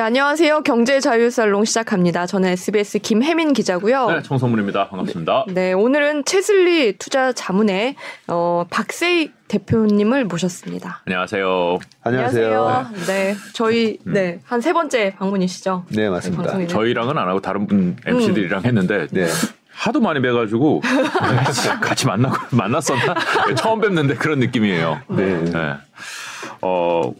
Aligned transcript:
네, 0.00 0.04
안녕하세요. 0.04 0.62
경제 0.62 0.98
자유 0.98 1.30
살롱 1.30 1.66
시작합니다. 1.66 2.24
저는 2.24 2.48
SBS 2.48 3.00
김혜민 3.00 3.52
기자고요. 3.52 4.06
네, 4.10 4.22
정성문입니다. 4.22 4.88
반갑습니다. 4.88 5.44
네, 5.48 5.52
네, 5.52 5.72
오늘은 5.74 6.24
채슬리 6.24 6.96
투자 6.96 7.34
자문의 7.34 7.96
어, 8.26 8.64
박세희 8.70 9.30
대표님을 9.48 10.24
모셨습니다. 10.24 11.02
안녕하세요. 11.04 11.78
안녕하세요. 12.02 12.86
네, 13.08 13.36
저희 13.52 13.98
음. 14.06 14.14
네, 14.14 14.40
한 14.46 14.62
세 14.62 14.72
번째 14.72 15.16
방문이시죠? 15.18 15.84
네, 15.90 16.08
맞습니다. 16.08 16.56
네, 16.56 16.66
저희랑은 16.66 17.18
안 17.18 17.28
하고 17.28 17.42
다른 17.42 17.66
분 17.66 17.98
MC들이랑 18.06 18.60
음. 18.60 18.64
했는데 18.64 19.06
네. 19.10 19.26
하도 19.70 20.00
많이 20.00 20.22
뵈가지고 20.22 20.80
같이 21.82 22.06
만나고 22.06 22.56
만났었나 22.56 23.14
처음 23.54 23.82
뵙는데 23.82 24.14
그런 24.14 24.38
느낌이에요. 24.38 24.98
네. 25.10 25.42
네. 25.44 25.74
어 26.62 27.12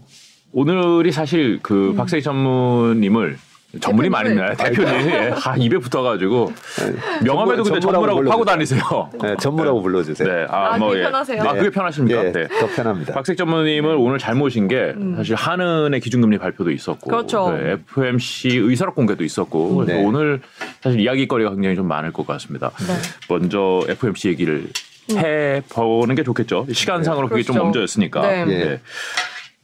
오늘이 0.52 1.12
사실 1.12 1.59
그 1.62 1.90
음. 1.90 1.96
박세희 1.96 2.22
전무님을 2.22 3.38
전문이 3.80 4.08
많이 4.08 4.34
나요. 4.34 4.52
대표님. 4.56 5.10
예. 5.10 5.32
아, 5.45 5.54
입에 5.56 5.78
붙어가지고. 5.78 6.52
네. 6.80 7.24
명함에도 7.24 7.62
근데 7.62 7.78
전무라고 7.78 8.24
파고 8.24 8.45
다니세요. 8.45 8.82
네, 9.22 9.36
전무라고 9.38 9.80
불러주세요. 9.80 10.28
네. 10.28 10.46
아, 10.48 10.74
아 10.74 10.78
뭐, 10.78 10.88
그게 10.88 11.00
예. 11.00 11.05
편하세요? 11.05 11.42
아, 11.42 11.52
그게 11.52 11.70
편하십니까? 11.70 12.22
네. 12.32 12.48
더 12.48 12.66
편합니다. 12.66 13.14
박색 13.14 13.36
전무님을 13.36 13.94
오늘 13.94 14.18
잘 14.18 14.34
모신 14.34 14.66
게 14.66 14.92
음. 14.96 15.14
사실 15.16 15.36
한은의 15.36 16.00
기준금리 16.00 16.38
발표도 16.38 16.72
있었고. 16.72 17.08
그렇죠. 17.08 17.56
네, 17.56 17.77
FMC 17.92 18.56
의사록 18.56 18.96
공개도 18.96 19.22
있었고. 19.22 19.84
네. 19.86 20.02
오늘 20.02 20.41
사실 20.80 20.98
이야기거리가 20.98 21.50
굉장히 21.50 21.77
좀 21.77 21.86
많을 21.86 22.12
것 22.12 22.27
같습니다. 22.27 22.70
네. 22.70 22.94
먼저 23.28 23.84
FMC 23.88 24.30
얘기를 24.30 24.66
음. 25.12 25.16
해보는 25.16 26.16
게 26.16 26.24
좋겠죠. 26.24 26.66
시간상으로 26.72 27.28
그게 27.28 27.42
그렇죠. 27.42 27.52
좀 27.52 27.62
먼저였으니까. 27.62 28.20
네. 28.22 28.80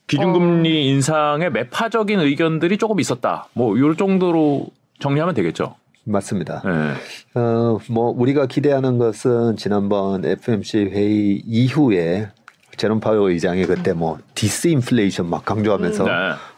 네. 0.06 0.16
기준금리 0.16 0.68
어... 0.68 0.80
인상에 0.92 1.50
매파적인 1.50 2.20
의견들이 2.20 2.78
조금 2.78 3.00
있었다. 3.00 3.48
뭐이 3.54 3.96
정도로 3.96 4.68
정리하면 5.00 5.34
되겠죠. 5.34 5.74
맞습니다. 6.04 6.62
네. 6.64 7.40
어, 7.40 7.78
뭐 7.90 8.14
우리가 8.16 8.46
기대하는 8.46 8.98
것은 8.98 9.56
지난번 9.56 10.24
FOMC 10.24 10.78
회의 10.92 11.42
이후에 11.44 12.28
제롬 12.76 13.00
파월 13.00 13.30
의장이 13.30 13.64
그때 13.66 13.92
뭐 13.92 14.18
disinflation 14.34 15.28
막 15.28 15.44
강조하면서 15.44 16.04
네. 16.04 16.10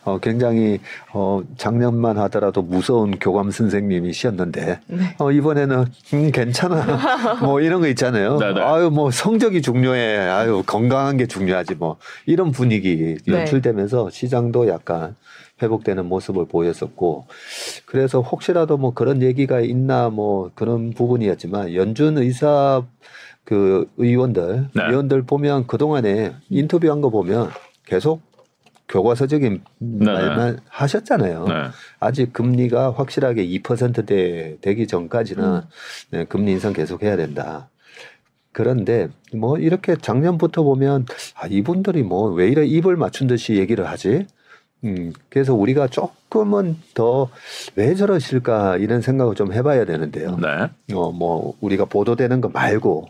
어, 0.04 0.18
굉장히 0.18 0.80
어, 1.12 1.42
작년만 1.56 2.18
하더라도 2.18 2.62
무서운 2.62 3.18
교감 3.18 3.50
선생님이셨는데 3.50 4.80
네. 4.86 5.14
어, 5.18 5.30
이번에는 5.30 5.84
음, 6.14 6.32
괜찮아 6.32 7.38
뭐 7.42 7.60
이런 7.60 7.80
거 7.80 7.88
있잖아요. 7.88 8.38
네, 8.38 8.54
네. 8.54 8.60
아유 8.60 8.90
뭐 8.90 9.10
성적이 9.10 9.62
중요해. 9.62 10.18
아유 10.28 10.62
건강한 10.66 11.16
게 11.16 11.26
중요하지 11.26 11.74
뭐 11.74 11.96
이런 12.26 12.50
분위기 12.50 13.18
네. 13.26 13.32
연출되면서 13.40 14.10
시장도 14.10 14.68
약간 14.68 15.14
회복되는 15.62 16.06
모습을 16.06 16.46
보였었고 16.46 17.26
그래서 17.86 18.20
혹시라도 18.20 18.76
뭐 18.76 18.94
그런 18.94 19.22
얘기가 19.22 19.60
있나 19.60 20.08
뭐 20.08 20.50
그런 20.54 20.92
부분이었지만 20.92 21.74
연준 21.74 22.18
의사 22.18 22.82
그 23.48 23.88
의원들 23.96 24.68
네. 24.74 24.82
의원들 24.90 25.22
보면 25.22 25.66
그 25.66 25.78
동안에 25.78 26.34
인터뷰한 26.50 27.00
거 27.00 27.08
보면 27.08 27.48
계속 27.86 28.20
교과서적인 28.90 29.62
네, 29.78 30.04
네. 30.04 30.12
말만 30.12 30.58
하셨잖아요. 30.68 31.46
네. 31.48 31.54
아직 31.98 32.34
금리가 32.34 32.90
확실하게 32.92 33.46
2%대 33.46 34.58
되기 34.60 34.86
전까지는 34.86 35.44
음. 35.44 35.62
네, 36.10 36.24
금리 36.24 36.52
인상 36.52 36.74
계속 36.74 37.02
해야 37.02 37.16
된다. 37.16 37.70
그런데 38.52 39.08
뭐 39.34 39.56
이렇게 39.58 39.96
작년부터 39.96 40.62
보면 40.62 41.06
아 41.34 41.46
이분들이 41.46 42.02
뭐 42.02 42.34
왜 42.34 42.48
이래 42.48 42.66
입을 42.66 42.96
맞춘 42.96 43.28
듯이 43.28 43.54
얘기를 43.56 43.88
하지? 43.88 44.26
음, 44.84 45.14
그래서 45.30 45.54
우리가 45.54 45.86
조금은 45.88 46.76
더 46.92 47.30
왜 47.76 47.94
저러실까 47.94 48.76
이런 48.76 49.00
생각을 49.00 49.34
좀 49.36 49.54
해봐야 49.54 49.86
되는데요. 49.86 50.36
네. 50.36 50.94
어, 50.94 51.12
뭐 51.12 51.54
우리가 51.62 51.86
보도되는 51.86 52.42
거 52.42 52.50
말고 52.50 53.08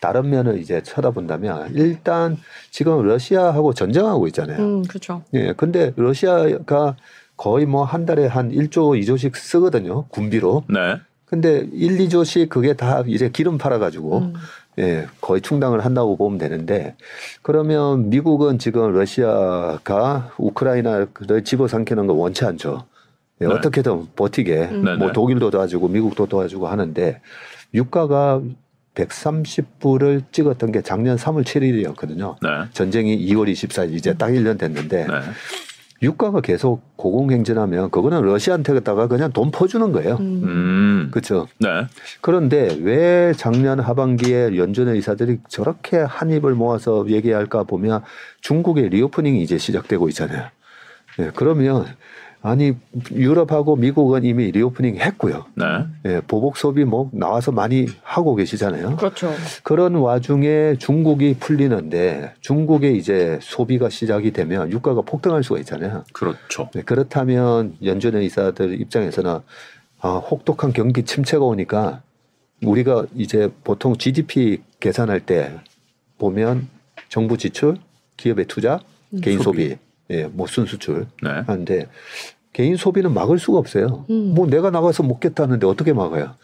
다른 0.00 0.28
면을 0.30 0.58
이제 0.58 0.82
쳐다본다면 0.82 1.74
일단 1.74 2.36
지금 2.70 3.02
러시아하고 3.06 3.74
전쟁하고 3.74 4.26
있잖아요. 4.28 4.58
음, 4.58 4.82
그렇죠. 4.84 5.22
예. 5.34 5.52
근데 5.54 5.92
러시아가 5.96 6.96
거의 7.36 7.66
뭐 7.66 7.84
한 7.84 8.06
달에 8.06 8.26
한 8.26 8.50
1조, 8.50 9.00
2조씩 9.02 9.36
쓰거든요. 9.36 10.06
군비로. 10.08 10.64
네. 10.68 11.00
근데 11.26 11.68
1, 11.72 11.98
2조씩 11.98 12.48
그게 12.48 12.74
다 12.74 13.02
이제 13.06 13.28
기름 13.30 13.58
팔아 13.58 13.78
가지고 13.78 14.18
음. 14.18 14.34
예, 14.78 15.06
거의 15.20 15.40
충당을 15.40 15.84
한다고 15.84 16.16
보면 16.16 16.38
되는데 16.38 16.94
그러면 17.42 18.10
미국은 18.10 18.58
지금 18.58 18.92
러시아가 18.92 20.30
우크라이나를 20.38 21.08
집어삼키는 21.44 22.06
걸 22.06 22.16
원치 22.16 22.44
않죠. 22.44 22.84
예, 23.40 23.46
네. 23.46 23.52
어떻게든 23.52 24.08
버티게 24.14 24.68
음. 24.70 24.82
뭐 24.84 24.94
네, 24.96 25.06
네. 25.06 25.12
독일도 25.12 25.50
도와주고 25.50 25.88
미국도 25.88 26.26
도와주고 26.26 26.68
하는데 26.68 27.20
유가가 27.74 28.40
130불을 28.96 30.24
찍었던 30.32 30.72
게 30.72 30.82
작년 30.82 31.16
3월 31.16 31.44
7일이었거든요. 31.44 32.36
네. 32.42 32.48
전쟁이 32.72 33.16
2월 33.28 33.50
24일 33.50 33.94
이제 33.94 34.14
딱 34.14 34.28
1년 34.30 34.58
됐는데 34.58 35.06
네. 35.06 35.12
유가가 36.02 36.40
계속 36.40 36.82
고공행진하면 36.96 37.90
그거는 37.90 38.22
러시아한테다가 38.22 39.06
그냥 39.06 39.32
돈 39.32 39.50
퍼주는 39.50 39.92
거예요. 39.92 40.16
음. 40.20 41.08
그렇죠. 41.10 41.46
네. 41.58 41.86
그런데 42.20 42.76
왜 42.82 43.32
작년 43.34 43.80
하반기에 43.80 44.56
연준 44.56 44.88
이사들이 44.88 45.38
저렇게 45.48 45.98
한 45.98 46.30
입을 46.30 46.54
모아서 46.54 47.06
얘기할까 47.08 47.64
보면 47.64 48.02
중국의 48.42 48.90
reopening이 48.90 49.42
이제 49.42 49.56
시작되고 49.56 50.08
있잖아요. 50.10 50.48
네, 51.18 51.30
그러면 51.34 51.86
아니 52.46 52.74
유럽하고 53.10 53.74
미국은 53.74 54.22
이미 54.24 54.52
reopening 54.52 54.98
했고요. 54.98 55.46
네. 55.54 55.64
예, 56.04 56.20
보복 56.20 56.56
소비 56.56 56.84
뭐 56.84 57.10
나와서 57.12 57.50
많이 57.50 57.86
하고 58.04 58.36
계시잖아요. 58.36 58.94
그렇죠. 58.96 59.32
그런 59.64 59.96
와중에 59.96 60.76
중국이 60.78 61.38
풀리는데 61.40 62.34
중국의 62.40 62.98
이제 62.98 63.40
소비가 63.42 63.90
시작이 63.90 64.30
되면 64.30 64.70
유가가 64.70 65.02
폭등할 65.02 65.42
수가 65.42 65.58
있잖아요. 65.58 66.04
그렇죠. 66.12 66.70
네, 66.72 66.82
그렇다면 66.82 67.76
연준 67.84 68.14
이사들 68.14 68.80
입장에서는 68.80 69.40
아, 70.02 70.08
혹독한 70.10 70.72
경기 70.72 71.02
침체가 71.02 71.44
오니까 71.44 72.02
우리가 72.62 73.06
이제 73.16 73.50
보통 73.64 73.96
GDP 73.96 74.62
계산할 74.78 75.18
때 75.26 75.52
보면 76.18 76.68
정부 77.08 77.36
지출, 77.36 77.76
기업의 78.16 78.44
투자, 78.44 78.78
음. 79.12 79.20
개인 79.20 79.40
소비, 79.40 79.70
소비 79.70 79.86
예, 80.10 80.26
뭐 80.26 80.46
순수출 80.46 81.06
네. 81.22 81.30
하는데 81.46 81.88
개인 82.56 82.76
소비는 82.76 83.12
막을 83.12 83.38
수가 83.38 83.58
없어요. 83.58 84.06
음. 84.08 84.32
뭐 84.34 84.46
내가 84.46 84.70
나가서 84.70 85.02
먹겠다는데 85.02 85.66
어떻게 85.66 85.92
막아요? 85.92 86.36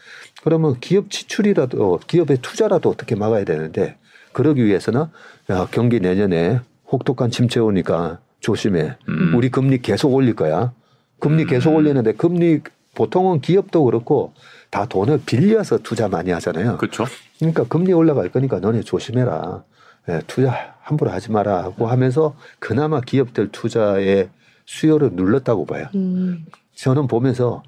그러면 0.43 0.79
기업 0.79 1.09
지출이라도 1.09 2.01
기업의 2.05 2.37
투자라도 2.43 2.91
어떻게 2.91 3.15
막아야 3.15 3.45
되는데 3.45 3.97
그러기 4.31 4.63
위해서는 4.63 5.05
야 5.49 5.67
경기 5.71 5.99
내년에 5.99 6.59
혹독한 6.91 7.31
침체 7.31 7.59
오니까 7.59 8.19
조심해. 8.41 8.95
음. 9.09 9.33
우리 9.35 9.49
금리 9.49 9.81
계속 9.81 10.13
올릴 10.13 10.35
거야. 10.35 10.71
금리 11.17 11.45
계속 11.45 11.71
음. 11.71 11.77
올리는데 11.77 12.13
금리 12.13 12.61
보통은 12.93 13.41
기업도 13.41 13.83
그렇고 13.83 14.35
다 14.69 14.85
돈을 14.85 15.21
빌려서 15.25 15.79
투자 15.79 16.09
많이 16.09 16.29
하잖아요. 16.29 16.77
그렇죠. 16.77 17.05
그러니까 17.39 17.63
금리 17.63 17.91
올라갈 17.91 18.29
거니까 18.29 18.59
너네 18.59 18.81
조심해라. 18.81 19.63
예, 20.09 20.21
투자 20.27 20.75
함부로 20.81 21.09
하지 21.09 21.31
마라 21.31 21.63
하고 21.63 21.87
하면서 21.87 22.35
그나마 22.59 23.01
기업들 23.01 23.49
투자에 23.51 24.29
수요를 24.65 25.11
눌렀다고 25.13 25.65
봐요. 25.65 25.87
음. 25.95 26.45
저는 26.75 27.07
보면서 27.07 27.63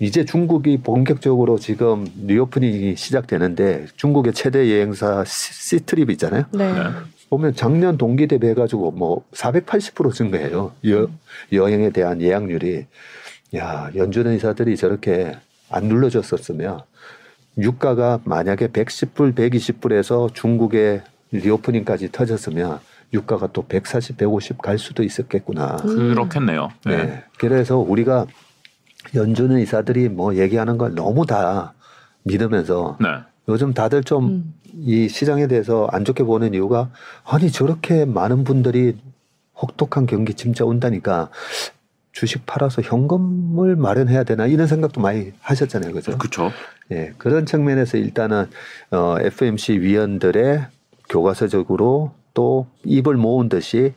이제 0.00 0.24
중국이 0.24 0.78
본격적으로 0.78 1.58
지금 1.58 2.06
리오프닝이 2.26 2.96
시작되는데 2.96 3.86
중국의 3.96 4.32
최대 4.32 4.70
여행사 4.70 5.24
시트립 5.24 6.10
있잖아요. 6.10 6.44
네. 6.52 6.72
네. 6.72 6.80
보면 7.30 7.54
작년 7.54 7.96
동기 7.96 8.26
대비 8.26 8.46
해가지고 8.48 8.92
뭐 8.92 9.24
480% 9.32 10.12
증가해요. 10.12 10.72
여, 10.88 11.08
여행에 11.52 11.90
대한 11.90 12.20
예약률이. 12.20 12.86
야, 13.56 13.90
연준 13.94 14.26
의사들이 14.26 14.76
저렇게 14.76 15.36
안 15.70 15.84
눌러줬었으면 15.84 16.80
유가가 17.58 18.20
만약에 18.24 18.68
110불, 18.68 19.34
120불에서 19.34 20.34
중국의 20.34 21.02
리오프닝까지 21.30 22.12
터졌으면 22.12 22.80
유가가 23.12 23.48
또 23.52 23.62
140, 23.66 24.16
150 24.16 24.58
갈 24.58 24.78
수도 24.78 25.02
있었겠구나. 25.02 25.76
그렇겠네요. 25.76 26.70
네. 26.84 26.96
네. 26.96 27.24
그래서 27.38 27.78
우리가 27.78 28.26
연준 29.14 29.52
의사들이 29.52 30.08
뭐 30.08 30.36
얘기하는 30.36 30.78
걸 30.78 30.94
너무 30.94 31.26
다 31.26 31.74
믿으면서 32.24 32.96
네. 33.00 33.08
요즘 33.48 33.74
다들 33.74 34.02
좀이 34.02 34.42
음. 34.74 35.08
시장에 35.08 35.46
대해서 35.46 35.86
안 35.92 36.04
좋게 36.04 36.24
보는 36.24 36.54
이유가 36.54 36.90
아니 37.24 37.50
저렇게 37.50 38.04
많은 38.04 38.44
분들이 38.44 38.96
혹독한 39.60 40.06
경기 40.06 40.34
침체 40.34 40.64
온다니까 40.64 41.30
주식 42.12 42.46
팔아서 42.46 42.80
현금을 42.80 43.76
마련해야 43.76 44.24
되나 44.24 44.46
이런 44.46 44.66
생각도 44.66 45.00
많이 45.00 45.32
하셨잖아요. 45.40 45.92
그죠? 45.92 46.16
그렇죠. 46.16 46.52
예. 46.92 47.12
그런 47.18 47.44
측면에서 47.44 47.98
일단은 47.98 48.46
어 48.90 49.16
FMC 49.20 49.80
위원들의 49.80 50.66
교과서적으로 51.08 52.12
또 52.34 52.66
입을 52.84 53.14
모은 53.16 53.48
듯이 53.48 53.94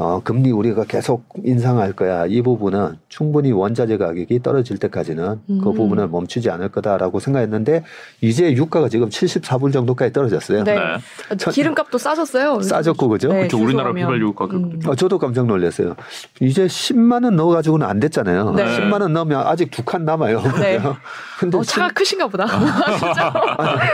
어, 0.00 0.20
금리 0.22 0.52
우리가 0.52 0.84
계속 0.84 1.24
인상할 1.44 1.92
거야. 1.92 2.24
이 2.26 2.40
부분은 2.40 2.98
충분히 3.08 3.50
원자재 3.50 3.96
가격이 3.96 4.44
떨어질 4.44 4.78
때까지는 4.78 5.40
그 5.48 5.52
음. 5.52 5.60
그 5.60 5.72
부분을 5.72 6.06
멈추지 6.06 6.50
않을 6.50 6.68
거다라고 6.68 7.18
생각했는데 7.18 7.82
이제 8.20 8.52
유가가 8.52 8.88
지금 8.88 9.08
74불 9.08 9.72
정도까지 9.72 10.12
떨어졌어요. 10.12 10.62
네. 10.62 10.76
네. 10.76 11.50
기름값도 11.50 11.98
싸졌어요. 11.98 12.60
싸졌고 12.62 13.08
그죠? 13.08 13.28
네, 13.32 13.38
그렇죠. 13.48 13.58
우리나라 13.58 13.90
휘발유 13.90 14.34
가격. 14.34 14.54
음. 14.54 14.80
어, 14.86 14.94
저도 14.94 15.18
깜짝 15.18 15.46
놀랐어요. 15.46 15.96
이제 16.40 16.66
10만 16.66 17.24
원 17.24 17.34
넣어 17.34 17.48
가지고는 17.48 17.84
안 17.84 17.98
됐잖아요. 17.98 18.52
네. 18.52 18.64
10만 18.66 19.00
원 19.00 19.12
넣으면 19.14 19.44
아직 19.48 19.72
두 19.72 19.82
칸 19.82 20.04
남아요. 20.04 20.42
네. 20.60 20.78
근데 21.38 21.56
어, 21.58 21.62
차가 21.62 21.88
10... 21.88 21.94
크신가 21.94 22.28
보다. 22.28 22.46
진짜. 22.98 23.32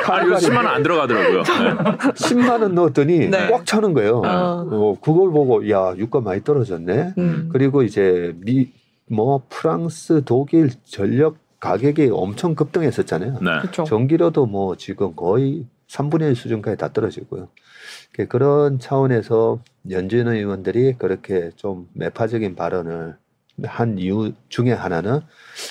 아니, 0.07 0.31
10만 0.31 0.57
원 0.57 0.67
안 0.67 0.83
들어가더라고요. 0.83 1.43
네. 1.43 1.97
10만 2.15 2.63
원 2.63 2.75
넣었더니 2.75 3.29
네. 3.29 3.51
꽉 3.51 3.67
차는 3.67 3.93
거예요. 3.93 4.23
어. 4.25 4.67
어, 4.71 4.97
그걸 5.01 5.31
보고 5.31 5.69
야 5.71 5.95
유가 5.97 6.21
많이 6.21 6.43
떨어졌네. 6.43 7.15
음. 7.19 7.49
그리고 7.53 7.83
이제 7.83 8.35
미 8.39 8.71
뭐 9.07 9.43
프랑스, 9.49 10.23
독일 10.25 10.71
전력 10.85 11.37
가격이 11.61 12.11
엄청 12.13 12.55
급등했었잖아요. 12.55 13.39
네. 13.41 13.85
전기료도 13.85 14.47
뭐 14.47 14.77
지금 14.77 15.15
거의 15.15 15.67
3분의 15.89 16.29
1 16.31 16.37
수준까지 16.37 16.77
다 16.77 16.93
떨어지고요. 16.93 17.49
그런 18.29 18.79
차원에서 18.79 19.61
연준 19.91 20.29
의원들이 20.29 20.95
그렇게 20.99 21.51
좀 21.57 21.89
매파적인 21.95 22.55
발언을 22.55 23.17
한 23.63 23.99
이유 23.99 24.33
중에 24.49 24.73
하나는 24.73 25.21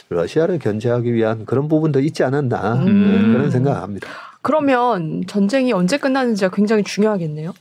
러시아를 0.09 0.59
견제하기 0.59 1.13
위한 1.13 1.45
그런 1.45 1.67
부분도 1.67 1.99
있지 1.99 2.23
않았나 2.23 2.75
음. 2.75 3.07
네, 3.11 3.33
그런 3.33 3.51
생각합니다. 3.51 4.07
그러면 4.41 5.23
전쟁이 5.27 5.71
언제 5.71 5.97
끝나는지가 5.97 6.51
굉장히 6.51 6.83
중요하겠네요. 6.83 7.53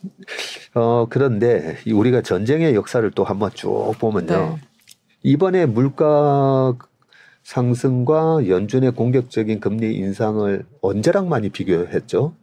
어 0.74 1.06
그런데 1.08 1.78
우리가 1.92 2.22
전쟁의 2.22 2.74
역사를 2.74 3.08
또 3.12 3.24
한번 3.24 3.50
쭉 3.54 3.94
보면요. 3.98 4.26
네. 4.26 4.56
이번에 5.22 5.66
물가 5.66 6.74
상승과 7.44 8.48
연준의 8.48 8.92
공격적인 8.92 9.60
금리 9.60 9.94
인상을 9.94 10.64
언제랑 10.80 11.28
많이 11.28 11.50
비교했죠? 11.50 12.34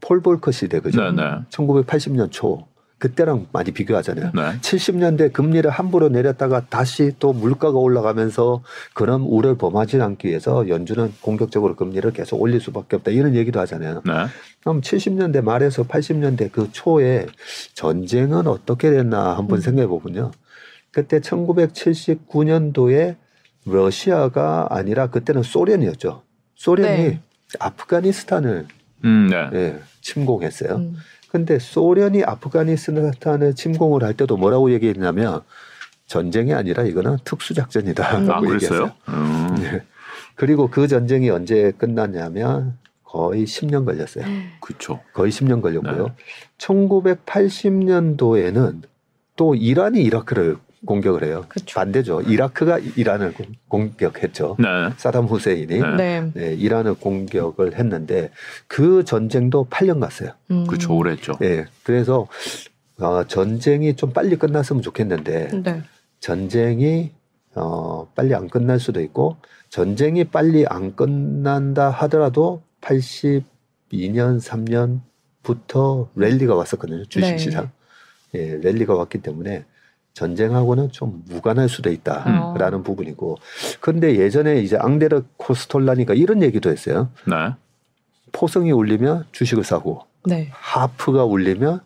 폴 0.00 0.20
볼커 0.20 0.50
시대 0.52 0.80
그죠? 0.80 1.10
네, 1.10 1.12
네. 1.12 1.22
1980년 1.50 2.30
초. 2.30 2.66
그때랑 2.98 3.46
많이 3.52 3.72
비교하잖아요. 3.72 4.32
네. 4.34 4.58
70년대 4.60 5.32
금리를 5.32 5.68
함부로 5.70 6.08
내렸다가 6.08 6.64
다시 6.66 7.12
또 7.18 7.34
물가가 7.34 7.78
올라가면서 7.78 8.62
그런 8.94 9.20
우려를 9.20 9.58
범하지 9.58 10.00
않기 10.00 10.28
위해서 10.28 10.66
연준은 10.68 11.12
공격적으로 11.20 11.76
금리를 11.76 12.10
계속 12.12 12.40
올릴 12.40 12.60
수밖에 12.60 12.96
없다 12.96 13.10
이런 13.10 13.34
얘기도 13.34 13.60
하잖아요. 13.60 14.02
네. 14.06 14.12
그럼 14.60 14.80
70년대 14.80 15.42
말에서 15.42 15.82
80년대 15.84 16.50
그 16.52 16.70
초에 16.72 17.26
전쟁은 17.74 18.46
어떻게 18.46 18.90
됐나 18.90 19.36
한번 19.36 19.58
음. 19.58 19.60
생각해 19.60 19.86
보면요. 19.88 20.30
그때 20.90 21.20
1979년도에 21.20 23.16
러시아가 23.66 24.68
아니라 24.70 25.08
그때는 25.08 25.42
소련이었죠. 25.42 26.22
소련이 26.54 26.96
네. 26.96 27.20
아프가니스탄을 27.58 28.66
음, 29.04 29.28
네. 29.30 29.50
네, 29.50 29.78
침공했어요. 30.00 30.76
음. 30.76 30.96
근데 31.30 31.58
소련이 31.58 32.24
아프가니스탄을 32.24 33.54
침공을 33.54 34.02
할 34.02 34.14
때도 34.14 34.36
뭐라고 34.36 34.72
얘기했냐면 34.72 35.42
전쟁이 36.06 36.54
아니라 36.54 36.84
이거는 36.84 37.18
특수작전이다. 37.24 38.18
음. 38.18 38.30
아, 38.30 38.40
그랬어요? 38.40 38.92
음. 39.08 39.54
네. 39.58 39.82
그리고 40.34 40.68
그 40.68 40.88
전쟁이 40.88 41.28
언제 41.30 41.72
끝났냐면 41.72 42.78
거의 43.02 43.44
10년 43.44 43.84
걸렸어요. 43.84 44.24
그렇죠. 44.60 45.00
거의 45.12 45.32
10년 45.32 45.60
걸렸고요. 45.62 46.06
네. 46.06 46.12
1980년도에는 46.58 48.82
또 49.36 49.54
이란이 49.54 50.02
이라크를 50.02 50.56
공격을 50.86 51.24
해요. 51.24 51.44
그쵸. 51.48 51.74
반대죠. 51.74 52.22
이라크가 52.22 52.78
이란을 52.78 53.34
공격했죠. 53.68 54.56
네. 54.58 54.66
사담 54.96 55.26
후세인이 55.26 55.66
네. 55.80 55.96
네. 55.96 56.30
네. 56.32 56.54
이란을 56.54 56.94
공격을 56.94 57.74
했는데 57.74 58.30
그 58.66 59.04
전쟁도 59.04 59.66
8년 59.68 60.00
갔어요. 60.00 60.30
음. 60.50 60.66
그렇죠. 60.66 60.96
오래 60.96 61.12
했죠. 61.12 61.34
네. 61.40 61.66
그래서 61.82 62.28
어, 62.98 63.24
전쟁이 63.24 63.94
좀 63.94 64.12
빨리 64.12 64.36
끝났으면 64.36 64.80
좋겠는데 64.80 65.62
네. 65.62 65.82
전쟁이 66.20 67.12
어, 67.54 68.08
빨리 68.14 68.34
안 68.34 68.48
끝날 68.48 68.80
수도 68.80 69.00
있고 69.02 69.36
전쟁이 69.68 70.24
빨리 70.24 70.64
안 70.66 70.94
끝난다 70.96 71.90
하더라도 71.90 72.62
82년 72.80 74.40
3년부터 74.40 76.08
랠리가 76.14 76.54
왔었거든요. 76.54 77.04
주식시장. 77.06 77.64
네. 77.64 77.70
예, 78.34 78.56
랠리가 78.56 78.94
왔기 78.94 79.18
때문에 79.18 79.64
전쟁하고는 80.16 80.92
좀 80.92 81.22
무관할 81.28 81.68
수도 81.68 81.90
있다라는 81.90 82.78
음. 82.78 82.82
부분이고 82.82 83.36
그런데 83.80 84.16
예전에 84.16 84.60
이제 84.60 84.78
앙데르 84.78 85.24
코스톨라니까 85.36 86.14
이런 86.14 86.42
얘기도 86.42 86.70
했어요. 86.70 87.10
네. 87.26 87.52
포성이 88.32 88.72
울리면 88.72 89.26
주식을 89.32 89.62
사고 89.62 90.06
네. 90.24 90.48
하프가 90.52 91.24
울리면 91.24 91.80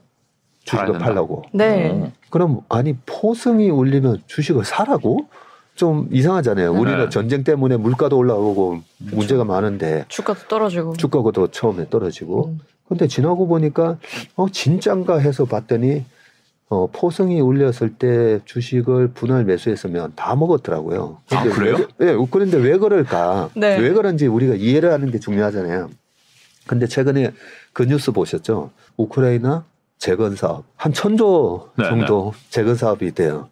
주식을 0.62 0.98
팔라고. 0.98 1.42
네. 1.52 1.90
어. 1.90 2.12
그럼 2.30 2.60
아니 2.68 2.96
포성이 3.04 3.68
울리면 3.68 4.22
주식을 4.28 4.64
사라고? 4.64 5.26
좀 5.74 6.08
이상하잖아요. 6.12 6.72
네. 6.72 6.78
우리는 6.78 7.10
전쟁 7.10 7.42
때문에 7.42 7.78
물가도 7.78 8.16
올라오고 8.16 8.80
그렇죠. 8.98 9.16
문제가 9.16 9.44
많은데 9.44 10.04
주가도 10.06 10.46
떨어지고 10.46 10.92
주가도 10.96 11.48
처음에 11.48 11.88
떨어지고. 11.90 12.48
음. 12.48 12.60
근데 12.86 13.08
지나고 13.08 13.48
보니까 13.48 13.96
어 14.36 14.48
진짠가 14.48 15.18
해서 15.18 15.46
봤더니 15.46 16.04
어, 16.70 16.86
포성이 16.86 17.40
울렸을 17.40 17.96
때 17.98 18.38
주식을 18.44 19.08
분할 19.08 19.44
매수했으면 19.44 20.12
다 20.14 20.36
먹었더라고요. 20.36 21.18
아, 21.30 21.42
그래요? 21.42 21.76
왜, 21.98 22.14
네, 22.14 22.26
그런데 22.30 22.58
왜 22.58 22.78
그럴까? 22.78 23.50
네. 23.56 23.76
왜 23.76 23.92
그런지 23.92 24.28
우리가 24.28 24.54
이해를 24.54 24.92
하는 24.92 25.10
게 25.10 25.18
중요하잖아요. 25.18 25.90
근데 26.68 26.86
최근에 26.86 27.32
그 27.72 27.82
뉴스 27.82 28.12
보셨죠? 28.12 28.70
우크라이나 28.96 29.64
재건 29.98 30.36
사업 30.36 30.64
한 30.76 30.92
천조 30.92 31.70
네, 31.76 31.84
정도 31.86 32.32
네. 32.36 32.46
재건 32.50 32.76
사업이 32.76 33.04
있대요. 33.08 33.48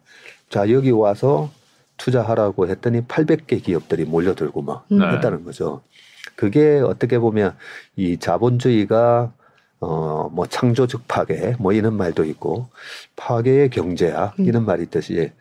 자 0.49 0.71
여기 0.71 0.89
와서 0.91 1.51
투자하라고 1.97 2.69
했더니 2.69 3.01
800개 3.01 3.61
기업들이 3.61 4.05
몰려들고 4.05 4.61
막 4.61 4.85
네. 4.87 5.05
했다는 5.05 5.43
거죠. 5.43 5.81
그게 6.37 6.79
어떻게 6.79 7.19
보면 7.19 7.57
이 7.97 8.17
자본주의가 8.17 9.33
어, 9.79 10.29
뭐 10.31 10.45
창조적 10.45 11.07
파괴, 11.07 11.55
뭐 11.59 11.71
이런 11.71 11.95
말도 11.95 12.25
있고, 12.25 12.67
파괴의 13.15 13.69
경제학, 13.69 14.39
음. 14.39 14.45
이런 14.45 14.65
말이 14.65 14.83
있듯이, 14.83 15.31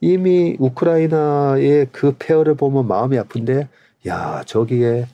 이미 0.00 0.56
우크라이나의 0.58 1.88
그 1.92 2.14
폐허를 2.18 2.54
보면 2.54 2.86
마음이 2.86 3.18
아픈데, 3.18 3.68
야, 4.06 4.42
저기에, 4.44 5.06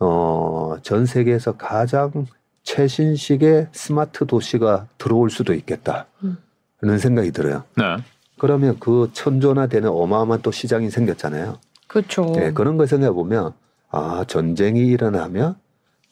어, 0.00 0.76
전 0.82 1.06
세계에서 1.06 1.56
가장 1.56 2.26
최신식의 2.62 3.68
스마트 3.72 4.26
도시가 4.26 4.88
들어올 4.98 5.30
수도 5.30 5.54
있겠다. 5.54 6.06
음. 6.22 6.36
는 6.80 6.98
생각이 6.98 7.32
들어요. 7.32 7.64
네. 7.76 7.96
그러면 8.38 8.76
그 8.78 9.10
천조나 9.12 9.66
되는 9.66 9.88
어마어마한 9.88 10.42
또 10.42 10.52
시장이 10.52 10.90
생겼잖아요. 10.90 11.58
그렇죠. 11.88 12.32
네, 12.36 12.52
그런 12.52 12.76
걸 12.76 12.86
생각해 12.86 13.12
보면 13.12 13.52
아 13.90 14.24
전쟁이 14.28 14.86
일어나면 14.86 15.56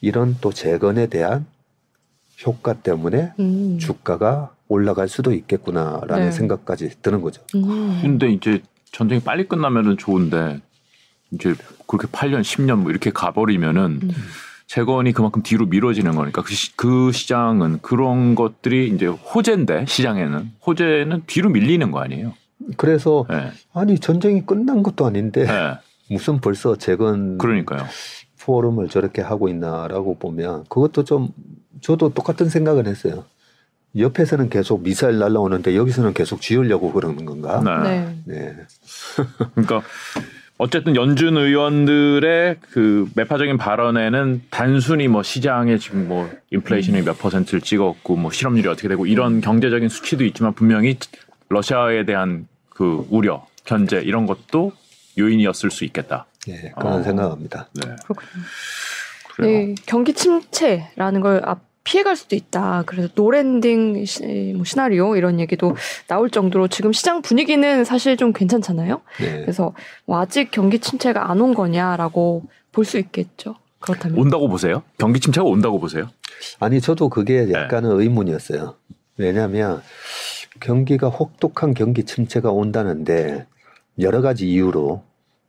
이런 0.01 0.35
또 0.41 0.51
재건에 0.51 1.07
대한 1.07 1.45
효과 2.45 2.73
때문에 2.73 3.33
음. 3.39 3.77
주가가 3.79 4.51
올라갈 4.67 5.07
수도 5.07 5.33
있겠구나라는 5.33 6.25
네. 6.25 6.31
생각까지 6.31 7.01
드는 7.01 7.21
거죠. 7.21 7.41
음. 7.55 7.99
근데 8.01 8.29
이제 8.29 8.61
전쟁이 8.91 9.21
빨리 9.21 9.47
끝나면은 9.47 9.97
좋은데 9.97 10.61
이제 11.31 11.55
그렇게 11.87 12.07
8년, 12.07 12.41
10년 12.41 12.77
뭐 12.77 12.91
이렇게 12.91 13.11
가버리면은 13.11 13.99
음. 14.03 14.11
재건이 14.67 15.13
그만큼 15.13 15.43
뒤로 15.43 15.65
미뤄지는 15.65 16.11
거니까 16.15 16.43
그, 16.43 16.53
시, 16.53 16.75
그 16.75 17.11
시장은 17.13 17.79
그런 17.81 18.35
것들이 18.35 18.89
이제 18.89 19.07
호재인데 19.07 19.85
시장에는 19.87 20.51
호재는 20.65 21.23
뒤로 21.25 21.49
밀리는 21.49 21.89
거 21.89 21.99
아니에요? 21.99 22.33
그래서 22.75 23.25
네. 23.29 23.51
아니 23.73 23.97
전쟁이 23.97 24.45
끝난 24.45 24.83
것도 24.83 25.05
아닌데 25.05 25.45
네. 25.45 25.77
무슨 26.13 26.39
벌써 26.39 26.75
재건 26.75 27.37
그러니까요. 27.37 27.85
포럼을 28.47 28.87
저렇게 28.87 29.21
하고 29.21 29.49
있나라고 29.49 30.17
보면 30.17 30.63
그것도 30.69 31.03
좀 31.03 31.27
저도 31.81 32.13
똑같은 32.13 32.47
생각을 32.47 32.87
했어요. 32.87 33.25
옆에서는 33.97 34.49
계속 34.49 34.83
미사일 34.83 35.19
날라오는데 35.19 35.75
여기서는 35.75 36.13
계속 36.13 36.41
지으려고 36.41 36.93
그러는 36.93 37.25
건가? 37.25 37.61
네. 37.83 38.15
네. 38.25 38.25
네. 38.25 38.55
그러니까 39.53 39.81
어쨌든 40.57 40.95
연준 40.95 41.37
의원들의 41.37 42.57
그 42.71 43.09
매파적인 43.15 43.57
발언에는 43.57 44.43
단순히 44.49 45.09
뭐 45.09 45.23
시장에 45.23 45.77
지금 45.77 46.07
뭐 46.07 46.29
인플레이션이 46.51 47.01
몇 47.03 47.19
퍼센트를 47.19 47.59
찍었고 47.59 48.15
뭐 48.15 48.31
실업률이 48.31 48.67
어떻게 48.69 48.87
되고 48.87 49.05
이런 49.05 49.41
경제적인 49.41 49.89
수치도 49.89 50.23
있지만 50.23 50.53
분명히 50.53 50.97
러시아에 51.49 52.05
대한 52.05 52.47
그 52.69 53.05
우려, 53.09 53.45
견제 53.65 53.99
이런 54.01 54.25
것도 54.25 54.71
요인이었을 55.17 55.69
수 55.69 55.83
있겠다. 55.83 56.27
네, 56.47 56.71
그런 56.77 56.99
어. 56.99 57.03
생각합니다. 57.03 57.69
네. 57.73 57.95
그렇군요. 58.03 58.43
네, 59.39 59.75
경기 59.85 60.13
침체라는 60.13 61.21
걸 61.21 61.41
앞. 61.45 61.65
피해갈 61.83 62.17
수도 62.17 62.35
있다. 62.35 62.83
그래서 62.85 63.07
no 63.15 63.35
landing 63.35 64.03
시, 64.03 64.51
뭐 64.57 64.65
시나리오 64.65 65.15
이런 65.15 65.39
얘기도 65.39 65.77
나올 66.09 66.29
정도로 66.29 66.67
지금 66.67 66.91
시장 66.91 67.21
분위기는 67.21 67.85
사실 67.85 68.17
좀 68.17 68.33
괜찮잖아요. 68.33 68.99
네. 69.21 69.39
그래서 69.43 69.73
뭐 70.05 70.19
아직 70.19 70.51
경기 70.51 70.79
침체가 70.79 71.31
안 71.31 71.39
온 71.39 71.53
거냐라고 71.53 72.43
볼 72.73 72.83
수 72.83 72.97
있겠죠. 72.97 73.55
그렇다면 73.79 74.19
온다고 74.19 74.49
보세요? 74.49 74.83
경기 74.97 75.21
침체가 75.21 75.47
온다고 75.47 75.79
보세요? 75.79 76.09
아니 76.59 76.81
저도 76.81 77.07
그게 77.07 77.45
네. 77.45 77.53
약간은 77.53 77.97
네. 77.97 78.03
의문이었어요. 78.03 78.75
왜냐하면 79.15 79.81
경기가 80.59 81.07
혹독한 81.07 81.73
경기 81.73 82.03
침체가 82.03 82.51
온다는데 82.51 83.45
여러 84.01 84.19
가지 84.21 84.49
이유로 84.49 85.03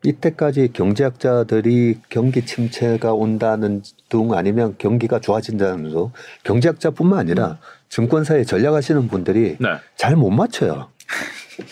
이때까지 0.04 0.70
경제학자들이 0.72 1.98
경기 2.08 2.44
침체가 2.44 3.12
온다는 3.12 3.82
등 4.08 4.32
아니면 4.32 4.76
경기가 4.78 5.18
좋아진다는 5.18 5.90
등 5.90 6.10
경제학자뿐만 6.44 7.18
아니라 7.18 7.46
음. 7.48 7.56
증권사에 7.88 8.44
전략하시는 8.44 9.08
분들이 9.08 9.56
네. 9.58 9.68
잘못 9.96 10.30
맞춰요. 10.30 10.88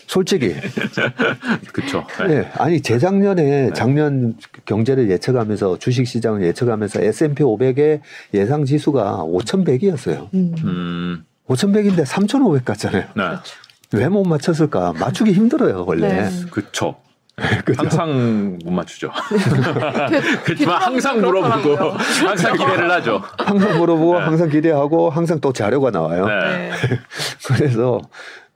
솔직히. 0.09 0.56
그렇죠. 1.73 2.04
네. 2.26 2.40
네. 2.40 2.50
아니 2.54 2.80
재작년에 2.80 3.42
네. 3.42 3.71
작년 3.73 4.37
경제를 4.64 5.09
예측하면서 5.11 5.78
주식 5.78 6.06
시장을 6.06 6.42
예측하면서 6.42 7.02
S&P 7.02 7.45
500의 7.45 8.00
예상 8.35 8.64
지수가 8.64 9.18
5,100이었어요. 9.25 10.28
음. 10.35 11.25
5,100인데 11.47 12.04
3,500 12.04 12.64
갔잖아요. 12.64 13.04
네. 13.14 13.23
왜못 13.92 14.26
맞췄을까? 14.26 14.95
맞추기 14.95 15.33
힘들어요, 15.33 15.85
원래. 15.87 16.09
네. 16.09 16.30
그렇죠. 16.50 16.97
항상 17.76 18.59
못 18.64 18.71
맞추죠. 18.71 19.11
그렇지만 20.45 20.81
항상 20.81 21.21
물어보고 21.21 21.90
항상 21.93 22.57
기대를 22.57 22.90
하죠. 22.93 23.23
항상 23.37 23.78
물어보고 23.78 24.19
네. 24.19 24.25
항상 24.25 24.49
기대하고 24.49 25.11
항상 25.11 25.40
또 25.40 25.52
자료가 25.52 25.90
나와요. 25.90 26.26
네. 26.26 26.71
그래서 27.47 28.00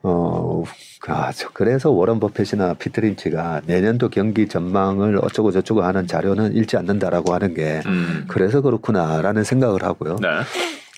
어 0.01 0.63
아, 1.07 1.31
그래서 1.53 1.91
워런 1.91 2.19
버핏이나 2.19 2.73
피트린치가 2.73 3.61
내년도 3.65 4.09
경기 4.09 4.47
전망을 4.47 5.19
어쩌고 5.21 5.51
저쩌고 5.51 5.83
하는 5.83 6.07
자료는 6.07 6.55
읽지 6.55 6.75
않는다라고 6.77 7.33
하는 7.33 7.53
게 7.53 7.81
음. 7.85 8.25
그래서 8.27 8.61
그렇구나라는 8.61 9.43
생각을 9.43 9.83
하고요. 9.83 10.17
네. 10.21 10.27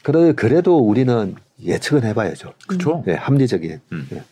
그래 0.04 0.34
그래도 0.34 0.78
우리는 0.78 1.36
예측은 1.62 2.04
해봐야죠. 2.04 2.54
그렇죠. 2.68 3.04
네, 3.06 3.16
합리적인. 3.16 3.82
음. 3.92 4.08
네. 4.10 4.24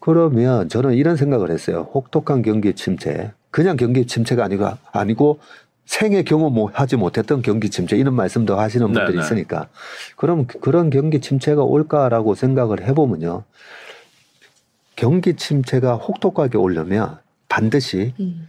그러면 0.00 0.68
저는 0.68 0.94
이런 0.94 1.16
생각을 1.16 1.50
했어요. 1.50 1.88
혹독한 1.94 2.42
경기 2.42 2.74
침체. 2.74 3.32
그냥 3.50 3.76
경기 3.76 4.06
침체가 4.06 4.44
아니고, 4.44 4.66
아니고 4.92 5.40
생애 5.88 6.22
경험하지 6.22 6.96
못했던 6.96 7.40
경기 7.40 7.70
침체 7.70 7.96
이런 7.96 8.14
말씀도 8.14 8.58
하시는 8.58 8.86
분들이 8.86 9.12
네네. 9.12 9.24
있으니까 9.24 9.68
그럼 10.16 10.46
그런 10.46 10.90
경기 10.90 11.18
침체가 11.18 11.62
올까라고 11.62 12.34
생각을 12.34 12.86
해보면요. 12.86 13.44
경기 14.96 15.34
침체가 15.34 15.94
혹독하게 15.94 16.58
오려면 16.58 17.16
반드시 17.48 18.12
음. 18.20 18.48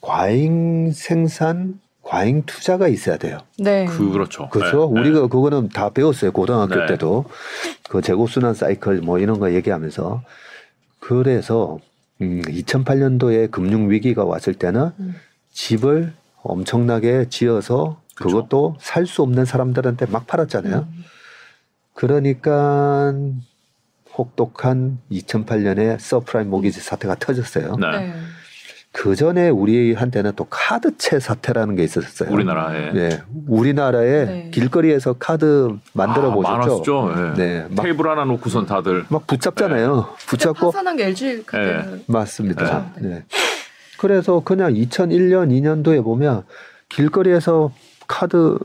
과잉 0.00 0.90
생산, 0.92 1.78
과잉 2.02 2.42
투자가 2.44 2.88
있어야 2.88 3.18
돼요. 3.18 3.38
네. 3.56 3.86
그, 3.86 4.10
그렇죠. 4.10 4.48
그렇죠. 4.48 4.90
네. 4.92 5.00
우리가 5.00 5.28
그거는 5.28 5.68
다 5.68 5.90
배웠어요. 5.90 6.32
고등학교 6.32 6.74
네. 6.74 6.86
때도 6.86 7.24
그 7.88 8.02
재고순환 8.02 8.54
사이클 8.54 9.02
뭐 9.02 9.20
이런 9.20 9.38
거 9.38 9.52
얘기하면서 9.52 10.22
그래서 11.06 11.78
음, 12.22 12.40
2008년도에 12.40 13.50
금융 13.50 13.90
위기가 13.90 14.24
왔을 14.24 14.54
때는 14.54 14.90
음. 14.98 15.14
집을 15.52 16.14
엄청나게 16.42 17.28
지어서 17.28 18.00
그쵸. 18.14 18.28
그것도 18.28 18.76
살 18.80 19.04
수 19.06 19.20
없는 19.22 19.44
사람들한테 19.44 20.06
막 20.06 20.26
팔았잖아요. 20.26 20.88
음. 20.90 21.04
그러니까 21.92 23.12
혹독한 24.16 24.98
2008년에 25.12 25.98
subprime 25.98 26.48
mortgage 26.48 26.80
사태가 26.80 27.16
터졌어요. 27.16 27.76
네. 27.76 27.90
네. 27.98 28.14
그 28.94 29.16
전에 29.16 29.48
우리한테는 29.48 30.34
또 30.36 30.46
카드채 30.48 31.18
사태라는 31.18 31.74
게 31.74 31.82
있었어요. 31.82 32.30
우리나라에. 32.32 32.92
네. 32.92 33.22
우리나라에 33.48 34.24
네. 34.24 34.50
길거리에서 34.54 35.14
카드 35.14 35.68
만들어 35.92 36.30
아, 36.30 36.34
보셨죠? 36.34 37.02
많았죠. 37.02 37.34
네. 37.34 37.66
네. 37.68 37.82
테이블 37.82 38.08
하나 38.08 38.24
놓고선 38.24 38.66
다들 38.66 39.04
막 39.08 39.26
붙잡잖아요. 39.26 39.96
네. 39.96 40.26
붙잡고 40.28 40.70
파산한 40.70 40.96
게 40.96 41.06
LG 41.06 41.42
카드. 41.44 41.66
네. 41.66 42.04
맞습니다. 42.06 42.92
네. 43.00 43.08
네. 43.08 43.24
그래서 43.98 44.40
그냥 44.44 44.72
2001년, 44.72 45.50
2년도에 45.50 46.02
보면 46.04 46.44
길거리에서 46.88 47.72
카드 48.06 48.56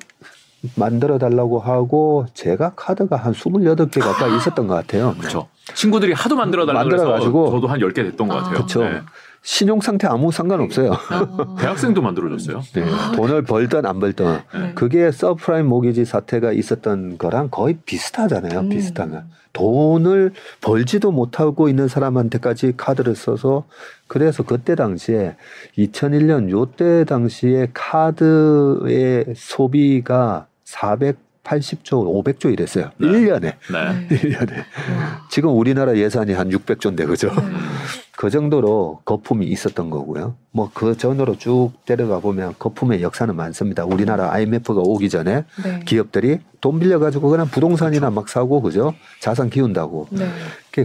만들어 0.76 1.18
달라고 1.18 1.60
하고 1.60 2.28
제가 2.36 2.74
카드가 2.76 3.16
한 3.16 3.34
28개 3.34 4.00
가까이 4.00 4.38
있었던 4.38 4.68
것 4.68 4.76
같아요. 4.76 5.16
그렇죠. 5.18 5.48
친구들이 5.74 6.14
하도 6.14 6.36
만들어 6.36 6.68
달라고 6.68 6.88
만들어 6.90 7.12
가지고 7.14 7.50
저도 7.50 7.68
한 7.68 7.80
10개 7.80 7.96
됐던 7.96 8.28
것 8.28 8.36
같아요. 8.36 8.54
그렇죠. 8.54 8.84
네. 9.42 9.60
신용 9.60 9.82
상태 9.82 10.08
아무 10.08 10.32
상관없어요. 10.32 10.92
아. 10.92 11.56
대학생도 11.60 12.02
만들어줬어요. 12.02 12.62
네. 12.74 12.86
돈을 13.16 13.44
벌든 13.44 13.86
안 13.86 14.00
벌든 14.00 14.40
네. 14.54 14.72
그게 14.76 15.12
subprime 15.12 15.68
mortgage 15.68 16.06
사태가 16.06 16.52
있었던 16.52 17.18
거랑 17.18 17.50
거의 17.50 17.78
비슷하잖아요. 17.86 18.60
음. 18.60 18.70
비슷하면 18.70 19.30
돈을 19.54 20.34
벌지도 20.62 21.12
못하고 21.12 21.70
있는 21.70 21.88
사람한테까지 21.88 22.74
카드를 22.78 23.16
써서 23.16 23.66
그래서 24.08 24.44
그때 24.44 24.76
당시에 24.76 25.36
2001년 25.78 26.50
요때 26.50 27.06
당시에 27.06 27.70
카드의 27.74 29.26
소비가 29.36 30.48
400 30.66 31.29
80조, 31.44 32.24
500조 32.24 32.52
이랬어요. 32.54 32.92
네. 32.98 33.08
1년에. 33.08 33.42
네. 33.42 34.08
1년에. 34.10 34.64
지금 35.30 35.58
우리나라 35.58 35.96
예산이 35.98 36.34
한 36.34 36.50
600조인데, 36.50 37.08
그죠? 37.08 37.28
네. 37.30 37.42
그 38.16 38.30
정도로 38.30 39.00
거품이 39.06 39.46
있었던 39.48 39.90
거고요. 39.90 40.36
뭐 40.52 40.70
그 40.74 40.98
전으로 40.98 41.38
쭉 41.38 41.72
데려가 41.86 42.20
보면 42.20 42.56
거품의 42.60 43.02
역사는 43.02 43.34
많습니다. 43.36 43.86
우리나라 43.86 44.34
IMF가 44.34 44.82
오기 44.82 45.10
전에 45.10 45.46
네. 45.64 45.80
기업들이 45.86 46.40
돈 46.60 46.80
빌려가지고 46.80 47.30
그냥 47.30 47.48
부동산이나 47.48 48.10
그렇죠. 48.10 48.16
막 48.16 48.28
사고, 48.30 48.62
그죠? 48.62 48.94
자산 49.22 49.50
키운다고. 49.50 50.08
네. 50.12 50.28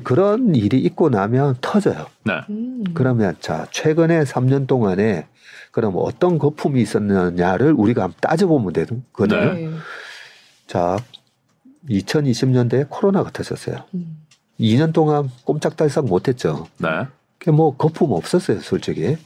그런 0.04 0.54
일이 0.54 0.78
있고 0.78 1.08
나면 1.10 1.56
터져요. 1.60 2.06
네. 2.24 2.34
음. 2.50 2.84
그러면 2.94 3.36
자, 3.40 3.66
최근에 3.72 4.22
3년 4.22 4.66
동안에 4.68 5.26
그럼 5.72 5.94
어떤 5.96 6.38
거품이 6.38 6.80
있었느냐를 6.80 7.72
우리가 7.76 8.04
한번 8.04 8.16
따져보면 8.20 8.72
되거든요. 8.72 9.54
네. 9.54 9.70
자, 10.74 10.98
2020년대에 11.88 12.86
코로나가 12.88 13.30
터졌어요. 13.30 13.84
음. 13.94 14.16
2년 14.58 14.92
동안 14.92 15.30
꼼짝달싹 15.44 16.06
못했죠. 16.06 16.66
네. 16.78 17.06
뭐 17.52 17.76
거품 17.76 18.10
없었어요, 18.10 18.58
솔직히. 18.58 19.16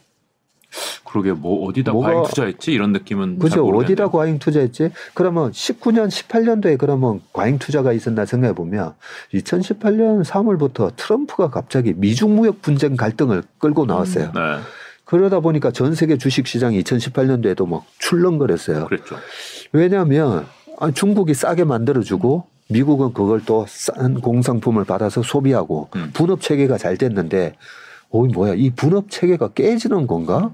그러게 1.06 1.32
뭐 1.32 1.66
어디다 1.66 1.92
뭐가, 1.92 2.08
과잉 2.08 2.22
투자했지 2.24 2.72
이런 2.72 2.92
느낌은 2.92 3.38
그죠 3.38 3.66
어디다 3.66 4.10
과잉 4.10 4.38
투자했지 4.38 4.90
그러면 5.14 5.50
19년 5.50 6.10
18년도에 6.10 6.76
그러면 6.76 7.22
과잉 7.32 7.58
투자가 7.58 7.94
있었나 7.94 8.26
생각해 8.26 8.52
보면 8.52 8.92
2018년 9.32 10.22
3월부터 10.22 10.94
트럼프가 10.96 11.48
갑자기 11.48 11.94
미중 11.96 12.36
무역 12.36 12.60
분쟁 12.60 12.96
갈등을 12.96 13.42
끌고 13.56 13.86
나왔어요. 13.86 14.26
음, 14.26 14.32
네. 14.34 14.58
그러다 15.06 15.40
보니까 15.40 15.70
전 15.70 15.94
세계 15.94 16.18
주식 16.18 16.46
시장이 16.46 16.82
2018년도에도 16.82 17.66
막 17.66 17.86
출렁거렸어요. 17.98 18.84
그랬죠. 18.84 19.16
왜냐하면 19.72 20.40
아, 20.40 20.57
중국이 20.94 21.34
싸게 21.34 21.64
만들어주고 21.64 22.44
미국은 22.70 23.12
그걸 23.12 23.44
또 23.44 23.64
싼 23.66 24.20
공상품을 24.20 24.84
받아서 24.84 25.22
소비하고 25.22 25.88
음. 25.96 26.10
분업 26.12 26.40
체계가 26.40 26.78
잘 26.78 26.96
됐는데 26.96 27.54
어이 28.10 28.28
뭐야 28.28 28.54
이 28.54 28.70
분업 28.70 29.10
체계가 29.10 29.48
깨지는 29.48 30.06
건가? 30.06 30.52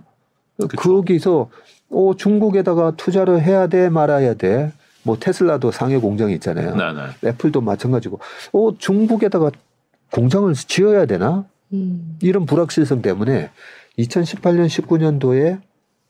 그쵸. 0.56 0.76
거기서 0.76 1.50
어 1.90 2.12
중국에다가 2.16 2.92
투자를 2.96 3.42
해야 3.42 3.66
돼 3.66 3.88
말아야 3.88 4.34
돼. 4.34 4.72
뭐 5.02 5.18
테슬라도 5.18 5.70
상해 5.70 5.98
공장이 5.98 6.32
있잖아요. 6.34 6.74
네네. 6.76 7.00
네. 7.20 7.28
애플도 7.28 7.60
마찬가지고 7.60 8.20
어 8.52 8.70
중국에다가 8.78 9.50
공장을 10.10 10.52
지어야 10.54 11.06
되나? 11.06 11.44
음. 11.72 12.16
이런 12.22 12.46
불확실성 12.46 13.02
때문에 13.02 13.50
2018년 13.98 14.66
19년도에 14.68 15.60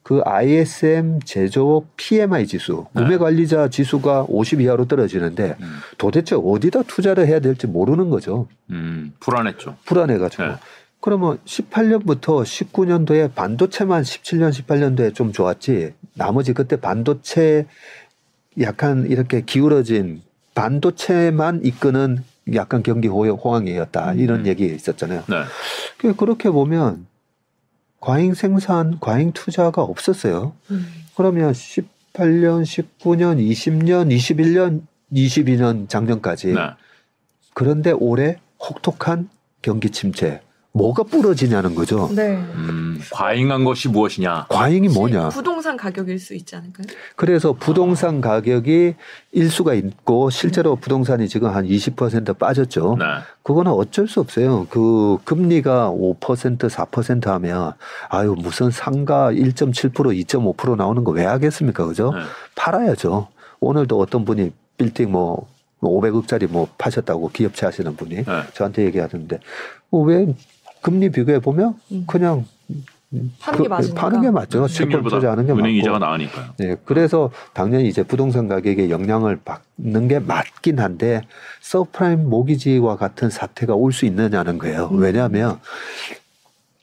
그 0.05 0.21
ISM 0.23 1.19
제조업 1.25 1.87
PMI 1.97 2.45
지수, 2.45 2.85
네. 2.93 3.01
구매 3.01 3.17
관리자 3.17 3.69
지수가 3.69 4.27
50 4.27 4.61
이하로 4.61 4.85
떨어지는데 4.87 5.55
음. 5.59 5.77
도대체 5.97 6.35
어디다 6.35 6.83
투자를 6.83 7.25
해야 7.25 7.39
될지 7.39 7.65
모르는 7.65 8.11
거죠. 8.11 8.47
음, 8.69 9.13
불안했죠. 9.19 9.77
불안해가지고. 9.83 10.43
네. 10.43 10.51
그러면 11.01 11.39
18년부터 11.45 12.43
19년도에 12.43 13.33
반도체만 13.33 14.03
17년, 14.03 14.51
18년도에 14.51 15.15
좀 15.15 15.31
좋았지. 15.31 15.95
나머지 16.13 16.53
그때 16.53 16.75
반도체 16.75 17.65
약간 18.61 19.07
이렇게 19.09 19.41
기울어진 19.41 20.21
반도체만 20.53 21.61
이끄는 21.63 22.23
약간 22.53 22.83
경기 22.83 23.07
호황이었다. 23.07 24.13
이런 24.13 24.41
음. 24.41 24.45
얘기 24.45 24.67
있었잖아요. 24.67 25.23
네. 25.27 26.13
그렇게 26.13 26.51
보면 26.51 27.07
과잉 28.05 28.35
생산, 28.35 28.99
과잉 28.99 29.31
투자가 29.31 29.81
없었어요. 29.81 30.53
음. 30.69 30.85
그러면 31.15 31.51
18년, 31.53 32.61
19년, 32.61 33.39
20년, 33.39 34.15
21년 34.15 34.83
22년 35.11 35.89
작년까지. 35.89 36.53
네. 36.53 36.59
그런데 37.55 37.91
올해 37.91 38.37
혹독한 38.59 39.29
경기 39.63 39.89
침체. 39.89 40.41
뭐가 40.75 41.03
부러지냐는 41.03 41.73
거죠. 41.73 42.09
네. 42.13 42.35
음, 42.35 42.99
과잉한 43.09 43.63
것이 43.63 43.87
무엇이냐? 43.87 44.47
과잉이 44.49 44.89
뭐냐? 44.89 45.29
부동산 45.29 45.77
가격일 45.77 46.19
수 46.19 46.33
있지 46.35 46.53
않을까요? 46.57 46.85
그래서 47.15 47.53
부동산 47.53 48.19
가격이 48.19 48.95
일수가 49.31 49.73
있고 49.75 50.29
실제로 50.29 50.75
네. 50.75 50.81
부동산이 50.81 51.29
지금 51.29 51.49
한 51.55 51.65
20% 51.65 52.37
빠졌죠. 52.37 52.97
네. 52.99 53.05
그거는 53.43 53.71
어쩔 53.71 54.05
수 54.09 54.19
없어요. 54.19 54.67
그 54.69 55.17
금리가 55.23 55.91
5% 55.91 56.57
4% 56.69 57.25
하면 57.27 57.71
아유 58.09 58.35
무슨 58.37 58.69
상가 58.69 59.31
1.7% 59.31 59.93
2.5% 59.93 60.75
나오는 60.75 61.03
거 61.05 61.15
왜 61.15 61.23
하겠습니까? 61.23 61.85
그죠? 61.85 62.11
네. 62.13 62.19
팔아야죠. 62.55 63.29
오늘도 63.61 63.97
어떤 63.97 64.25
분이 64.25 64.51
빌딩 64.75 65.09
뭐 65.13 65.47
500억짜리 65.79 66.49
뭐 66.49 66.67
파셨다고 66.77 67.29
기업체 67.29 67.65
하시는 67.65 67.95
분이 67.95 68.15
네. 68.15 68.23
저한테 68.53 68.83
얘기하던데 68.85 69.39
어, 69.91 69.99
왜 69.99 70.27
금리 70.85 71.09
비교해 71.09 71.39
보면 71.39 71.73
음. 71.91 72.03
그냥 72.05 72.45
파는 73.39 73.63
게, 73.63 73.69
그, 73.69 73.93
파는 73.95 74.21
게 74.21 74.29
맞죠. 74.29 74.67
채권보다 74.67 75.31
하는 75.31 75.47
게 75.47 75.51
은행 75.51 75.63
맞고. 75.63 75.69
이자가 75.69 75.97
나으니까요. 75.97 76.45
네, 76.57 76.75
그래서 76.85 77.31
당연히 77.53 77.87
이제 77.87 78.03
부동산 78.03 78.47
가격에 78.47 78.91
영향을 78.91 79.39
받는 79.43 80.07
게 80.07 80.19
맞긴 80.19 80.77
한데 80.79 81.21
서프라임 81.61 82.29
모기지와 82.29 82.97
같은 82.97 83.31
사태가 83.31 83.73
올 83.73 83.91
수 83.93 84.05
있느냐는 84.05 84.59
거예요. 84.59 84.89
음. 84.91 84.99
왜냐하면 84.99 85.59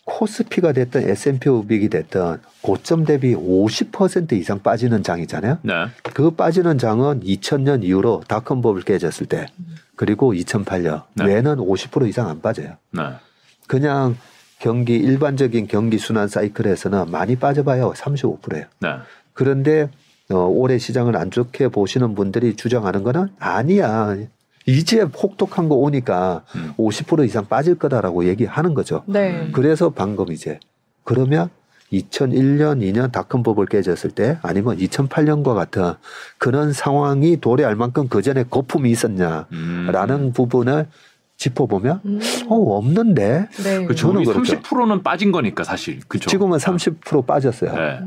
코스피가 0.05 0.73
됐든 0.73 1.09
S&P 1.09 1.49
500이 1.49 1.89
됐든 1.89 2.39
고점 2.63 3.05
대비 3.05 3.37
50% 3.37 4.33
이상 4.33 4.59
빠지는 4.65 5.05
장이잖아요. 5.05 5.59
네. 5.63 5.73
그 6.03 6.33
빠지는 6.33 6.77
장은 6.79 7.21
2000년 7.21 7.85
이후로 7.85 8.25
dot-com 8.27 8.57
bubble 8.57 8.83
깨졌을 8.83 9.27
때 9.27 9.47
그리고 9.95 10.33
2008년 10.33 11.03
네. 11.15 11.27
외에는 11.27 11.57
50% 11.59 12.09
이상 12.09 12.29
안 12.29 12.41
빠져요. 12.43 12.73
네. 12.91 13.03
그냥 13.73 14.19
경기 14.59 14.97
일반적인 14.97 15.67
경기 15.67 15.97
순환 15.97 16.29
사이클에서는 16.29 17.11
많이 17.11 17.37
빠져봐야 17.37 17.95
35%예요. 17.97 18.67
네. 18.81 18.89
그런데 19.33 19.89
어, 20.31 20.41
올해 20.41 20.77
시장을 20.77 21.17
안 21.17 21.31
좋게 21.31 21.69
보시는 21.69 22.15
분들이 22.15 22.55
주장하는 22.55 23.03
거는 23.03 23.29
아니야. 23.39 24.15
이제 24.67 25.01
혹독한 25.01 25.71
거 25.71 25.77
오니까 25.77 26.45
음. 26.55 26.75
50% 26.77 27.25
이상 27.25 27.47
빠질 27.47 27.77
거다라고 27.77 28.27
얘기하는 28.27 28.75
거죠. 28.75 29.05
네. 29.07 29.49
그래서 29.53 29.89
방금 29.89 30.31
이제 30.33 30.61
그러면 31.03 31.49
2001년, 31.95 32.81
2년 32.81 33.11
닷컴법을 33.11 33.65
깨졌을 33.67 34.11
때 34.11 34.39
아니면 34.43 34.77
2008년과 34.77 35.55
같은 35.55 35.95
그런 36.37 36.75
상황이 36.75 37.41
도래할 37.41 37.75
만큼 37.77 38.09
그 38.09 38.21
전에 38.21 38.45
거품이 38.45 38.91
있었냐라는 38.91 39.47
음. 39.53 40.33
부분을 40.35 40.89
짚어보면 41.43 42.01
음. 42.05 42.21
어 42.49 42.77
없는데 42.77 43.49
네. 43.65 43.85
그렇죠. 43.85 44.13
30%는 44.13 45.03
빠진 45.03 45.33
거니까 45.33 45.65
사실 45.65 45.99
그렇죠. 46.07 46.31
지금은 46.31 46.59
30% 46.59 47.27
빠졌어요. 47.27 47.75
네. 47.75 47.99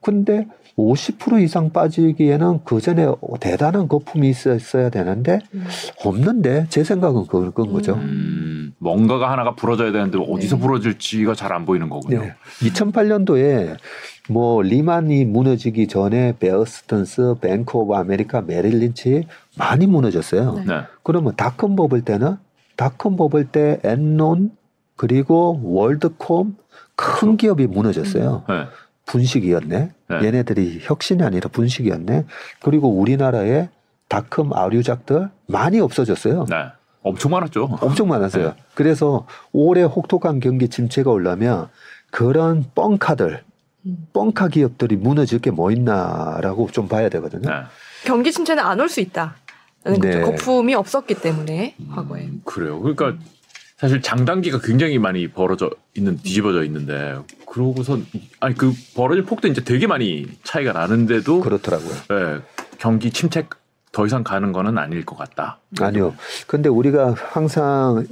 근데 0.00 0.46
50% 0.76 1.40
이상 1.42 1.70
빠지기에는 1.70 2.60
그 2.64 2.80
전에 2.80 3.06
대단한 3.40 3.86
거품이 3.88 4.28
있었어야 4.28 4.90
되는데 4.90 5.38
음. 5.54 5.64
없는데 6.04 6.66
제 6.68 6.82
생각은 6.84 7.26
그건 7.26 7.52
그건 7.52 7.72
거죠. 7.72 7.94
음, 7.94 8.74
뭔가가 8.78 9.30
하나가 9.30 9.54
부러져야 9.54 9.92
되는데 9.92 10.18
어디서 10.18 10.56
네. 10.56 10.62
부러질지가 10.62 11.34
잘 11.34 11.52
안 11.54 11.64
보이는 11.64 11.88
거군요. 11.88 12.20
네. 12.20 12.34
2008년도에 12.60 13.76
뭐 14.28 14.62
리만이 14.62 15.24
무너지기 15.26 15.86
전에 15.86 16.34
베어스턴스, 16.40 17.36
뱅크 17.40 17.78
오브 17.78 17.94
아메리카, 17.94 18.40
메릴린치 18.40 19.26
많이 19.56 19.86
무너졌어요. 19.86 20.64
네. 20.66 20.80
그러면 21.04 21.34
dot-com 21.36 21.76
bubble 21.76 22.02
때는 22.02 22.36
닷컴 22.76 23.16
버블 23.16 23.46
때 23.46 23.80
엔론 23.84 24.50
그리고 24.96 25.60
월드콤 25.62 26.56
큰 26.96 27.18
그렇죠. 27.20 27.36
기업이 27.36 27.66
무너졌어요. 27.66 28.44
네. 28.48 28.64
분식이었네. 29.06 29.90
네. 30.08 30.16
얘네들이 30.24 30.80
혁신이 30.82 31.22
아니라 31.22 31.48
분식이었네. 31.50 32.24
그리고 32.62 32.88
우리나라에 32.88 33.68
닷컴 34.08 34.52
아류작들 34.52 35.28
많이 35.46 35.80
없어졌어요. 35.80 36.46
네. 36.48 36.56
엄청 37.02 37.32
많았죠. 37.32 37.78
엄청 37.82 38.08
많았어요. 38.08 38.48
네. 38.50 38.54
그래서 38.74 39.26
올해 39.52 39.82
혹독한 39.82 40.40
경기 40.40 40.68
침체가 40.68 41.10
올라면 41.10 41.68
그런 42.10 42.64
뻥카들, 42.74 43.42
음. 43.86 44.06
뻥카 44.14 44.48
기업들이 44.48 44.96
무너질 44.96 45.38
게 45.40 45.50
뭐 45.50 45.70
있나라고 45.70 46.68
좀 46.70 46.88
봐야 46.88 47.08
되거든요. 47.10 47.48
네. 47.50 47.56
경기 48.04 48.32
침체는 48.32 48.62
안 48.64 48.80
올 48.80 48.88
수 48.88 49.00
있다. 49.00 49.34
네. 49.84 50.20
거품이 50.20 50.74
없었기 50.74 51.14
때문에 51.14 51.76
과거에. 51.94 52.22
음, 52.22 52.40
그래요. 52.44 52.80
그러니까 52.80 53.14
사실 53.76 54.00
장단기가 54.00 54.60
굉장히 54.62 54.98
많이 54.98 55.28
벌어져 55.28 55.70
있는 55.94 56.16
뒤집어져 56.18 56.64
있는데 56.64 57.18
그러고선 57.46 58.06
아니 58.40 58.54
그 58.54 58.72
벌어질 58.94 59.24
폭도 59.24 59.48
이제 59.48 59.62
되게 59.62 59.86
많이 59.86 60.26
차이가 60.42 60.72
나는데도 60.72 61.40
그렇더라고요. 61.40 61.90
네, 62.08 62.40
경기 62.78 63.10
침체 63.10 63.46
더 63.92 64.06
이상 64.06 64.24
가는 64.24 64.52
거는 64.52 64.78
아닐 64.78 65.04
것 65.04 65.16
같다. 65.16 65.58
아니요. 65.80 66.14
근데 66.46 66.68
우리가 66.68 67.14
항상 67.16 68.06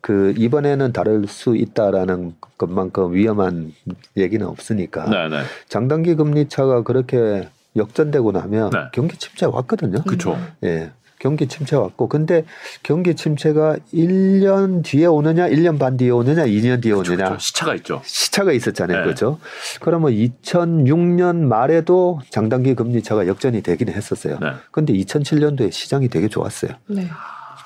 그 0.00 0.32
이번에는 0.36 0.92
다를 0.92 1.26
수 1.26 1.56
있다라는 1.56 2.34
것만큼 2.56 3.14
위험한 3.14 3.72
얘기는 4.16 4.44
없으니까 4.46 5.08
네네. 5.08 5.28
네. 5.28 5.42
장단기 5.68 6.14
금리 6.14 6.48
차가 6.48 6.82
그렇게 6.82 7.48
역전되고 7.76 8.32
나면 8.32 8.70
네. 8.70 8.78
경기 8.92 9.16
침체 9.16 9.46
왔거든요. 9.46 10.02
그렇죠. 10.02 10.38
예. 10.64 10.90
경기 11.18 11.46
침체 11.48 11.76
왔고 11.76 12.08
근데 12.08 12.44
경기 12.82 13.14
침체가 13.14 13.76
1년 13.92 14.84
뒤에 14.84 15.06
오느냐 15.06 15.48
1년 15.48 15.78
반 15.78 15.96
뒤에 15.96 16.10
오느냐 16.10 16.44
2년 16.44 16.82
뒤에 16.82 16.92
오느냐 16.92 17.16
그렇죠, 17.16 17.38
시차가 17.38 17.74
있죠. 17.76 18.00
시차가 18.04 18.52
있었잖아요. 18.52 18.98
네. 18.98 19.04
그렇죠? 19.04 19.38
그러면 19.80 20.12
2006년 20.12 21.36
말에도 21.42 22.20
장단기 22.30 22.74
금리 22.74 23.02
차가 23.02 23.26
역전이 23.26 23.62
되기는 23.62 23.92
했었어요. 23.92 24.38
네. 24.40 24.52
근데 24.70 24.92
2007년도에 24.92 25.72
시장이 25.72 26.08
되게 26.08 26.28
좋았어요. 26.28 26.72
네. 26.86 27.08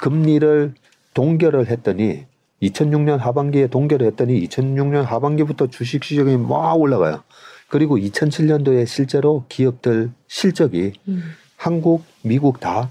금리를 0.00 0.74
동결을 1.14 1.68
했더니 1.68 2.24
2006년 2.62 3.18
하반기에 3.18 3.66
동결을 3.66 4.06
했더니 4.06 4.46
2006년 4.48 5.02
하반기부터 5.02 5.66
주식 5.66 6.04
시장이 6.04 6.36
막 6.36 6.80
올라가요. 6.80 7.22
그리고 7.68 7.96
2007년도에 7.96 8.86
실제로 8.86 9.44
기업들 9.48 10.10
실적이 10.28 10.92
음. 11.08 11.22
한국, 11.56 12.04
미국 12.22 12.60
다 12.60 12.90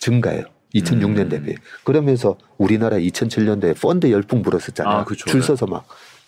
증가해요. 0.00 0.44
2006년 0.74 1.18
음. 1.20 1.28
대비. 1.28 1.54
그러면서 1.84 2.36
우리나라 2.58 2.96
2007년도에 2.98 3.80
펀드 3.80 4.10
열풍 4.10 4.42
불었었잖아요. 4.42 4.96
아, 4.98 5.04
그렇죠. 5.04 5.26
줄 5.26 5.40
네. 5.40 5.46
서서 5.46 5.66
막 5.66 5.86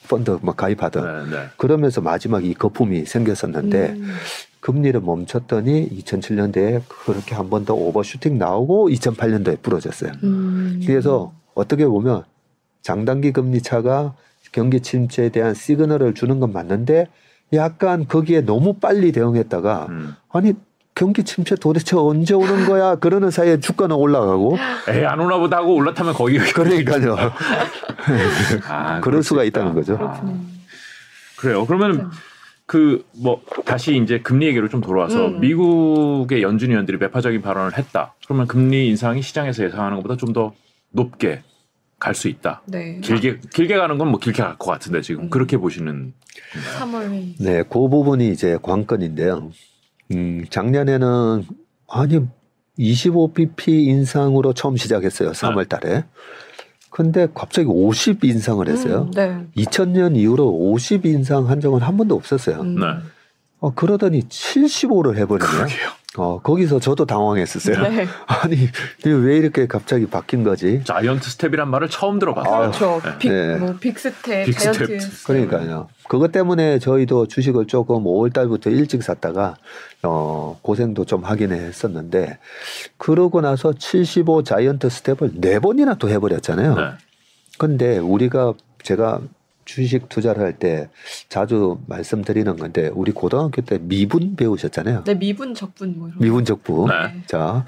펀드 0.08 0.38
막 0.42 0.56
가입하던. 0.56 1.30
네, 1.30 1.36
네. 1.36 1.42
그러면서 1.56 2.00
마지막 2.00 2.44
이 2.44 2.54
거품이 2.54 3.06
생겼었는데 3.06 3.88
음. 3.98 4.14
금리를 4.60 5.00
멈췄더니 5.00 5.88
2007년도에 5.90 6.82
그렇게 6.88 7.34
한 7.34 7.50
번 7.50 7.64
더 7.64 7.74
오버슈팅 7.74 8.38
나오고 8.38 8.88
2008년도에 8.90 9.62
부러졌어요. 9.62 10.12
음. 10.22 10.80
그래서 10.86 11.32
어떻게 11.54 11.86
보면 11.86 12.22
장단기 12.82 13.32
금리 13.32 13.60
차가 13.62 14.14
경기 14.52 14.80
침체에 14.80 15.28
대한 15.30 15.54
시그널을 15.54 16.14
주는 16.14 16.38
건 16.38 16.52
맞는데 16.52 17.08
약간 17.52 18.06
거기에 18.06 18.40
너무 18.42 18.74
빨리 18.74 19.10
대응했다가 19.12 19.86
음. 19.90 20.14
아니 20.30 20.54
경기 20.96 21.22
침체 21.22 21.54
도대체 21.54 21.94
언제 21.94 22.34
오는 22.34 22.64
거야? 22.66 22.96
그러는 22.96 23.30
사이에 23.30 23.60
주가는 23.60 23.94
올라가고. 23.94 24.56
에이, 24.88 25.04
안 25.04 25.20
오나 25.20 25.36
보다 25.38 25.58
하고 25.58 25.74
올라타면 25.74 26.14
거기. 26.14 26.38
그러니까요. 26.38 27.16
아, 28.68 29.00
그럴 29.00 29.22
수가 29.22 29.44
있다는 29.44 29.74
거죠. 29.74 29.98
아. 30.00 30.20
그래요. 31.36 31.66
그러면 31.66 32.10
그 32.64 33.04
뭐 33.22 33.40
다시 33.64 33.96
이제 34.02 34.20
금리 34.20 34.46
얘기로 34.46 34.68
좀 34.68 34.80
돌아와서 34.80 35.28
음. 35.28 35.40
미국의 35.40 36.42
연준 36.42 36.70
위원들이 36.70 36.96
매파적인 36.98 37.42
발언을 37.42 37.76
했다. 37.78 38.14
그러면 38.24 38.46
금리 38.46 38.88
인상이 38.88 39.22
시장에서 39.22 39.64
예상하는 39.64 39.96
것보다 39.98 40.16
좀 40.16 40.32
더 40.32 40.52
높게 40.90 41.42
갈 41.98 42.14
수 42.14 42.28
있다. 42.28 42.62
네. 42.66 43.00
길게 43.02 43.40
길게 43.54 43.76
가는 43.76 43.98
건 43.98 44.08
뭐 44.08 44.18
길게 44.18 44.42
갈 44.42 44.56
것 44.58 44.70
같은데 44.70 45.02
지금 45.02 45.24
음. 45.24 45.30
그렇게 45.30 45.56
보시는. 45.58 46.14
3월 46.80 47.10
회의. 47.10 47.34
네, 47.38 47.62
그 47.62 47.88
부분이 47.88 48.30
이제 48.30 48.58
관건인데요. 48.62 49.50
음, 50.12 50.44
작년에는 50.50 51.44
아니 51.88 52.20
25bp 52.78 53.68
인상으로 53.68 54.52
처음 54.52 54.76
시작했어요. 54.76 55.32
3월 55.32 55.68
달에. 55.68 56.04
근데 56.90 57.26
갑자기 57.34 57.68
50 57.68 58.24
인상을 58.24 58.66
했어요. 58.68 59.08
음, 59.08 59.10
네. 59.10 59.46
2000년 59.56 60.16
이후로 60.16 60.48
50 60.48 61.04
인상 61.06 61.48
한 61.48 61.60
적은 61.60 61.80
한 61.80 61.96
번도 61.96 62.14
없었어요. 62.14 62.60
음. 62.60 62.80
네. 62.80 62.86
어, 63.58 63.74
그러더니 63.74 64.22
75를 64.22 65.16
해버리네요. 65.16 65.66
어, 66.16 66.40
거기서 66.40 66.80
저도 66.80 67.04
당황했었어요. 67.04 67.82
네. 67.82 68.06
아니, 68.26 68.68
왜 69.04 69.36
이렇게 69.36 69.66
갑자기 69.66 70.06
바뀐 70.06 70.44
거지? 70.44 70.82
giant 70.84 71.28
step이란 71.30 71.70
말을 71.70 71.88
처음 71.88 72.18
들어봤어요. 72.18 72.70
그렇죠. 72.70 73.00
네. 73.04 73.18
big, 73.18 73.28
네. 73.32 73.56
뭐, 73.56 73.76
big 73.78 74.04
step, 74.04 74.46
big 74.46 74.58
giant 74.58 75.00
step. 75.00 75.26
그러니까요. 75.26 75.88
그것 76.08 76.32
때문에 76.32 76.78
저희도 76.78 77.26
주식을 77.26 77.66
조금 77.66 78.04
5월 78.04 78.32
달부터 78.32 78.70
일찍 78.70 79.02
샀다가, 79.02 79.56
어, 80.02 80.58
고생도 80.62 81.04
좀 81.04 81.24
하긴 81.24 81.52
했었는데, 81.52 82.38
그러고 82.96 83.40
나서 83.40 83.72
75 83.72 84.44
giant 84.44 84.88
step을 84.88 85.32
네 85.34 85.58
번이나 85.58 85.94
또 85.94 86.08
해버렸잖아요. 86.08 86.74
네. 86.74 86.82
근데 87.58 87.98
우리가 87.98 88.54
제가 88.82 89.20
주식 89.66 90.08
투자를 90.08 90.42
할 90.42 90.52
때 90.58 90.88
자주 91.28 91.78
말씀드리는 91.86 92.56
건데 92.56 92.88
우리 92.94 93.12
고등학교 93.12 93.60
때 93.60 93.78
미분 93.82 94.34
배우셨잖아요. 94.36 95.04
네, 95.04 95.14
미분 95.14 95.52
적분 95.54 95.94
뭐 95.98 96.08
이런. 96.08 96.18
미분 96.20 96.44
적분. 96.46 96.86
네. 96.88 97.22
자. 97.26 97.66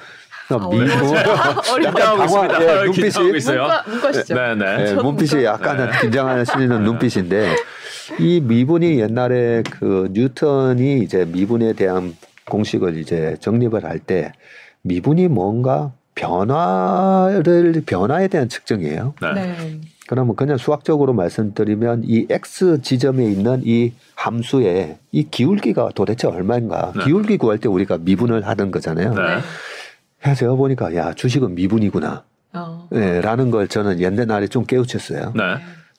아, 0.51 0.57
미분 0.71 0.89
긴장하고 0.89 2.25
있습니다. 2.25 2.63
예, 2.63 2.85
눈빛이 2.85 3.37
있어요. 3.37 3.61
문과, 3.63 3.83
문과시죠. 3.87 4.35
네, 4.35 4.55
네. 4.55 4.77
네 4.85 4.93
눈빛이 4.95 5.45
약간 5.45 5.77
네. 5.77 6.01
긴장하시는 6.01 6.83
눈빛인데 6.85 7.55
이 8.19 8.41
미분이 8.41 8.99
옛날에 9.01 9.63
그 9.71 10.09
뉴턴이 10.13 11.01
이제 11.01 11.27
미분에 11.27 11.75
대한 11.75 12.17
공식을 12.47 12.97
이제 12.97 13.37
정립을 13.41 13.85
할 13.85 13.99
때 13.99 14.33
미분이 14.83 15.29
뭔가 15.29 15.93
변화를 16.15 17.83
변화에 17.85 18.29
대한 18.29 18.49
측정이에요. 18.49 19.15
네. 19.35 19.81
네. 20.09 20.15
그러면 20.15 20.37
그냥 20.37 20.57
수학적으로 20.57 21.13
말씀드리면 21.13 22.03
이 22.07 22.27
x 22.31 22.81
지점에 22.81 23.25
있는 23.25 23.61
이 23.65 23.93
함수의 24.15 24.97
이 25.13 25.25
기울기가 25.31 25.91
도대체 25.95 26.27
얼마인가? 26.27 26.93
네. 26.97 27.05
기울기 27.05 27.37
구할 27.37 27.59
때 27.59 27.69
우리가 27.69 27.99
미분을 27.99 28.47
하는 28.47 28.71
거잖아요. 28.71 29.13
네. 29.13 29.23
야, 30.27 30.35
제가 30.35 30.55
보니까 30.55 30.95
야 30.95 31.13
주식은 31.13 31.55
미분이구나. 31.55 32.25
어. 32.55 32.89
네, 32.91 33.21
라는 33.21 33.51
걸 33.51 33.69
저는 33.69 34.01
옛날에 34.01 34.47
좀 34.49 34.65
깨우쳤어요. 34.65 35.35
네. 35.37 35.43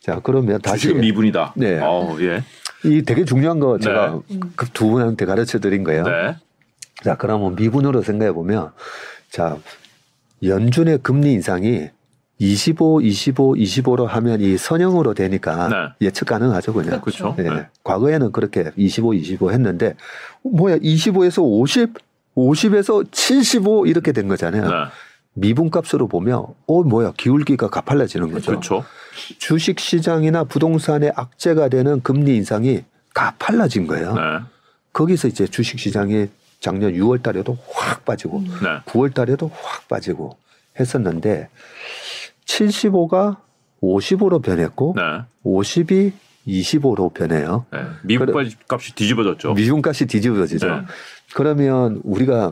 자 0.02 0.20
그러면 0.24 0.60
다시 0.60 0.84
주식은 0.84 1.02
미분이다. 1.02 1.54
네. 1.56 1.80
어, 1.80 2.18
예. 2.22 2.44
이 2.84 3.04
되게 3.04 3.26
중요한 3.26 3.60
거 3.60 3.78
제가 3.78 4.22
네. 4.28 4.40
그두 4.56 4.88
분한테 4.88 5.26
가르쳐 5.26 5.60
드린 5.60 5.84
거예요. 5.84 6.04
네. 6.04 6.36
자 7.04 7.16
그러면 7.16 7.56
미분으로 7.56 8.02
생각해 8.02 8.32
보면 8.32 8.72
자 9.30 9.58
연준의 10.42 11.00
금리 11.04 11.34
인상이 11.34 11.90
25, 12.40 13.02
25, 13.02 13.56
25로 13.56 14.06
하면 14.06 14.40
이 14.40 14.58
선형으로 14.58 15.14
되니까 15.14 15.68
네. 15.68 16.08
예측 16.08 16.26
가능하죠, 16.26 16.74
그냥. 16.74 17.02
그렇죠. 17.02 17.36
네. 17.38 17.44
네. 17.44 17.68
과거에는 17.84 18.32
그렇게 18.32 18.72
25, 18.78 19.14
25 19.14 19.52
했는데 19.52 19.96
뭐야 20.44 20.78
25에서 20.78 21.44
50, 21.44 21.94
50에서 22.36 23.06
75 23.12 23.86
이렇게 23.88 24.14
된 24.14 24.30
거잖아요. 24.30 24.64
네. 24.64 24.76
미분값으로 25.34 26.08
보면 26.08 26.46
어 26.66 26.84
뭐야 26.84 27.14
기울기가 27.18 27.70
가팔라지는 27.70 28.32
거죠. 28.32 28.52
그렇죠. 28.52 28.86
주식 29.38 29.80
시장이나 29.80 30.46
부동산의 30.46 31.12
악재가 31.16 31.68
되는 31.68 32.02
금리 32.02 32.38
인상이 32.38 32.84
가팔라진 33.14 33.86
거예요. 33.86 34.14
네. 34.14 34.22
거기서 34.94 35.28
이제 35.28 35.46
주식 35.46 35.78
시장이 35.78 36.28
작년 36.62 36.94
6월 36.94 37.22
달에도 37.22 37.58
확 37.70 38.06
빠지고 38.06 38.42
네. 38.42 38.80
9월 38.86 39.14
달에도 39.14 39.52
확 39.54 39.88
빠지고 39.90 40.38
했었는데 40.80 41.50
75가 42.50 43.38
50으로 43.82 44.42
변했고 44.42 44.96
네. 44.98 45.22
50이 45.46 46.12
25로 46.48 47.14
변해요. 47.14 47.66
네. 47.72 47.80
미분 48.04 48.34
값이 48.68 48.96
뒤집어졌죠. 48.96 49.54
미분 49.54 49.82
값이 49.86 50.08
뒤집어지죠. 50.08 50.68
네. 50.68 50.82
그러면 51.34 52.02
우리가 52.04 52.52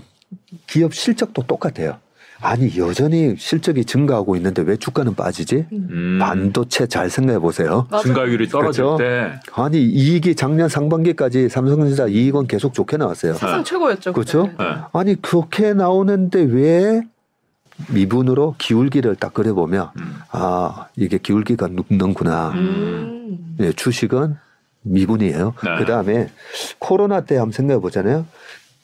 기업 0.67 0.93
실적도 0.93 1.41
똑같아요. 1.43 1.97
아니 2.39 2.77
여전히 2.77 3.33
실적이 3.35 3.83
증가하고 3.83 4.35
있는데 4.35 4.61
왜 4.61 4.75
주가는 4.77 5.15
빠지지? 5.15 5.65
음. 5.71 6.19
반도체 6.21 6.85
잘 6.85 7.09
생각해 7.09 7.39
보세요. 7.39 7.87
증가율이 8.03 8.47
떨어질 8.49 8.83
그렇죠? 8.83 8.97
때 8.97 9.39
아니 9.53 9.81
이익이 9.81 10.35
작년 10.35 10.69
상반기까지 10.69 11.49
삼성전자 11.49 12.05
이익은 12.05 12.45
계속 12.45 12.75
좋게 12.75 12.97
나왔어요. 12.97 13.33
사상 13.33 13.63
최고였죠. 13.63 14.13
그렇죠? 14.13 14.51
네. 14.59 14.65
아니 14.93 15.19
그렇게 15.19 15.73
나오는데 15.73 16.43
왜 16.43 17.01
미분으로 17.89 18.55
기울기를 18.57 19.15
딱 19.15 19.33
그려보면 19.33 19.91
음. 19.99 20.15
아 20.31 20.87
이게 20.95 21.17
기울기가 21.17 21.67
눕는구나. 21.67 22.51
음. 22.51 23.55
네, 23.57 23.71
주식은 23.71 24.35
미분이에요. 24.81 25.53
네. 25.63 25.75
그 25.77 25.85
다음에 25.85 26.29
코로나 26.79 27.21
때 27.21 27.37
한번 27.37 27.51
생각해 27.51 27.79
보잖아요. 27.79 28.25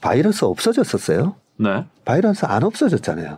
바이러스 0.01 0.45
없어졌었어요. 0.45 1.35
네. 1.57 1.85
바이러스 2.05 2.45
안 2.45 2.63
없어졌잖아요. 2.63 3.37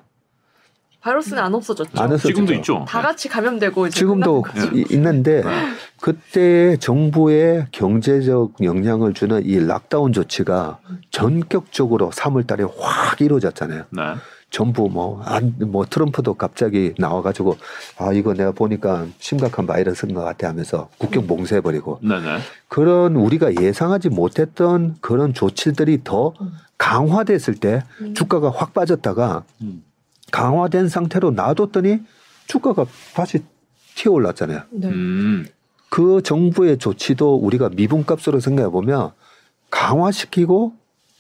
바이러스는 1.06 1.38
안 1.38 1.54
없어졌죠. 1.54 1.92
안 2.02 2.06
없어졌죠. 2.06 2.28
지금도 2.28 2.54
있죠. 2.56 2.84
다 2.88 3.00
같이 3.00 3.30
감염되고 3.30 3.90
지금도 3.90 4.44
있는데 4.90 5.44
네. 5.44 5.68
그때 6.02 6.78
정부의 6.78 7.68
경제적 7.72 8.56
영향을 8.64 9.14
주는 9.14 9.46
이 9.46 9.60
락다운 9.60 10.14
조치가 10.14 10.80
전격적으로 11.12 12.10
3월 12.10 12.48
달에 12.48 12.64
확 12.80 13.22
이루어졌잖아요. 13.22 13.84
네. 13.92 14.02
전부 14.56 14.88
뭐, 14.88 15.22
안, 15.26 15.54
뭐 15.60 15.86
트럼프도 15.86 16.36
갑자기 16.36 16.94
나와가지고 16.98 17.58
아, 17.98 18.14
이거 18.14 18.34
내가 18.34 18.54
보니까 18.54 19.06
심각한 19.20 19.68
바이러스인 19.68 20.14
것 20.14 20.24
같아 20.24 20.48
하면서 20.48 20.88
국경 20.98 21.28
봉쇄해버리고 21.28 22.00
네네. 22.02 22.38
그런 22.70 23.18
우리가 23.18 23.54
예상하지 23.62 24.08
못했던 24.08 24.96
그런 25.02 25.34
조치들이 25.34 26.06
더 26.06 26.34
강화됐을 26.78 27.56
때 27.56 27.84
음. 28.00 28.14
주가가 28.14 28.50
확 28.50 28.74
빠졌다가 28.74 29.44
음. 29.62 29.84
강화된 30.32 30.88
상태로 30.88 31.32
놔뒀더니 31.32 32.00
주가가 32.48 32.86
다시 33.14 33.44
튀어 33.96 34.14
올랐잖아요. 34.14 34.62
네. 34.72 34.88
음. 34.88 35.48
그 35.90 36.22
정부의 36.24 36.78
조치도 36.78 37.36
우리가 37.36 37.72
미분값으로 37.74 38.40
생각해 38.40 38.70
보면 38.70 39.12
강화시키고 39.70 40.72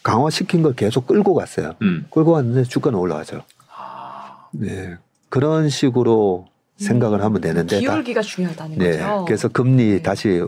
강화시킨 0.05 0.61
걸 0.61 0.75
계속 0.75 1.07
끌고 1.07 1.33
갔어요. 1.33 1.73
음. 1.81 2.05
끌고 2.11 2.33
갔는데 2.33 2.63
주가는 2.63 2.97
올라가죠. 2.97 3.41
아. 3.75 4.37
네. 4.51 4.97
그런 5.29 5.67
식으로 5.67 6.45
생각을 6.77 7.23
하면 7.23 7.41
되는데 7.41 7.79
기울기가 7.79 8.21
중요하다는 8.21 8.77
네. 8.77 8.99
거죠. 8.99 9.25
그래서 9.25 9.47
금리 9.47 9.93
네. 9.93 10.01
다시 10.03 10.43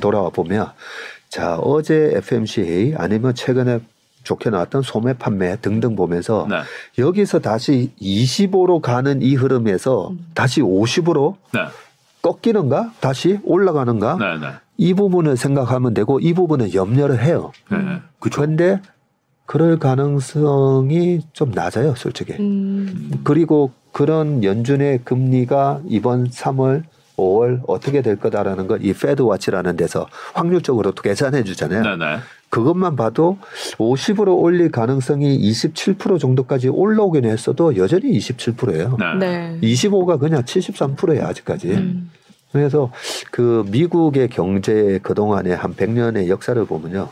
돌아와 0.00 0.30
보면 0.30 0.72
자 1.28 1.58
어제 1.58 2.12
FMC 2.14 2.62
회의 2.62 2.94
아니면 2.96 3.34
최근에 3.34 3.80
좋게 4.22 4.48
나왔던 4.48 4.80
소매 4.80 5.12
판매 5.12 5.56
등등 5.60 5.94
보면서 5.94 6.46
네. 6.48 6.62
여기서 6.96 7.40
다시 7.40 7.92
25로 8.00 8.80
가는 8.80 9.20
이 9.20 9.34
흐름에서 9.34 10.08
음. 10.12 10.26
다시 10.32 10.62
50으로 10.62 11.36
네. 11.52 11.60
꺾이는가 12.22 12.94
다시 13.00 13.40
올라가는가 13.44 14.16
네, 14.16 14.38
네. 14.38 14.54
이 14.78 14.94
부분을 14.94 15.36
생각하면 15.36 15.92
되고 15.92 16.18
이 16.18 16.32
부분은 16.32 16.72
염려를 16.72 17.22
해요. 17.22 17.52
네, 17.70 18.00
그런데 18.20 18.80
그럴 19.52 19.78
가능성이 19.78 21.20
좀 21.34 21.50
낮아요, 21.50 21.94
솔직히. 21.94 22.32
음. 22.40 23.10
그리고 23.22 23.70
그런 23.92 24.42
연준의 24.42 25.00
금리가 25.04 25.82
이번 25.88 26.30
3월, 26.30 26.84
5월 27.18 27.60
어떻게 27.66 28.00
될 28.00 28.16
거다라는 28.16 28.66
걸 28.66 28.80
이 28.82 28.94
FedWatch라는 28.94 29.76
데서 29.76 30.06
확률적으로 30.32 30.92
또 30.92 31.02
계산해 31.02 31.44
주잖아요. 31.44 31.82
네네. 31.82 32.20
그것만 32.48 32.96
봐도 32.96 33.36
50으로 33.76 34.38
올릴 34.40 34.70
가능성이 34.70 35.38
27% 35.50 36.18
정도까지 36.18 36.68
올라오긴 36.68 37.26
했어도 37.26 37.76
여전히 37.76 38.16
27%예요. 38.16 38.96
네. 39.20 39.58
25가 39.60 40.18
그냥 40.18 40.44
73%예요, 40.44 41.26
아직까지. 41.26 41.68
음. 41.72 42.10
그래서 42.52 42.90
그 43.30 43.64
미국의 43.70 44.28
경제 44.28 44.98
그동안의 45.02 45.56
한 45.56 45.74
100년의 45.74 46.28
역사를 46.28 46.62
보면요. 46.64 47.10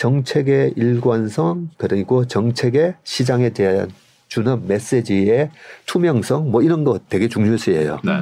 정책의 0.00 0.72
일관성 0.76 1.68
그리고 1.76 2.26
정책의 2.26 2.94
시장에 3.04 3.50
대한 3.50 3.90
주는 4.28 4.66
메시지의 4.66 5.50
투명성 5.84 6.50
뭐 6.50 6.62
이런 6.62 6.84
거 6.84 6.98
되게 7.10 7.28
중요시해요. 7.28 8.00
네. 8.02 8.12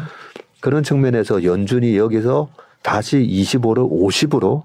그런 0.59 0.83
측면에서 0.83 1.45
연준이 1.45 1.97
여기서 1.97 2.49
다시 2.83 3.19
25를 3.19 3.89
50으로 3.89 4.65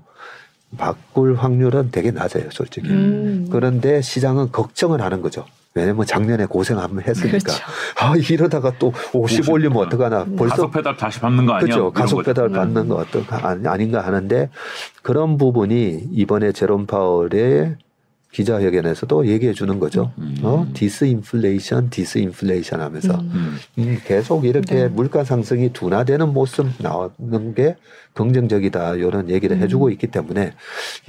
바꿀 0.75 1.35
확률은 1.35 1.91
되게 1.91 2.09
낮아요, 2.09 2.49
솔직히. 2.49 2.89
음. 2.89 3.47
그런데 3.51 4.01
시장은 4.01 4.51
걱정을 4.51 4.99
하는 4.99 5.21
거죠. 5.21 5.45
왜냐면 5.75 6.05
작년에 6.05 6.45
고생 6.45 6.77
한번 6.77 7.03
했으니까. 7.03 7.37
그렇죠. 7.39 7.63
아, 7.99 8.13
이러다가 8.15 8.73
또 8.77 8.93
50 9.13 9.49
올리면 9.49 9.77
어떡하나. 9.77 10.23
음. 10.23 10.35
벌써. 10.35 10.55
가속 10.55 10.71
페달 10.71 10.95
다시 10.97 11.19
받는 11.19 11.45
거 11.45 11.53
아니야? 11.53 11.65
그렇죠. 11.65 11.91
가속 11.91 12.23
페달 12.23 12.45
음. 12.45 12.53
받는 12.53 12.87
거 12.89 12.95
어떨까, 12.95 13.57
아닌가 13.65 14.01
하는데 14.01 14.49
그런 15.01 15.37
부분이 15.37 16.09
이번에 16.11 16.51
제롬 16.51 16.85
파월의 16.85 17.77
기자회견에서도 18.33 19.27
얘기해 19.27 19.53
주는 19.53 19.79
거죠. 19.79 20.11
음. 20.17 20.35
어? 20.41 20.67
디스인플레이션, 20.73 21.89
디스인플레이션 21.91 22.81
하면서 22.81 23.13
음. 23.13 23.57
음, 23.77 24.01
계속 24.05 24.45
이렇게 24.45 24.75
네. 24.75 24.87
물가 24.87 25.23
상승이 25.23 25.71
둔화되는 25.71 26.33
모습 26.33 26.67
나오는 26.79 27.53
게 27.55 27.75
긍정적이다. 28.13 28.95
이런 28.95 29.29
얘기를 29.29 29.55
음. 29.57 29.61
해주고 29.61 29.91
있기 29.91 30.07
때문에 30.07 30.53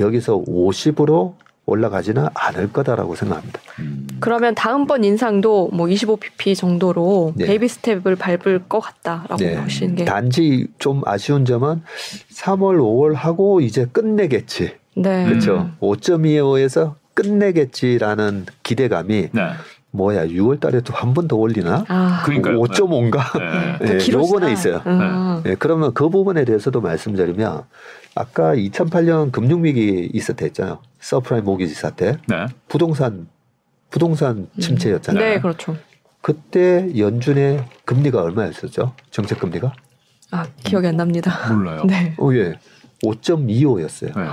여기서 0.01 0.45
50으로 0.47 1.35
올라가지는 1.67 2.27
않을 2.35 2.73
거다라고 2.73 3.15
생각합니다. 3.15 3.61
음. 3.79 4.07
그러면 4.21 4.55
다음번 4.55 5.05
인상도 5.05 5.71
뭐 5.73 5.87
25bp 5.87 6.57
정도로 6.57 7.33
네. 7.37 7.47
baby 7.47 7.69
step을 7.69 8.17
밟을 8.17 8.65
것 8.69 8.81
같다라고 8.81 9.37
네. 9.37 9.61
보시는 9.61 9.97
게 9.97 10.05
단지 10.05 10.67
좀 10.79 11.03
아쉬운 11.07 11.45
점은 11.45 11.83
3월, 12.33 12.79
5월 12.79 13.15
하고 13.15 13.61
이제 13.61 13.87
끝내겠지. 13.91 14.75
네. 14.97 15.25
그렇죠. 15.25 15.71
5.25에서 15.81 16.95
끝내겠지라는 17.15 18.47
기대감이 18.63 19.29
네. 19.33 19.43
뭐야 19.91 20.27
6월 20.27 20.59
달에도 20.59 20.93
한번 20.93 21.29
더 21.29 21.37
올리나? 21.37 21.85
아. 21.89 22.23
그러니까 22.25 22.51
5.5인가? 22.51 23.79
네. 23.81 23.99
네. 23.99 24.13
요거는 24.13 24.53
있어요. 24.53 24.83
음. 24.87 25.43
네. 25.45 25.55
그러면 25.59 25.95
그 25.95 26.09
부분에 26.09 26.45
대해서도 26.45 26.81
말씀드리면 26.81 27.63
아까 28.17 28.55
2008년 28.55 29.33
금융위기 29.33 30.11
있었다 30.13 30.45
했잖아요. 30.47 30.81
subprime 31.05 31.45
mortgage 31.45 31.75
사태. 31.75 32.17
네. 32.27 32.47
부동산 32.67 33.29
부동산 33.91 34.49
음. 34.51 34.61
침체였잖아요. 34.61 35.23
네, 35.23 35.41
그렇죠. 35.41 35.77
그때 36.23 36.91
연준의 36.97 37.65
금리가 37.85 38.23
얼마였었죠? 38.23 38.95
정책 39.11 39.39
금리가? 39.39 39.73
아, 40.31 40.47
기억이 40.65 40.87
안 40.87 40.97
납니다. 40.97 41.53
몰라요. 41.53 41.85
네. 41.87 42.15
어, 42.19 42.33
예. 42.33 42.55
5.25였어요. 43.05 44.19
네. 44.19 44.25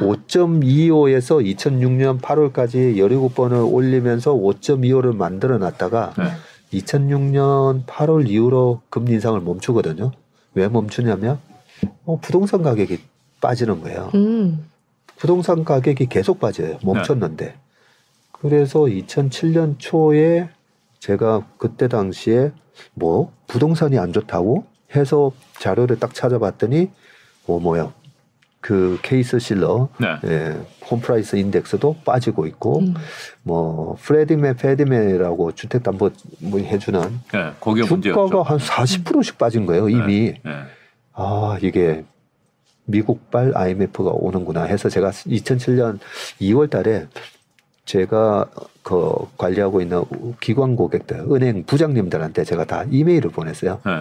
5.25에서 0.00 1.42
2006년 1.56 2.20
8월까지 2.20 2.96
17번을 2.96 3.72
올리면서 3.72 4.34
5.25를 4.34 5.16
만들어 5.16 5.56
놨다가 5.56 6.12
네. 6.18 6.78
2006년 6.78 7.86
8월 7.86 8.28
이후로 8.28 8.82
금리 8.90 9.12
인상을 9.12 9.40
멈추거든요. 9.40 10.12
왜 10.52 10.68
멈추냐면 10.68 11.38
어, 12.04 12.20
부동산 12.20 12.62
가격이 12.62 12.98
빠지는 13.40 13.80
거예요. 13.80 14.10
음. 14.14 14.68
부동산 15.24 15.64
가격이 15.64 16.04
계속 16.08 16.38
빠져요. 16.38 16.76
멈췄는데. 16.82 17.46
네. 17.46 17.54
그래서 18.30 18.80
2007년 18.80 19.76
초에 19.78 20.50
제가 20.98 21.46
그때 21.56 21.88
당시에 21.88 22.52
뭐 22.92 23.32
부동산이 23.46 23.98
안 23.98 24.12
좋다고 24.12 24.66
해서 24.94 25.32
자료를 25.60 25.98
딱 25.98 26.12
찾아봤더니 26.12 26.90
뭐 27.46 27.58
뭐야 27.58 27.90
그 28.60 28.98
케이스 29.00 29.38
실러 29.38 29.88
네. 29.98 30.08
예, 30.26 30.60
Home 30.90 31.10
Price 31.10 31.36
Index도 31.36 31.96
빠지고 32.04 32.46
있고 32.46 32.80
음. 32.80 32.94
뭐 33.44 33.96
프레디맥 34.02 34.56
패니메라고 34.56 35.52
주택담보 35.52 36.10
뭐 36.40 36.60
해주는 36.60 37.00
네, 37.32 37.52
주가가 38.02 38.42
한 38.42 38.58
40%씩 38.58 39.38
빠진 39.38 39.64
거예요 39.64 39.88
이미 39.88 40.32
네, 40.32 40.40
네. 40.44 40.50
아 41.14 41.56
이게 41.62 42.04
미국발 42.86 43.52
IMF가 43.54 44.10
오는구나 44.10 44.64
해서 44.64 44.88
제가 44.88 45.10
2007년 45.10 45.98
2월 46.40 46.70
달에 46.70 47.06
제가 47.84 48.46
그 48.82 49.12
관리하고 49.36 49.80
있는 49.80 50.04
기관 50.40 50.76
고객들, 50.76 51.26
은행 51.30 51.64
부장님들한테 51.64 52.44
제가 52.44 52.64
다 52.64 52.84
이메일을 52.90 53.30
보냈어요. 53.30 53.80
네. 53.84 53.92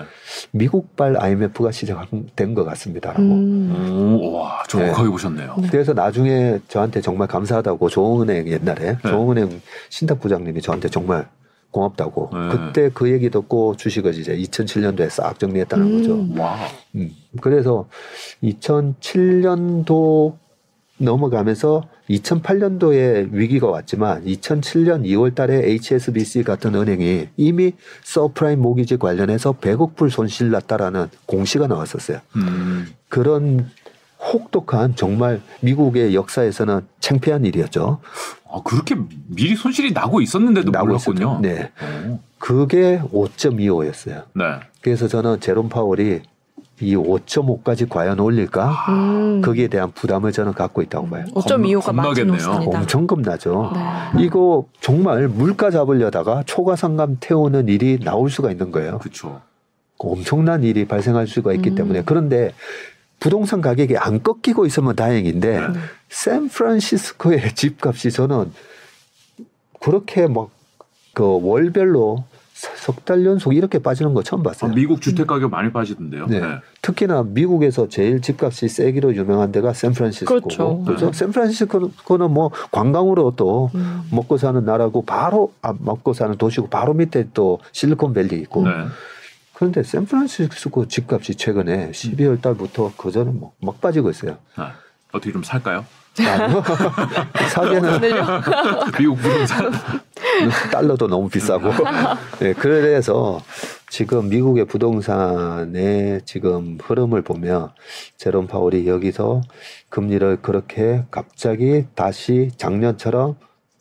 미국발 0.52 1.18
IMF가 1.18 1.72
시작된 1.72 2.54
것 2.54 2.64
같습니다라고. 2.64 3.22
음. 3.22 4.20
오, 4.22 4.34
와, 4.34 4.64
정확하게 4.68 5.04
네. 5.04 5.10
보셨네요. 5.10 5.56
네. 5.60 5.68
그래서 5.70 5.94
나중에 5.94 6.60
저한테 6.68 7.02
정말 7.02 7.28
감사하다고 7.28 7.90
조은행 7.90 8.48
옛날에 8.48 8.98
네. 9.04 9.10
조은행 9.10 9.62
신탁 9.90 10.20
부장님이 10.20 10.62
저한테 10.62 10.90
정말 10.90 11.28
고맙다고. 11.74 12.30
네. 12.32 12.50
그때 12.50 12.90
그 12.94 13.12
얘기 13.12 13.30
듣고 13.30 13.76
주식을 13.76 14.18
이제 14.18 14.38
2007년도에 14.38 15.10
싹 15.10 15.38
정리했다는 15.38 15.86
음. 15.86 15.98
거죠. 15.98 16.42
와. 16.42 16.56
음. 16.96 17.12
그래서 17.42 17.90
2007년도 18.44 20.38
넘어가면서 21.00 21.84
2008년도에 22.10 23.30
위기가 23.32 23.68
왔지만 23.68 24.24
2007년 24.26 25.04
2월 25.06 25.34
달에 25.36 25.68
HSBC 25.72 26.44
같은 26.44 26.76
은행이 26.76 27.30
이미 27.36 27.74
subprime 28.04 28.62
mortgage 28.62 28.98
관련해서 28.98 29.54
100억 29.54 29.96
불 29.96 30.12
손실 30.12 30.52
났다라는 30.52 31.08
공시가 31.26 31.68
나왔었어요. 31.68 32.20
음. 32.36 32.88
그런 33.10 33.70
혹독한 34.32 34.96
정말 34.96 35.42
미국의 35.62 36.16
역사에서는 36.16 36.82
창피한 37.00 37.46
일이었죠. 37.46 38.00
아, 38.50 38.62
그렇게 38.64 38.96
미리 39.28 39.56
손실이 39.56 39.92
나고 39.92 40.22
있었는데도 40.22 40.72
나고 40.72 40.88
몰랐군요. 40.88 41.40
네. 41.42 41.72
오. 42.08 42.20
그게 42.40 43.02
5.25였어요. 43.12 44.24
네. 44.34 44.44
그래서 44.82 45.08
저는 45.08 45.40
제롬 45.40 45.70
파월이 45.70 46.22
이 46.82 46.96
5.5까지 46.96 47.88
과연 47.88 48.20
올릴까? 48.20 48.70
음. 48.90 49.42
거기에 49.42 49.68
대한 49.68 49.92
부담을 49.92 50.32
저는 50.32 50.54
갖고 50.54 50.82
있다고 50.82 51.08
봐요. 51.10 51.26
5.25가 51.34 51.86
겁나겠네요. 51.86 52.50
엄청 52.74 53.08
겁나죠. 53.08 53.72
네. 53.74 54.24
이거 54.24 54.66
정말 54.82 55.28
물가 55.28 55.72
잡으려다가 55.72 56.44
초과상감 56.46 57.18
태우는 57.20 57.70
일이 57.70 58.00
나올 58.00 58.30
수가 58.30 58.52
있는 58.52 58.72
거예요. 58.72 59.00
그렇죠. 59.00 59.42
엄청난 59.98 60.64
일이 60.64 60.86
발생할 60.86 61.28
수가 61.28 61.54
있기 61.54 61.70
음. 61.70 61.76
때문에 61.76 62.04
그런데 62.06 62.52
부동산 63.24 63.62
가격이 63.62 63.98
안 63.98 64.22
꺾이고 64.22 64.66
있으면 64.66 64.96
다행인데 64.98 65.60
네. 65.60 65.68
샌프란시스코의 66.10 67.56
집값이 67.56 68.12
저는 68.12 68.52
그렇게 69.80 70.28
막 70.28 70.50
그 71.14 71.40
월별로 71.42 72.26
석 72.54 73.04
달 73.06 73.26
연속 73.26 73.54
이렇게 73.54 73.78
빠지는 73.80 74.14
거 74.14 74.24
처음 74.24 74.42
봤어요. 74.42 74.72
아, 74.72 74.74
미국 74.74 75.02
주택 75.02 75.28
가격 75.28 75.52
많이 75.52 75.72
빠지던데요. 75.72 76.28
네. 76.28 76.40
네. 76.40 76.48
특히나 76.82 77.24
미국에서 77.24 77.90
제일 77.90 78.22
집값이 78.22 78.70
세기로 78.70 79.16
유명한 79.16 79.52
데가 79.52 79.74
샌프란시스코고. 79.74 80.42
그렇죠. 80.42 80.84
그렇죠? 80.86 81.12
네. 81.12 81.18
샌프란시스코는 81.18 82.32
뭐 82.32 82.52
관광으로 82.72 83.34
또 83.36 83.70
음. 83.76 84.04
먹고 84.12 84.38
사는 84.38 84.64
나라고 84.64 85.04
바로 85.04 85.52
아, 85.62 85.74
먹고 85.78 86.14
사는 86.14 86.38
도시고 86.38 86.70
바로 86.70 86.94
밑에 86.94 87.28
또 87.34 87.60
실리콘밸리 87.74 88.38
있고. 88.42 88.64
네. 89.54 89.58
그런데 89.58 89.84
샌프란시스코 89.84 90.88
집값이 90.88 91.36
최근에 91.36 91.92
12월 91.92 92.42
달부터 92.42 92.94
그전에 92.98 93.32
뭐막 93.32 93.80
빠지고 93.82 94.10
있어요. 94.10 94.38
아, 94.56 94.74
어떻게 95.12 95.32
좀 95.32 95.44
살까요? 95.44 95.86
사계는 97.50 98.00
미국 99.00 99.16
부동산 99.16 99.72
달러도 100.72 101.08
너무 101.08 101.28
비싸고 101.28 101.72
네, 102.40 102.54
그래서 102.54 103.42
지금 103.90 104.30
미국의 104.30 104.66
부동산의 104.66 106.22
지금 106.26 106.78
흐름을 106.84 107.24
보면 107.24 107.72
제롬 108.18 108.48
파월이 108.48 108.88
여기서 108.88 109.42
금리를 109.90 110.42
그렇게 110.44 111.04
갑자기 111.10 111.86
다시 111.96 112.52
작년처럼 112.58 113.36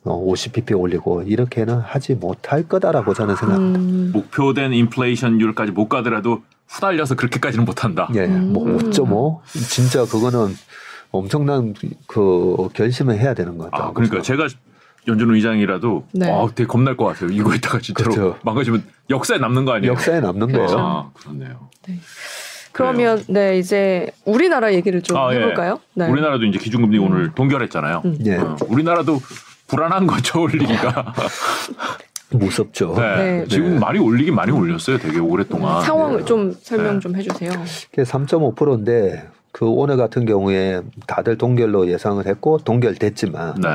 50pp 0.05 0.73
어, 0.73 0.79
올리고 0.79 1.23
이렇게는 1.23 1.79
하지 1.79 2.15
못할 2.15 2.69
거다라고 2.69 3.15
저는 3.15 3.37
생각합니다. 3.37 3.79
음. 3.79 4.11
목표된 4.12 4.73
인플레이션율까지 4.73 5.73
못 5.73 5.88
가더라도 5.88 6.43
후달려서 6.67 7.17
그렇게까지는 7.17 7.65
못한다. 7.65 8.09
예, 8.15 8.27
뭐 8.27 8.65
음. 8.65 8.79
뭐5.5 8.79 9.41
진짜 9.69 10.05
그거는 10.05 10.55
엄청난 11.11 11.75
그 12.07 12.69
결심을 12.73 13.19
해야 13.19 13.35
되는 13.35 13.59
것 13.59 13.71
같아요. 13.71 13.91
아, 13.91 13.93
그러니까 13.93 14.23
제가 14.23 14.49
연준 15.07 15.35
의장이라도 15.35 16.07
네. 16.12 16.31
아, 16.31 16.47
되게 16.55 16.67
겁날 16.67 16.97
것 16.97 17.05
같아요. 17.07 17.31
이거 17.31 17.55
있다가 17.55 17.79
진짜로 17.81 18.11
그렇죠. 18.11 18.38
망가지면 18.43 18.85
역사에 19.11 19.38
남는 19.38 19.65
거 19.65 19.73
아니에요? 19.73 19.93
역사에 19.93 20.21
남는 20.21 20.53
거예요. 20.53 20.69
아, 20.79 21.11
그렇네요. 21.15 21.69
네. 21.87 21.99
그러면 22.73 23.23
네 23.29 23.59
이제 23.59 24.11
우리나라 24.25 24.73
얘기를 24.73 25.03
좀 25.03 25.19
아, 25.19 25.35
예. 25.35 25.38
해볼까요? 25.38 25.79
예. 25.99 26.05
네. 26.05 26.11
우리나라도 26.11 26.45
이제 26.45 26.59
기준금리 26.59 26.99
음. 26.99 27.05
오늘 27.05 27.35
동결했잖아요. 27.35 28.03
음. 28.05 28.19
예. 28.25 28.37
어, 28.37 28.57
우리나라도 28.69 29.21
불안한 29.73 30.07
거죠 30.07 30.43
올리기가. 30.43 31.15
무섭죠. 32.31 32.95
네. 32.97 33.17
네. 33.17 33.47
지금 33.49 33.79
많이 33.79 33.99
올리긴 33.99 34.35
많이 34.35 34.53
올렸어요. 34.53 34.99
되게 34.99 35.19
오랫동안. 35.19 35.83
상황을 35.83 36.21
네. 36.21 36.25
좀 36.25 36.53
설명 36.63 36.95
네. 36.95 37.01
좀 37.01 37.17
해주세요. 37.17 37.51
그게 37.91 38.03
3.5%인데 38.03 39.29
그 39.51 39.67
오늘 39.67 39.97
같은 39.97 40.25
경우에 40.25 40.81
다들 41.07 41.37
동결로 41.37 41.89
예상을 41.89 42.25
했고 42.27 42.59
동결됐지만 42.59 43.61
네. 43.61 43.69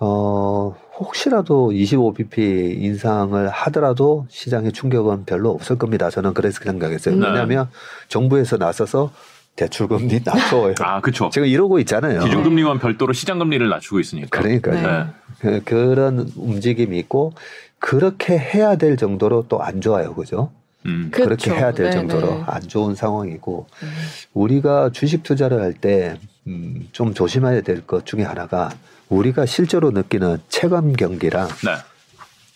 어 0.00 0.76
혹시라도 0.98 1.70
25bp 1.70 2.38
인상을 2.82 3.48
하더라도 3.48 4.26
시장의 4.30 4.72
충격은 4.72 5.24
별로 5.24 5.50
없을 5.50 5.76
겁니다. 5.76 6.08
저는 6.10 6.34
그래서 6.34 6.60
생각했어요. 6.62 7.16
네. 7.16 7.26
왜냐하면 7.26 7.68
정부에서 8.08 8.58
나서서 8.58 9.10
대출금리 9.56 10.20
낮춰요. 10.24 10.74
아, 10.80 11.00
그렇죠. 11.00 11.30
지금 11.32 11.48
이러고 11.48 11.80
있잖아요. 11.80 12.20
기준금리만 12.20 12.78
별도로 12.78 13.12
시장금리를 13.12 13.68
낮추고 13.68 13.98
있으니까. 13.98 14.28
그러니까요. 14.40 15.08
네. 15.42 15.60
그, 15.60 15.64
그런 15.64 16.30
움직임이 16.36 16.98
있고 16.98 17.32
그렇게 17.78 18.38
해야 18.38 18.76
될 18.76 18.96
정도로 18.96 19.46
또 19.48 19.60
안 19.62 19.80
좋아요, 19.80 20.14
그죠? 20.14 20.50
음. 20.86 21.10
그렇게 21.12 21.50
그렇죠. 21.50 21.54
해야 21.54 21.72
될 21.72 21.90
네네. 21.90 21.96
정도로 22.08 22.34
네. 22.34 22.42
안 22.46 22.62
좋은 22.62 22.94
상황이고 22.94 23.66
음. 23.82 23.88
우리가 24.34 24.90
주식 24.92 25.22
투자를 25.22 25.60
할 25.60 25.72
때좀 25.74 26.18
음, 26.46 27.14
조심해야 27.14 27.60
될 27.62 27.82
것 27.86 28.06
중에 28.06 28.22
하나가 28.22 28.70
우리가 29.08 29.46
실제로 29.46 29.90
느끼는 29.90 30.38
체감 30.48 30.92
경기랑 30.94 31.48
네. 31.48 31.76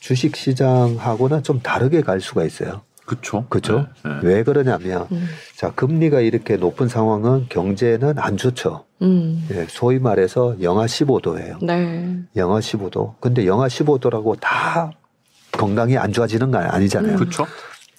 주식 0.00 0.36
시장하고는 0.36 1.42
좀 1.42 1.60
다르게 1.60 2.00
갈 2.02 2.20
수가 2.20 2.44
있어요. 2.44 2.82
그렇죠. 3.12 3.46
그렇죠. 3.48 3.86
네, 4.04 4.10
네. 4.10 4.20
왜 4.22 4.42
그러냐면 4.42 5.06
음. 5.12 5.26
자 5.54 5.70
금리가 5.72 6.20
이렇게 6.20 6.56
높은 6.56 6.88
상황은 6.88 7.46
경제는 7.48 8.18
안 8.18 8.36
좋죠. 8.36 8.84
음. 9.02 9.46
예, 9.50 9.66
소위 9.68 9.98
말해서 9.98 10.56
영하 10.62 10.86
15도예요. 10.86 11.64
네. 11.64 12.18
영하 12.36 12.60
15도. 12.60 13.14
근데 13.20 13.46
영하 13.46 13.66
15도라고 13.66 14.38
다 14.40 14.90
건강이 15.52 15.98
안 15.98 16.12
좋아지는 16.12 16.50
건 16.50 16.62
아니잖아요. 16.62 17.12
음. 17.12 17.18
그렇죠. 17.18 17.46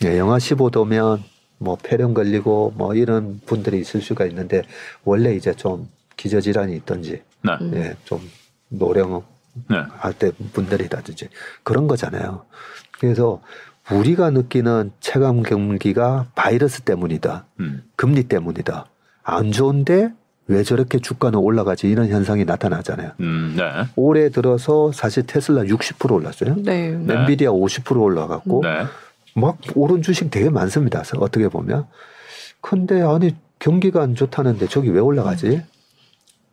예, 0.03 0.17
영하 0.17 0.37
15도면 0.37 1.21
뭐 1.59 1.77
폐렴 1.81 2.13
걸리고 2.13 2.73
뭐 2.75 2.95
이런 2.95 3.39
분들이 3.45 3.79
있을 3.79 4.01
수가 4.01 4.25
있는데 4.25 4.63
원래 5.03 5.35
이제 5.35 5.53
좀 5.53 5.87
기저질환이 6.17 6.75
있던지 6.77 7.21
네. 7.43 7.51
예, 7.73 7.95
좀 8.05 8.19
노령 8.69 9.23
네. 9.69 9.77
할때 9.97 10.31
분들이라든지 10.53 11.29
그런 11.61 11.87
거잖아요. 11.87 12.45
그래서 12.99 13.41
우리가 13.91 14.29
느끼는 14.29 14.91
체감 14.99 15.43
경기가 15.43 16.27
바이러스 16.35 16.81
때문이다. 16.81 17.45
음. 17.59 17.83
금리 17.95 18.23
때문이다. 18.23 18.85
안 19.23 19.51
좋은데 19.51 20.13
왜 20.47 20.63
저렇게 20.63 20.99
주가는 20.99 21.37
올라가지 21.39 21.89
이런 21.89 22.09
현상이 22.09 22.45
나타나잖아요. 22.45 23.11
음, 23.21 23.55
네. 23.57 23.63
올해 23.95 24.29
들어서 24.29 24.91
사실 24.91 25.25
테슬라 25.25 25.63
60% 25.63 26.11
올랐어요. 26.11 26.55
네. 26.57 26.97
엔비디아 27.07 27.49
50% 27.51 28.01
올라갔고 28.01 28.61
네. 28.63 28.85
막 29.35 29.57
오른 29.75 30.01
주식 30.01 30.29
되게 30.31 30.49
많습니다. 30.49 31.01
어떻게 31.17 31.47
보면. 31.47 31.87
근데 32.61 33.01
아니 33.01 33.35
경기가 33.59 34.01
안 34.01 34.15
좋다는데 34.15 34.67
저기 34.67 34.89
왜 34.89 34.99
올라가지? 34.99 35.61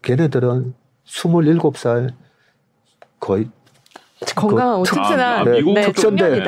걔네들은 0.03 0.75
27살 1.07 2.13
거의 3.19 3.49
건강하고 4.35 4.83
그 4.83 4.91
튼튼한 4.91 5.21
아, 5.21 5.45
네, 5.45 5.63
네, 5.63 5.83
특전대 5.83 6.43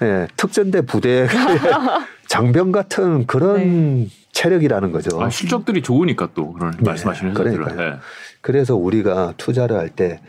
네, 0.00 0.26
특전대 0.36 0.80
부대 0.82 1.26
장병 2.28 2.72
같은 2.72 3.26
그런 3.26 3.56
네. 4.04 4.08
체력이라는 4.32 4.92
거죠. 4.92 5.20
아, 5.22 5.28
실적들이 5.28 5.82
좋으니까 5.82 6.30
또 6.34 6.52
그런 6.52 6.72
네, 6.72 6.82
말씀하시는 6.82 7.34
그러니까 7.34 7.74
네. 7.74 7.92
그래서 8.40 8.74
우리가 8.76 9.34
투자를 9.36 9.76
할 9.76 9.90
때 9.90 10.20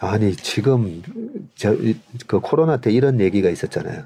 아니 0.00 0.34
지금 0.36 1.02
저 1.56 1.74
그 2.28 2.38
코로나 2.40 2.76
때 2.76 2.92
이런 2.92 3.20
얘기가 3.20 3.50
있었잖아요. 3.50 4.04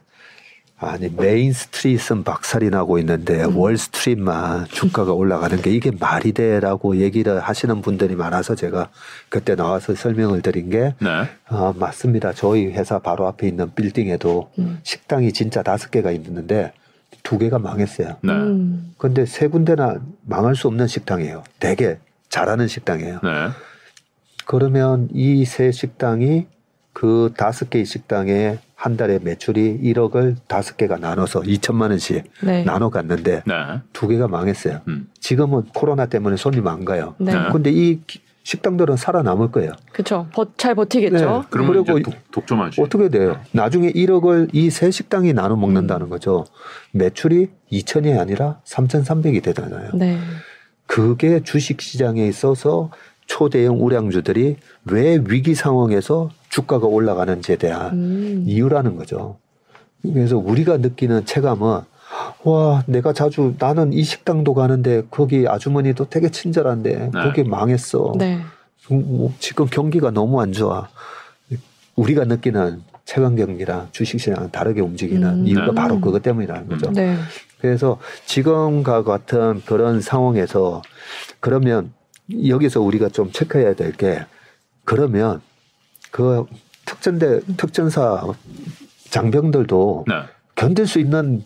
아니 0.89 1.09
Main 1.09 1.53
Street은 1.53 2.25
박살이 2.25 2.71
나고 2.71 2.99
있는데 2.99 3.45
음. 3.45 3.57
Wall 3.57 3.77
Street만 3.79 4.67
주가가 4.67 5.13
올라가는 5.13 5.61
게 5.63 5.71
이게 5.71 5.91
말이 5.91 6.33
돼라고 6.33 6.97
얘기를 6.97 7.41
하시는 7.41 7.81
분들이 7.83 8.17
많아서 8.17 8.55
제가 8.55 8.89
그때 9.29 9.55
나와서 9.55 9.95
설명을 9.95 10.43
드린 10.43 10.71
게 10.71 10.95
네. 11.01 11.29
아, 11.47 11.73
맞습니다. 11.77 12.33
저희 12.33 12.67
회사 12.67 12.99
바로 12.99 13.27
앞에 13.29 13.49
있는 13.49 13.73
빌딩에도 13.75 14.51
음. 14.59 14.81
식당이 14.83 15.33
진짜 15.33 15.63
다섯 15.63 15.91
개가 15.91 16.11
있는데 16.13 16.73
두 17.23 17.39
개가 17.39 17.59
망했어요. 17.59 18.17
네. 18.23 18.33
음. 18.33 18.95
근데 18.99 19.25
세 19.27 19.47
군데나 19.49 20.01
망할 20.27 20.57
수 20.57 20.67
없는 20.69 20.87
식당이에요. 20.89 21.45
되게 21.61 21.99
잘하는 22.29 22.67
식당이에요. 22.69 23.21
네. 23.23 23.49
그러면 24.47 25.09
이 25.13 25.45
세 25.45 25.71
식당이 25.71 26.47
그 26.93 27.33
다섯 27.37 27.71
개의 27.71 27.85
식당에 27.87 28.59
한 28.83 28.97
달에 28.97 29.21
매출이 29.23 29.79
1억을 29.81 30.35
다섯 30.49 30.77
개가 30.77 30.97
나눠서 30.97 31.43
2천만 31.43 31.91
원씩 31.91 32.25
네. 32.43 32.65
나눠 32.65 32.91
갔는데 32.91 33.45
네. 33.47 33.55
두 33.93 34.09
개가 34.09 34.27
망했어요. 34.27 34.81
음. 34.89 35.07
지금은 35.21 35.67
코로나 35.73 36.07
때문에 36.07 36.35
손님 36.37 36.67
안 36.67 36.85
가요. 36.85 37.15
네. 37.19 37.33
근데 37.53 37.71
이 37.73 38.01
식당들은 38.43 38.97
살아남을 38.97 39.53
거예요. 39.53 39.71
그렇죠. 39.93 40.27
잘 40.57 40.75
버티겠죠. 40.75 41.17
네. 41.17 41.43
그러면 41.49 41.85
그리고 41.85 42.11
독, 42.33 42.45
점하지 42.45 42.83
어떻게 42.83 43.09
돼요? 43.09 43.41
나중에 43.53 43.93
1억을 43.93 44.49
이 44.53 44.69
세 44.71 44.91
식당이 44.91 45.33
나눠 45.33 45.57
먹는다는 45.57 46.07
음. 46.07 46.11
거죠. 46.11 46.45
매출이 46.91 47.51
2천이 47.71 48.19
아니라 48.19 48.59
3,300이 48.65 49.45
되잖아요. 49.45 49.91
네. 49.95 50.19
그게 50.87 51.39
주식 51.45 51.81
시장에 51.81 52.27
있어서 52.27 52.91
초대형 53.27 53.81
우량주들이 53.81 54.57
왜 54.87 55.23
위기 55.29 55.55
상황에서 55.55 56.31
주가가 56.53 56.87
올라가는지에 56.87 57.57
대한 57.57 57.93
음. 57.95 58.45
이유라는 58.47 58.97
거죠. 58.97 59.39
그래서 60.03 60.37
우리가 60.37 60.77
느끼는 60.77 61.25
체감은 61.25 61.81
와 62.45 62.85
내가 62.87 63.15
자주 63.15 63.55
나는 63.59 63.95
이 63.95 64.03
식당도 64.03 64.53
가는데 64.53 65.03
거기 65.11 65.49
아주머니도 65.49 66.11
되게 66.11 66.31
친절한데 66.31 66.97
네. 66.99 67.11
거기 67.11 67.43
망했어. 67.43 68.13
네. 68.19 68.41
뭐 68.91 69.33
지금 69.39 69.65
경기가 69.67 70.11
너무 70.11 70.43
안 70.43 70.53
좋아. 70.53 70.89
우리가 71.97 72.25
느끼는 72.25 72.83
체감 73.07 73.37
경기랑 73.37 73.89
주식시장은 73.93 74.51
다르게 74.51 74.83
움직이는 74.83 75.29
음. 75.29 75.47
이유가 75.47 75.67
네. 75.69 75.75
바로 75.75 76.01
그것 76.03 76.23
때문이라는 76.23 76.69
거죠. 76.69 76.91
네. 76.93 77.17
그래서 77.63 77.99
지금과 78.27 79.05
같은 79.05 79.63
그런 79.65 80.03
상황에서 80.03 80.83
그러면 81.41 81.93
여기서 82.47 82.83
우리가 82.83 83.09
좀 83.09 83.33
체크해야 83.33 83.75
될 83.75 83.93
게 83.93 84.27
그러면 84.85 85.41
그 86.13 86.45
특전대 86.85 87.41
특전사 87.57 88.23
장병들도 89.11 90.05
네. 90.07 90.15
견딜 90.55 90.87
수 90.87 91.01
있는 91.01 91.45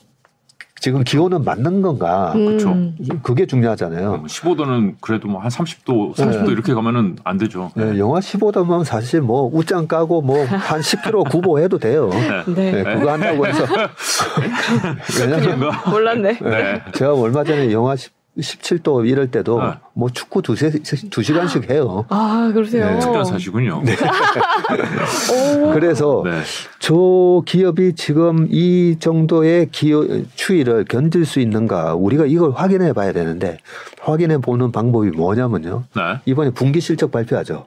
지금 0.78 1.02
기온은 1.04 1.42
맞는 1.42 1.80
건가? 1.80 2.32
음. 2.36 2.46
그렇죠. 2.46 2.76
그게 3.22 3.46
중요하잖아요. 3.46 4.24
15도는 4.26 4.96
그래도 5.00 5.26
뭐 5.26 5.40
한 5.40 5.48
30도, 5.48 6.14
30도 6.14 6.46
네. 6.46 6.52
이렇게 6.52 6.74
가면은 6.74 7.16
안 7.24 7.38
되죠. 7.38 7.70
네, 7.74 7.98
영하 7.98 8.20
15도면 8.20 8.84
사실 8.84 9.22
뭐 9.22 9.48
웃장 9.52 9.86
까고 9.88 10.20
뭐 10.20 10.44
한 10.44 10.80
10km 10.80 11.30
구보해도 11.30 11.78
돼요. 11.78 12.10
네. 12.10 12.44
네. 12.54 12.82
네. 12.82 12.94
그거 12.94 13.12
한다고 13.12 13.46
해서 13.46 13.64
왜냐면 15.20 15.70
몰랐네. 15.90 16.38
네. 16.40 16.82
제가 16.92 17.14
얼마 17.14 17.42
전에 17.42 17.72
영하 17.72 17.96
10 17.96 18.12
17도 18.38 19.08
이럴 19.08 19.30
때도 19.30 19.60
아. 19.60 19.80
뭐 19.94 20.10
축구 20.10 20.42
두세 20.42 20.70
두 21.10 21.22
시간씩 21.22 21.70
해요. 21.70 22.04
아 22.08 22.50
그러세요. 22.52 22.90
네. 22.90 22.98
특전사시군요. 22.98 23.82
네. 23.82 23.96
그래서 25.72 26.22
네. 26.24 26.40
저 26.78 27.42
기업이 27.46 27.94
지금 27.94 28.46
이 28.50 28.96
정도의 28.98 29.68
기업 29.72 30.06
추위를 30.34 30.84
견딜 30.84 31.24
수 31.24 31.40
있는가 31.40 31.94
우리가 31.94 32.26
이걸 32.26 32.52
확인해 32.52 32.92
봐야 32.92 33.12
되는데 33.12 33.58
확인해 34.00 34.38
보는 34.38 34.72
방법이 34.72 35.10
뭐냐면요. 35.10 35.84
네. 35.94 36.02
이번에 36.26 36.50
분기 36.50 36.80
실적 36.80 37.10
발표하죠. 37.10 37.66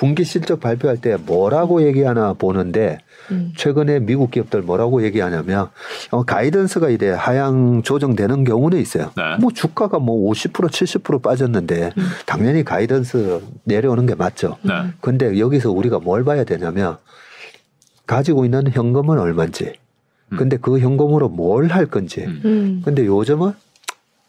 네. 0.00 0.06
분기 0.06 0.24
실적 0.24 0.60
발표할 0.60 0.96
때 0.96 1.16
뭐라고 1.16 1.82
얘기하나 1.82 2.32
보는데 2.32 2.98
음. 3.30 3.52
최근에 3.56 4.00
미국 4.00 4.30
기업들 4.30 4.62
뭐라고 4.62 5.04
얘기하냐면 5.04 5.68
어, 6.10 6.22
가이던스가 6.22 6.88
이래 6.88 7.10
하향 7.10 7.82
조정되는 7.82 8.44
경우는 8.44 8.78
있어요. 8.78 9.10
네. 9.16 9.36
뭐 9.38 9.50
주가가 9.52 9.98
뭐 9.98 10.30
50% 10.32 10.52
70% 10.70 11.22
빠졌는데 11.22 11.92
음. 11.96 12.02
당연히 12.26 12.64
가이던스 12.64 13.42
내려오는 13.64 14.06
게 14.06 14.14
맞죠. 14.14 14.56
네. 14.62 14.72
근데 15.00 15.38
여기서 15.38 15.70
우리가 15.70 15.98
뭘 15.98 16.24
봐야 16.24 16.44
되냐면 16.44 16.96
가지고 18.06 18.44
있는 18.44 18.68
현금은 18.70 19.18
얼마인지. 19.18 19.74
음. 20.32 20.36
근데 20.38 20.56
그 20.56 20.78
현금으로 20.78 21.28
뭘 21.28 21.68
할 21.70 21.86
건지. 21.86 22.24
음. 22.26 22.40
음. 22.44 22.82
근데 22.84 23.04
요즘은 23.04 23.52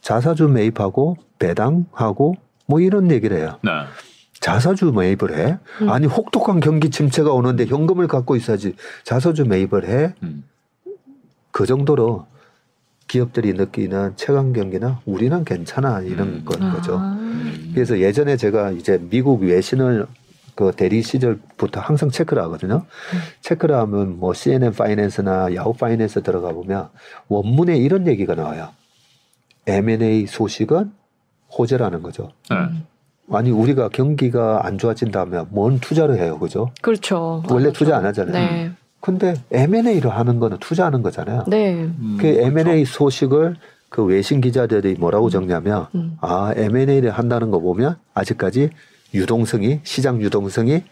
자사주 0.01 0.47
매입하고 0.49 1.15
배당하고 1.39 2.35
뭐 2.67 2.79
이런 2.81 3.09
얘기를 3.09 3.37
해요. 3.37 3.57
네. 3.63 3.71
자사주 4.41 4.91
매입을 4.91 5.37
해? 5.37 5.59
음. 5.81 5.89
아니 5.89 6.07
혹독한 6.07 6.59
경기 6.59 6.89
침체가 6.89 7.31
오는데 7.31 7.65
현금을 7.65 8.07
갖고 8.07 8.35
있어야지 8.35 8.75
자사주 9.03 9.45
매입을 9.45 9.87
해? 9.87 10.13
음. 10.23 10.43
그 11.51 11.65
정도로 11.65 12.25
기업들이 13.07 13.53
느끼는 13.53 14.13
최강 14.15 14.51
경기나 14.51 14.99
우리는 15.05 15.45
괜찮아 15.45 16.01
이런 16.01 16.27
음. 16.27 16.45
건 16.45 16.73
거죠. 16.73 16.97
아. 16.99 17.17
그래서 17.73 17.99
예전에 17.99 18.35
제가 18.35 18.71
이제 18.71 18.99
미국 19.09 19.43
외신을 19.43 20.07
그 20.55 20.71
대리 20.75 21.01
시절부터 21.01 21.79
항상 21.79 22.09
체크를 22.09 22.41
하거든요. 22.43 22.85
음. 23.13 23.19
체크를 23.41 23.75
하면 23.75 24.17
뭐 24.19 24.33
CNN 24.33 24.73
파이낸스나 24.73 25.53
야후 25.55 25.73
파이낸스 25.73 26.23
들어가 26.23 26.51
보면 26.51 26.89
원문에 27.27 27.77
이런 27.77 28.07
얘기가 28.07 28.33
나와요. 28.33 28.69
M&A 29.67 30.25
소식은 30.25 30.91
호재라는 31.57 32.01
거죠. 32.01 32.31
네. 32.49 32.55
아니 33.29 33.51
우리가 33.51 33.89
경기가 33.89 34.65
안 34.65 34.77
좋아진다면 34.77 35.47
뭔 35.51 35.79
투자를 35.79 36.19
해요, 36.19 36.37
그죠? 36.39 36.71
그렇죠. 36.81 37.43
원래 37.49 37.63
그렇죠. 37.63 37.77
투자 37.79 37.97
안 37.97 38.05
하잖아요. 38.05 38.33
네. 38.33 38.71
근데 38.99 39.33
M&A를 39.51 40.11
하는 40.11 40.39
거는 40.39 40.57
투자하는 40.59 41.01
거잖아요. 41.01 41.45
네. 41.47 41.73
음, 41.73 42.17
그 42.19 42.27
M&A 42.27 42.63
그렇죠. 42.63 42.91
소식을 42.91 43.55
그 43.89 44.03
외신 44.05 44.41
기자들이 44.41 44.95
뭐라고 44.99 45.27
음. 45.27 45.29
적냐면 45.29 45.87
음. 45.95 46.17
아 46.21 46.53
M&A를 46.55 47.09
한다는 47.11 47.51
거 47.51 47.59
보면 47.59 47.97
아직까지 48.13 48.69
유동성이 49.13 49.79
시장 49.83 50.21
유동성이 50.21 50.83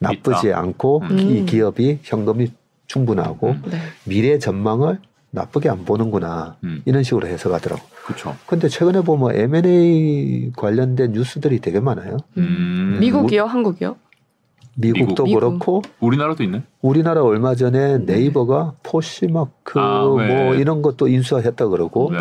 나쁘지 0.00 0.48
있다. 0.48 0.58
않고 0.58 1.02
음. 1.10 1.18
이 1.18 1.44
기업이 1.44 2.00
현금이 2.02 2.52
충분하고 2.86 3.50
음. 3.50 3.62
네. 3.70 3.78
미래 4.04 4.38
전망을 4.38 4.98
나쁘게 5.30 5.68
안 5.68 5.84
보는구나 5.84 6.56
음. 6.64 6.82
이런 6.84 7.02
식으로 7.02 7.26
해석하더라고. 7.28 7.82
그렇죠. 8.04 8.34
근데 8.46 8.68
최근에 8.68 9.02
보면 9.02 9.36
M&A 9.36 10.52
관련된 10.56 11.12
뉴스들이 11.12 11.60
되게 11.60 11.80
많아요. 11.80 12.16
음. 12.38 12.98
미국이요, 13.00 13.44
한국이요? 13.44 13.96
미국도 14.80 15.24
미국. 15.24 15.40
그렇고 15.40 15.82
우리나라도 15.98 16.44
있네. 16.44 16.62
우리나라 16.82 17.22
얼마 17.24 17.56
전에 17.56 17.98
네. 17.98 18.14
네이버가 18.14 18.74
포시마크 18.84 19.78
아, 19.80 20.04
네. 20.18 20.44
뭐 20.44 20.54
이런 20.54 20.82
것도 20.82 21.08
인수했다 21.08 21.66
그러고 21.66 22.10
네. 22.12 22.18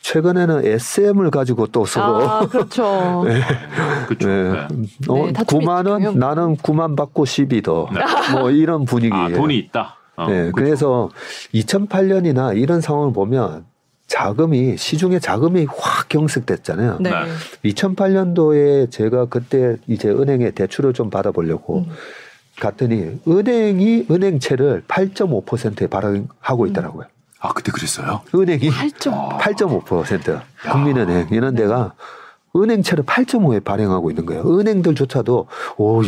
최근에는 0.00 0.64
SM을 0.64 1.30
가지고 1.30 1.66
또 1.66 1.84
서로 1.84 2.26
아, 2.26 2.46
그렇죠. 2.46 3.24
네. 3.28 3.42
그렇죠. 4.06 4.26
네. 4.26 4.50
어, 5.08 5.32
9만 5.32 5.86
원 5.86 6.18
나는 6.18 6.56
9만 6.56 6.96
받고 6.96 7.24
10이 7.24 7.62
더. 7.62 7.86
뭐 8.32 8.50
이런 8.50 8.86
분위기예요. 8.86 9.24
아, 9.24 9.28
돈이 9.28 9.58
있다. 9.58 9.96
어, 10.18 10.26
네. 10.28 10.50
그렇죠. 10.50 10.52
그래서 10.52 11.10
2008년이나 11.54 12.56
이런 12.56 12.80
상황을 12.80 13.12
보면 13.12 13.64
자금이 14.08 14.76
시중에 14.76 15.20
자금이 15.20 15.66
확 15.76 16.08
경색됐잖아요. 16.08 16.98
네. 17.00 17.10
2008년도에 17.64 18.90
제가 18.90 19.26
그때 19.26 19.76
이제 19.86 20.08
은행에 20.08 20.50
대출을 20.52 20.92
좀 20.94 21.10
받아보려고 21.10 21.80
음. 21.80 21.86
갔더니 22.58 23.20
은행이 23.28 24.06
은행채를 24.10 24.84
8.5%에 24.88 25.86
발행하고 25.86 26.64
음. 26.64 26.68
있더라고요. 26.68 27.06
아 27.40 27.52
그때 27.52 27.70
그랬어요? 27.70 28.22
은행이 28.34 28.68
8.5% 28.68 30.40
국민은행 30.72 31.28
이런 31.30 31.54
데가 31.54 31.92
은행채를 32.56 33.04
8.5에 33.04 33.62
발행하고 33.62 34.10
있는 34.10 34.26
거예요. 34.26 34.42
은행들조차도 34.58 35.46
오 35.76 36.02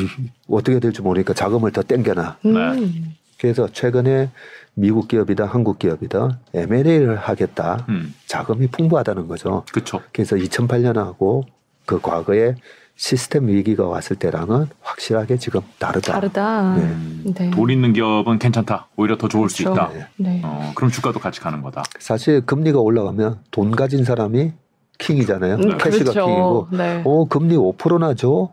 어떻게 0.48 0.80
될지 0.80 1.02
모르니까 1.02 1.34
자금을 1.34 1.70
더 1.70 1.82
땡겨놔. 1.82 2.38
음. 2.46 3.14
네. 3.40 3.52
그래서 3.52 3.68
최근에 3.72 4.30
미국 4.74 5.08
기업이다 5.08 5.46
한국 5.46 5.78
기업이다 5.78 6.40
M&A를 6.54 7.16
하겠다 7.16 7.86
음. 7.88 8.14
자금이 8.26 8.68
풍부하다는 8.68 9.28
거죠. 9.28 9.64
그렇죠. 9.72 10.02
그래서 10.12 10.36
2008년하고 10.36 11.44
그 11.86 12.00
과거에 12.00 12.54
시스템 12.96 13.48
위기가 13.48 13.86
왔을 13.86 14.16
때랑은 14.16 14.66
확실하게 14.82 15.38
지금 15.38 15.62
다르다. 15.78 16.12
다르다. 16.12 16.74
네. 16.76 17.32
네. 17.34 17.50
돈 17.50 17.70
있는 17.70 17.94
기업은 17.94 18.38
괜찮다. 18.38 18.88
오히려 18.96 19.16
더 19.16 19.26
좋을 19.26 19.48
그렇죠. 19.48 19.56
수 19.56 19.62
있다. 19.62 19.90
네. 19.94 20.06
네. 20.16 20.42
어, 20.44 20.72
그럼 20.74 20.90
주가도 20.90 21.18
같이 21.18 21.40
가는 21.40 21.62
거다. 21.62 21.82
사실 21.98 22.44
금리가 22.44 22.78
올라가면 22.78 23.38
돈 23.50 23.70
가진 23.70 24.04
사람이 24.04 24.52
king이잖아요. 24.98 25.54
음, 25.54 25.78
cash가 25.78 26.12
그렇죠. 26.12 26.26
king이고, 26.26 26.68
네. 26.72 27.02
어 27.06 27.24
금리 27.26 27.56
5%나 27.56 28.12
줘. 28.12 28.50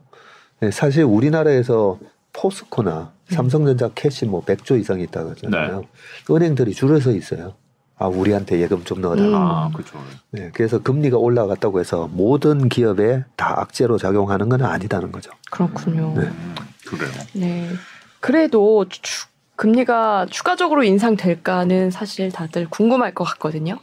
네, 0.62 0.72
사실 0.72 1.04
우리나라에서 1.04 2.00
포스코나 2.32 3.12
음. 3.12 3.17
삼성전자 3.30 3.90
cash 3.94 4.26
뭐 4.26 4.44
100조 4.44 4.80
이상 4.80 5.00
있다고 5.00 5.32
하잖아요. 5.32 5.82
네. 5.82 6.34
은행들이 6.34 6.74
줄을 6.74 7.02
서 7.02 7.12
있어요. 7.12 7.54
아, 8.00 8.06
우리한테 8.06 8.60
예금 8.62 8.84
좀 8.84 9.02
넣어달라. 9.02 9.28
음. 9.28 9.34
아, 9.36 9.72
그렇죠. 9.74 10.00
네, 10.32 10.52
그래서 10.54 10.80
금리가 10.80 11.18
올라갔다고 11.18 11.80
해서 11.80 12.08
모든 12.12 12.70
기업에 12.70 13.24
다 13.36 13.60
악재로 13.60 13.98
작용하는 13.98 14.50
건 14.50 14.62
아니다는 14.64 15.12
거죠. 15.12 15.32
그렇군요. 15.50 16.14
네. 16.16 16.28
음, 16.28 16.56
그래요. 16.86 17.12
네. 17.34 17.70
그래도 18.20 18.86
추, 18.90 19.28
금리가 19.56 20.28
추가적으로 20.30 20.84
인상될까는 20.84 21.90
사실 21.90 22.32
다들 22.32 22.68
궁금할 22.70 23.16
것 23.16 23.24
같거든요. 23.24 23.80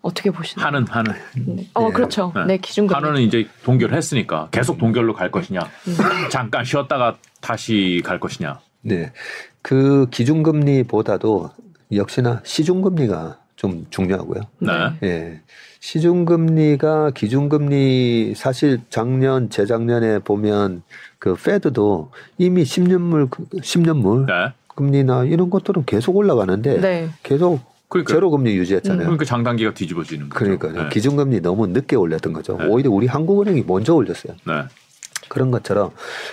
어떻게 0.00 0.30
보시나요? 0.30 0.66
하는 0.66 0.86
하는. 0.86 1.12
네. 1.36 1.68
어 1.74 1.88
네. 1.88 1.92
그렇죠. 1.92 2.32
네, 2.34 2.44
네 2.46 2.56
기준금. 2.58 2.96
한은은 2.96 3.20
이제 3.20 3.46
동결했으니까 3.64 4.48
계속 4.50 4.78
동결로 4.78 5.12
갈 5.12 5.30
것이냐, 5.30 5.60
음. 5.60 5.96
잠깐 6.30 6.64
쉬었다가 6.64 7.16
다시 7.42 8.00
갈 8.04 8.18
것이냐. 8.18 8.60
네, 8.82 9.12
그 9.62 10.06
기준금리보다도 10.10 11.50
역시나 11.92 12.40
시중금리가 12.44 13.38
좀 13.56 13.86
중요하고요. 13.90 14.42
네. 14.60 14.70
예. 15.02 15.40
시중금리가 15.80 17.10
기준금리 17.10 18.34
사실 18.36 18.80
작년 18.88 19.50
재작년에 19.50 20.20
보면 20.20 20.82
그 21.18 21.34
페드도 21.34 22.10
이미 22.38 22.62
10년물 22.62 23.28
10년물 23.30 24.26
네. 24.26 24.52
금리나 24.76 25.24
이런 25.24 25.50
것들은 25.50 25.84
계속 25.86 26.16
올라가는데 26.16 26.80
네. 26.80 27.08
계속 27.22 27.60
그러니까, 27.88 28.12
제로 28.12 28.30
금리 28.30 28.54
유지했잖아요. 28.56 29.00
음. 29.00 29.04
그러니까 29.04 29.24
장단기가 29.24 29.74
뒤집어지는 29.74 30.28
거죠. 30.28 30.38
그러니까 30.38 30.84
네. 30.84 30.88
기준금리 30.90 31.40
너무 31.40 31.66
늦게 31.66 31.96
올렸던 31.96 32.32
거죠. 32.32 32.56
네. 32.58 32.66
오히려 32.66 32.90
우리 32.90 33.06
한국은행이 33.06 33.64
먼저 33.66 33.94
올렸어요. 33.94 34.34
네. 35.28 35.34
그런 35.34 35.50
것처럼 35.50 35.90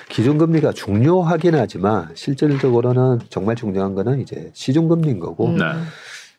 기준금리가 0.09 0.71
중요하긴 0.71 1.55
하지만 1.55 2.09
실질적으로는 2.15 3.19
정말 3.29 3.55
중요한 3.55 3.95
거는 3.95 4.21
이제 4.21 4.51
시중금리인 4.53 5.19
거고 5.19 5.47
음. 5.47 5.57
네. 5.57 5.65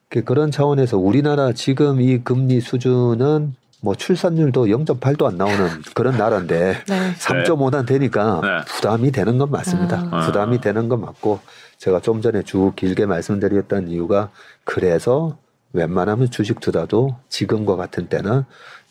그 0.09 0.25
그런 0.25 0.51
차원에서 0.51 0.99
우리나라 0.99 1.53
지금 1.53 2.01
이 2.01 2.19
금리 2.19 2.61
수준은 2.61 3.55
뭐 3.81 3.95
출산율도 3.95 4.67
0.8도 4.67 5.27
안 5.27 5.37
나오는 5.37 5.69
그런 5.95 6.17
나라인데 6.17 6.83
네. 6.89 7.15
3.5단 7.19 7.87
되니까 7.87 8.41
네. 8.43 8.49
부담이 8.67 9.13
되는 9.13 9.39
건 9.39 9.51
맞습니다. 9.51 10.09
아. 10.11 10.27
부담이 10.27 10.61
되는 10.61 10.89
건 10.89 11.03
맞고 11.03 11.41
제가 11.79 12.01
좀 12.01 12.23
전에 12.23 12.43
쭉 12.43 12.75
길게 12.75 13.07
말씀드렸던 13.07 13.89
이유가 13.89 14.31
그래서 14.65 15.37
웬만하면 15.73 16.31
주식 16.31 16.61
투자도 16.61 17.17
지금과 17.29 17.77
같은 17.77 18.09
때는 18.09 18.45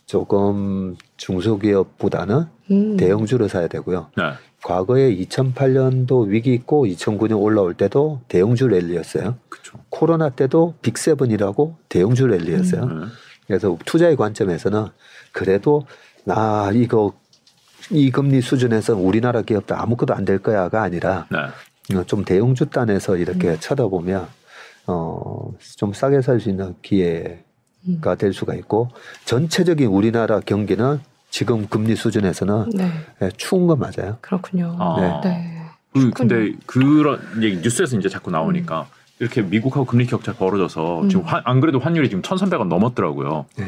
조금 0.05 0.95
중소기업보다는 1.17 2.45
음. 2.71 2.97
대형주를 2.97 3.49
사야 3.49 3.67
되고요. 3.67 4.07
네. 4.17 4.23
과거에 4.63 5.15
2008년도 5.15 6.27
위기 6.27 6.53
있고 6.53 6.85
2009년 6.85 7.39
올라올 7.41 7.75
때도 7.75 8.21
대형주 8.27 8.67
랠리였어요. 8.67 9.35
그쵸. 9.49 9.77
코로나 9.89 10.29
때도 10.29 10.73
빅세븐이라고 10.81 11.75
대형주 11.89 12.27
랠리였어요. 12.27 12.83
음. 12.83 13.07
그래서 13.45 13.77
투자의 13.85 14.15
관점에서는 14.15 14.87
그래도 15.31 15.85
나 16.23 16.71
이거 16.73 17.13
이 17.91 18.09
금리 18.09 18.41
수준에서 18.41 18.95
우리나라 18.95 19.43
기업도 19.43 19.75
아무것도 19.75 20.15
안 20.15 20.25
될 20.25 20.39
거야가 20.39 20.81
아니라 20.81 21.27
네. 21.31 21.95
어, 21.95 22.03
좀 22.05 22.25
대형주 22.25 22.67
단에서 22.67 23.17
이렇게 23.17 23.49
음. 23.49 23.57
쳐다보면 23.59 24.27
어, 24.87 25.51
좀 25.77 25.93
싸게 25.93 26.21
살 26.21 26.39
수 26.39 26.49
있는 26.49 26.73
기회 26.81 27.43
가 28.01 28.11
음. 28.13 28.17
될 28.17 28.33
수가 28.33 28.55
있고 28.55 28.89
전체적인 29.25 29.87
우리나라 29.87 30.39
경기는 30.39 30.99
지금 31.29 31.67
금리 31.67 31.95
수준에서는 31.95 32.69
네. 32.75 32.91
네, 33.19 33.29
추운 33.37 33.67
건 33.67 33.79
맞아요. 33.79 34.17
그렇군요. 34.21 34.75
아. 34.79 35.21
네. 35.23 35.61
그, 35.93 36.11
근데 36.11 36.53
그런 36.65 37.19
얘기 37.41 37.57
뉴스에서 37.57 37.97
이제 37.97 38.09
자꾸 38.09 38.31
나오니까 38.31 38.81
음. 38.81 38.85
이렇게 39.19 39.41
미국하고 39.41 39.85
금리 39.85 40.05
격차 40.05 40.33
벌어져서 40.33 41.01
음. 41.01 41.09
지금 41.09 41.25
환, 41.25 41.41
안 41.45 41.61
그래도 41.61 41.79
환율이 41.79 42.09
지금 42.09 42.21
1,300원 42.21 42.67
넘었더라고요. 42.67 43.45
네. 43.57 43.65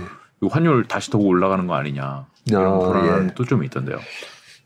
환율 0.50 0.86
다시 0.88 1.10
더 1.10 1.18
올라가는 1.18 1.66
거 1.66 1.74
아니냐 1.74 2.26
이런 2.46 2.74
아, 2.74 2.80
불안도 2.80 3.44
예. 3.44 3.48
좀 3.48 3.64
있던데요. 3.64 3.98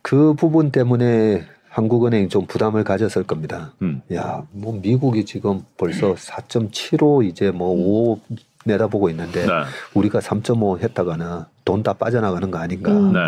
그 0.02 0.34
부분 0.34 0.72
때문에 0.72 1.46
한국은행이 1.70 2.28
좀 2.30 2.46
부담을 2.46 2.84
가졌을 2.84 3.24
겁니다. 3.24 3.74
음. 3.82 4.02
야, 4.14 4.44
뭐 4.52 4.78
미국이 4.82 5.26
지금 5.26 5.64
벌써 5.78 6.16
4.75 6.16 7.26
이제 7.26 7.52
뭐 7.52 7.70
5 7.70 8.20
내다보고 8.66 9.10
있는데 9.10 9.46
네. 9.46 9.52
우리가 9.94 10.20
3.5 10.20 10.80
했다가는 10.82 11.44
돈 11.66 11.84
다 11.84 11.94
빠져나가는 11.94 12.52
거 12.52 12.58
아닌가. 12.60 12.92
음. 12.92 13.14
네. 13.14 13.20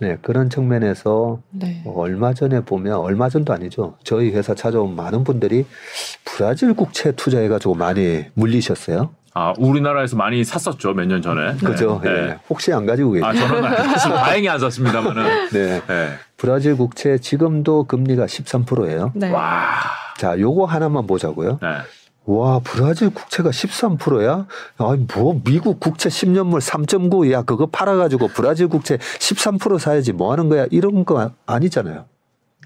네. 0.00 0.18
그런 0.22 0.48
측면에서 0.50 1.40
네. 1.50 1.80
뭐 1.84 2.00
얼마 2.02 2.32
전에 2.34 2.60
보면 2.60 2.94
얼마 2.96 3.28
전도 3.28 3.52
아니죠. 3.52 3.96
저희 4.02 4.30
회사 4.30 4.54
찾아온 4.54 4.96
많은 4.96 5.22
분들이 5.24 5.66
브라질 6.24 6.74
국채 6.74 7.12
투자해가지고 7.12 7.74
많이 7.74 8.24
물리셨어요. 8.34 9.10
아 9.34 9.52
우리나라에서 9.58 10.16
많이 10.16 10.42
샀었죠 10.44 10.92
몇 10.94 11.06
년 11.06 11.22
전에. 11.22 11.54
그죠. 11.56 12.00
네. 12.02 12.10
네. 12.12 12.38
혹시 12.50 12.72
안 12.72 12.84
가지고 12.86 13.12
계세요? 13.12 13.28
아 13.28 13.32
저는 13.34 13.62
다행히 14.16 14.48
안 14.48 14.58
샀습니다만은. 14.58 15.48
네. 15.52 15.80
네. 15.86 16.08
브라질 16.36 16.76
국채 16.76 17.18
지금도 17.18 17.84
금리가 17.84 18.26
13%예요. 18.26 19.12
네. 19.14 19.30
와. 19.30 19.70
자, 20.18 20.38
요거 20.38 20.64
하나만 20.66 21.06
보자고요. 21.06 21.58
네. 21.62 21.68
와, 22.24 22.60
브라질 22.62 23.10
국채가 23.10 23.50
13%야? 23.50 24.46
아니, 24.78 25.06
뭐, 25.14 25.40
미국 25.44 25.80
국채 25.80 26.08
10년물 26.08 26.60
3.9야. 26.60 27.44
그거 27.44 27.66
팔아가지고 27.66 28.28
브라질 28.28 28.68
국채 28.68 28.96
13% 28.96 29.78
사야지 29.78 30.12
뭐 30.12 30.32
하는 30.32 30.48
거야? 30.48 30.66
이런 30.70 31.04
거 31.04 31.32
아니잖아요. 31.46 32.04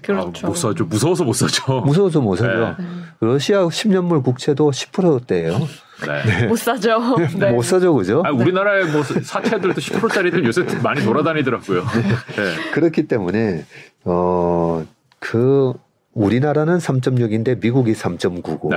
그렇죠. 0.03 0.45
아, 0.45 0.49
못 0.49 0.55
사죠. 0.55 0.85
무서워서 0.85 1.23
못 1.23 1.33
사죠. 1.33 1.81
무서워서 1.81 2.21
못 2.21 2.35
사죠. 2.35 2.75
네. 2.77 2.85
러시아 3.19 3.63
10년물 3.63 4.23
국채도 4.23 4.69
10%대예요. 4.69 5.57
네. 5.57 6.23
네. 6.23 6.45
못 6.47 6.55
사죠. 6.59 7.15
네. 7.39 7.51
못 7.51 7.63
사죠, 7.63 7.95
그죠? 7.95 8.21
아, 8.23 8.29
우리나라의 8.29 8.85
뭐 8.91 9.01
사채들도 9.01 9.81
10%짜리들 9.81 10.45
요새 10.45 10.63
많이 10.83 11.03
돌아다니더라고요. 11.03 11.81
네. 11.81 12.71
그렇기 12.73 13.07
때문에 13.07 13.65
어 14.05 14.85
그 15.19 15.73
우리나라는 16.13 16.77
3.6인데 16.77 17.59
미국이 17.61 17.93
3.9고 17.93 18.69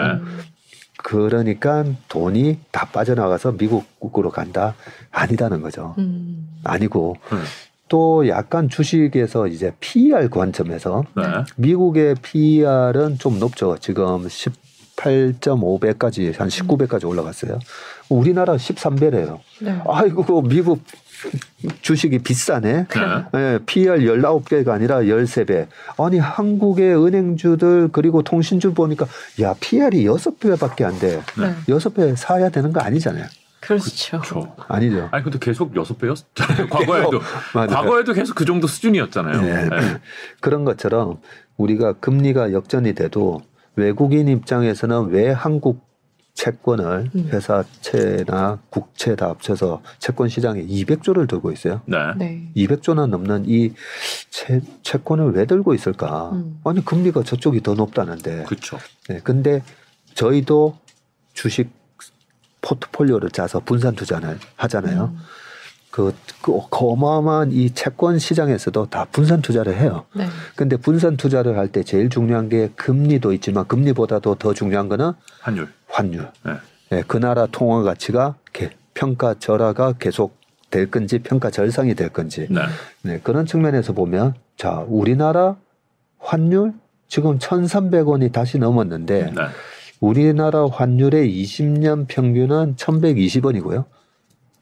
그러니까 1.03 1.85
돈이 2.09 2.59
다 2.71 2.89
빠져나가서 2.93 3.53
미국으로 3.53 4.31
간다 4.31 4.75
아니다는 5.11 5.61
거죠. 5.63 5.95
음. 5.99 6.49
아니고 6.65 7.17
음. 7.33 7.43
또 7.89 8.29
약간 8.29 8.69
주식에서 8.69 9.49
이제 9.49 9.73
PER 9.81 10.29
관점에서 10.29 11.05
네. 11.17 11.23
미국의 11.57 12.15
PER은 12.23 13.19
좀 13.19 13.39
높죠. 13.39 13.77
지금 13.79 14.29
10 14.29 14.71
18.5배까지 15.01 16.37
한 16.37 16.49
19배까지 16.49 17.09
올라갔어요. 17.09 17.59
우리나라 18.09 18.57
13배래요. 18.57 19.39
네. 19.63 19.81
아이고 19.87 20.43
미국 20.43 20.81
주식이 21.83 22.21
비싸네. 22.21 22.87
네. 22.89 23.25
네, 23.33 23.59
PR 23.67 23.99
19개가 23.99 24.69
아니라 24.69 25.01
13배. 25.01 25.67
아니 25.99 26.19
한국의 26.19 26.97
은행주들 26.97 27.89
그리고 27.93 28.23
통신주 28.23 28.73
보니까 28.75 29.07
야 29.41 29.55
PR이 29.61 30.05
6배밖에 30.05 30.85
안 30.85 30.99
돼. 30.99 31.23
네. 31.39 31.55
6배 31.67 32.17
사야 32.17 32.49
되는 32.49 32.73
거 32.73 32.81
아니잖아요. 32.81 33.27
그렇죠. 33.61 34.21
그렇죠. 34.21 34.57
아니죠. 34.69 35.09
아니 35.13 35.23
근데 35.23 35.39
계속 35.39 35.77
여섯 35.77 35.99
배였. 35.99 36.17
과거에도 36.71 37.21
과거에도 37.53 38.13
계속 38.15 38.35
그 38.35 38.45
정도 38.45 38.67
수준이었잖아요. 38.67 39.41
네. 39.43 39.69
네. 39.69 40.01
그런 40.41 40.65
것처럼 40.65 41.19
우리가 41.57 41.95
금리가 41.95 42.53
역전이 42.53 42.95
돼도 42.95 43.43
외국인 43.77 44.29
입장에서는 44.29 45.09
왜 45.11 45.31
한국 45.31 45.90
채권을 46.35 47.11
음. 47.15 47.29
회사채나 47.33 48.61
국채 48.71 49.17
다 49.17 49.29
합쳐서 49.31 49.83
채권 49.99 50.29
시장에 50.29 50.65
200조를 50.65 51.29
들고 51.29 51.53
있어요. 51.53 51.83
네. 51.87 51.99
네. 52.17 52.53
200조나 52.57 53.07
넘는 53.09 53.45
이 53.47 53.73
채, 54.31 54.61
채권을 54.83 55.33
왜 55.33 55.45
들고 55.45 55.75
있을까? 55.75 56.31
음. 56.33 56.61
아니 56.65 56.85
금리가 56.85 57.23
저쪽이 57.25 57.63
더 57.63 57.75
높다는데. 57.75 58.45
그렇죠. 58.45 58.79
네. 59.09 59.21
근데 59.23 59.63
저희도 60.15 60.79
주식 61.35 61.71
포트폴리오를 62.63 63.31
짜서 63.31 63.61
분산 63.61 63.95
투자를 63.95 64.39
하잖아요. 64.57 65.13
음. 65.15 65.19
그, 65.91 66.15
그 66.41 66.53
어마어마한 66.71 67.53
이 67.53 67.71
채권 67.71 68.19
시장에서도 68.19 68.87
다 68.87 69.07
분산 69.11 69.43
투자를 69.43 69.77
해요. 69.77 70.05
네. 70.15 70.27
근데 70.55 70.77
분산 70.77 71.17
투자를 71.17 71.59
할 71.59 71.69
때 71.69 71.83
제일 71.83 72.09
중요한 72.09 72.49
게 72.49 72.69
금리도 72.77 73.33
있지만 73.35 73.67
금리보다도 73.67 74.37
더 74.37 74.55
중요한 74.55 74.89
거는 74.89 75.13
환율. 75.41 75.69
환율. 75.89 76.29
네. 76.45 76.53
네, 76.91 77.03
그 77.07 77.17
나라 77.17 77.47
통화 77.51 77.83
가치가 77.83 78.35
평가 78.95 79.35
절하가 79.39 79.93
계속 79.99 80.37
될 80.71 80.91
건지 80.91 81.19
평가 81.21 81.51
절상이 81.51 81.95
될 81.95 82.09
건지. 82.11 82.47
네. 82.51 82.61
네, 83.03 83.21
그런 83.23 83.47
측면에서 83.47 83.93
보면 83.93 84.35
자, 84.57 84.85
우리나라 84.89 85.57
환율 86.19 86.73
지금 87.09 87.39
1,300원이 87.39 88.33
다시 88.33 88.59
넘었는데 88.59 89.33
네. 89.35 89.43
우리나라 90.01 90.67
환율의 90.67 91.29
20년 91.43 92.07
평균은 92.09 92.77
1,120원이고요. 92.77 93.85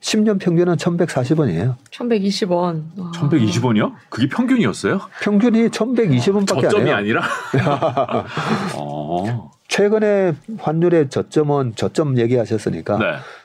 10년 0.01 0.39
평균은 0.41 0.77
1,140원이에요. 0.77 1.75
1,120원. 1.91 2.83
1,120원이요? 2.97 3.95
그게 4.09 4.29
평균이었어요? 4.29 5.01
평균이 5.23 5.69
1,120원밖에 5.69 6.57
안 6.57 6.63
해요. 6.63 6.71
저점이 6.71 6.91
아니라? 6.91 7.23
어. 8.77 9.51
최근에 9.69 10.35
환율의 10.59 11.11
저점은 11.11 11.75
저점 11.77 12.17
얘기하셨으니까 12.19 12.99
네. 12.99 13.05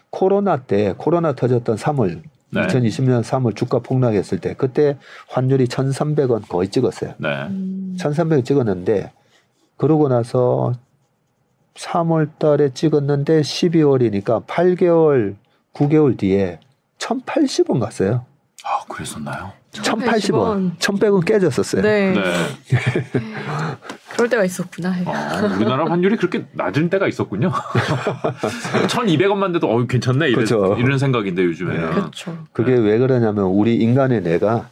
코로나 0.09 0.57
때 0.57 0.93
코로나 0.97 1.33
터졌던 1.33 1.75
3월 1.75 2.21
네. 2.51 2.61
2020년 2.61 3.23
3월 3.23 3.55
주가 3.55 3.79
폭락했을 3.79 4.39
때 4.39 4.53
그때 4.55 4.97
환율이 5.29 5.65
1,300원 5.65 6.47
거의 6.47 6.69
찍었어요. 6.69 7.15
네. 7.17 7.27
음. 7.47 7.97
1,300원 7.99 8.45
찍었는데 8.45 9.11
그러고 9.77 10.07
나서 10.07 10.73
3월 11.75 12.29
달에 12.37 12.69
찍었는데 12.73 13.41
12월이니까 13.41 14.45
8개월 14.45 15.35
9개월 15.73 16.17
뒤에 16.17 16.59
1,080원 16.99 17.79
갔어요. 17.79 18.25
아, 18.63 18.79
그랬었나요? 18.87 19.51
1,080원. 19.73 20.77
1,100원 20.77 21.25
깨졌었어요. 21.25 21.81
네. 21.81 22.13
네. 22.13 22.21
그럴 24.13 24.29
때가 24.29 24.45
있었구나. 24.45 24.93
아, 25.05 25.55
우리나라 25.57 25.85
환율이 25.85 26.17
그렇게 26.17 26.45
낮은 26.53 26.89
때가 26.89 27.07
있었군요. 27.07 27.51
1,200원만 28.87 29.53
돼도 29.53 29.67
어 29.69 29.85
괜찮네 29.85 30.29
이런, 30.29 30.45
그렇죠. 30.45 30.75
이런 30.77 30.99
생각인데 30.99 31.43
요즘에는. 31.43 31.81
네. 31.81 31.89
그렇죠. 31.89 32.37
그게 32.53 32.73
왜 32.73 32.99
그러냐면 32.99 33.45
우리 33.45 33.75
인간의 33.75 34.21
뇌가 34.21 34.69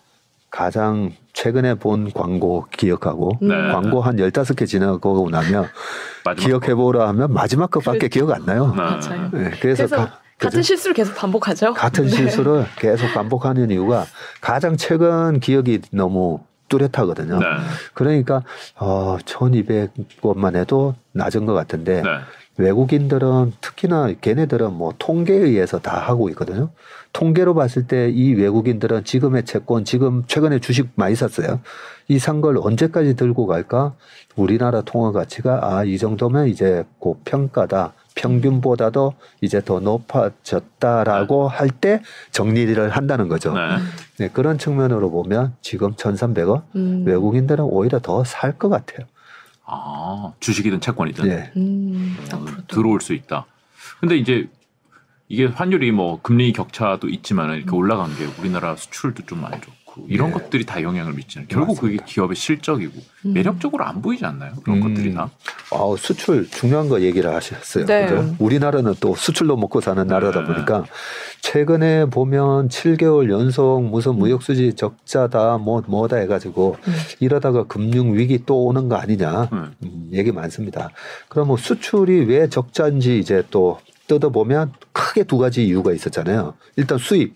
가장 0.52 1.12
최근에 1.34 1.76
본 1.76 2.12
광고 2.12 2.68
기억하고 2.72 3.32
네. 3.41 3.56
광고 3.72 4.02
한 4.02 4.18
15개 4.18 4.68
지나고 4.68 5.30
나면 5.32 5.68
기억해보라 6.38 7.08
하면 7.10 7.34
마지막 7.34 7.72
것밖에 7.72 8.10
기억 8.10 8.32
안 8.32 8.45
나요. 8.45 8.68
네. 8.68 8.76
맞아요. 8.76 9.30
네. 9.32 9.52
그래서, 9.60 9.88
그래서 9.88 9.95
가, 9.95 10.20
같은 10.42 10.62
실수를 10.64 10.94
계속 10.94 11.16
반복하죠. 11.16 11.74
같은 11.74 12.06
네. 12.06 12.10
실수를 12.10 12.66
계속 12.78 13.08
반복하는 13.14 13.70
이유가 13.72 14.06
가장 14.42 14.76
최근 14.78 15.39
기억이 15.39 15.82
너무 15.92 16.39
뚜렷하거든요. 16.70 17.39
네. 17.39 17.46
그러니까 17.94 18.44
어 18.78 19.18
1200원만 19.26 20.56
해도 20.56 20.96
낮은 21.14 21.46
것 21.46 21.54
같은데 21.54 22.02
네. 22.02 22.10
외국인들은 22.58 23.54
특히나 23.62 24.12
걔네들은 24.22 24.74
뭐 24.74 24.94
통계에 25.00 25.38
의해서 25.38 25.80
다 25.80 25.98
하고 26.00 26.30
있거든요. 26.30 26.70
통계로 27.14 27.54
봤을 27.56 27.88
때 27.88 28.10
이 28.10 28.34
외국인들은 28.34 29.04
지금의 29.04 29.44
채권, 29.46 29.84
지금 29.84 30.24
최근에 30.28 30.60
주식 30.60 30.89
많이 30.96 31.16
샀어요. 31.16 31.60
이 32.08 32.18
산 32.20 32.42
걸 32.42 32.58
언제까지 32.58 33.16
들고 33.16 33.48
갈까? 33.48 33.94
우리나라 34.36 34.82
통화 34.82 35.12
가치가 35.12 35.60
아, 35.62 35.84
이 35.84 35.98
정도면 35.98 36.48
이제 36.48 36.84
고평가다. 37.00 37.94
평균보다도 38.16 39.14
이제 39.41 39.62
더 39.64 39.80
높아졌다라고 39.80 41.49
네. 41.49 41.57
할때 41.57 42.01
정리를 42.32 42.89
한다는 42.89 43.28
거죠. 43.28 43.53
네. 43.53 43.78
네. 44.18 44.30
그런 44.32 44.57
측면으로 44.57 45.09
보면 45.12 45.55
지금 45.62 45.93
1,300원 45.93 46.64
음. 46.76 47.03
외국인들은 47.05 47.64
오히려 47.64 47.99
더 47.99 48.24
살 48.24 48.57
것 48.57 48.70
같아요. 48.70 49.07
아, 49.66 50.34
주식이든 50.39 50.82
채권이든 50.82 51.28
네. 51.28 51.51
음, 51.55 52.18
어, 52.34 52.45
들어올 52.68 52.99
수 53.01 53.14
있다. 53.14 53.45
근데 53.99 54.18
이제 54.18 54.49
이게 55.30 55.45
환율이 55.45 55.91
뭐 55.93 56.20
금리 56.22 56.51
격차도 56.51 57.07
있지만 57.07 57.55
이렇게 57.55 57.74
올라간 57.74 58.16
게 58.18 58.26
우리나라 58.39 58.76
수출도 58.76 59.26
좀 59.26 59.45
안 59.92 60.02
좋고 60.02 60.06
이런 60.08 60.28
네. 60.28 60.34
것들이 60.34 60.66
다 60.66 60.82
영향을 60.82 61.14
미치는 61.14 61.48
결국 61.48 61.76
맞습니다. 61.76 62.04
그게 62.04 62.14
기업의 62.14 62.36
실적이고 62.36 62.94
음. 63.26 63.34
매력적으로 63.34 63.84
안 63.86 64.02
보이지 64.02 64.26
않나요? 64.26 64.54
그런 64.64 64.78
음. 64.78 64.82
것들이 64.82 65.14
다. 65.14 65.30
아, 65.72 65.96
수출 65.98 66.50
중요한 66.50 66.89
거 66.89 67.02
얘기를 67.02 67.34
하셨어요. 67.34 67.86
네. 67.86 68.08
그죠? 68.08 68.36
우리나라는 68.39 68.96
또 69.00 69.16
수출로 69.16 69.58
먹고 69.58 69.82
사는 69.82 70.06
나라다 70.06 70.42
네. 70.42 70.48
보니까 70.48 70.86
최근에 71.42 72.06
보면 72.06 72.70
7개월 72.70 73.30
연속 73.30 73.84
무슨 73.84 74.16
무역 74.16 74.44
수지 74.44 74.74
적자다 74.74 75.58
뭐 75.58 75.82
뭐다 75.86 76.18
해가지고 76.18 76.78
음. 76.88 76.94
이러다가 77.20 77.64
금융 77.64 78.14
위기 78.14 78.46
또 78.46 78.66
오는 78.66 78.89
거 78.89 78.96
아니냐 78.96 79.50
음. 79.52 79.74
음 79.84 80.10
얘기 80.14 80.32
많습니다. 80.32 80.89
그럼 81.30 81.48
뭐 81.48 81.58
수출이 81.58 82.26
왜 82.26 82.48
적자인지 82.48 83.20
이제 83.20 83.44
또 83.50 83.80
뜯어보면 84.08 84.74
크게 84.92 85.24
두 85.24 85.38
가지 85.38 85.66
이유가 85.66 85.94
있었잖아요. 85.94 86.56
일단 86.76 86.98
수입, 86.98 87.34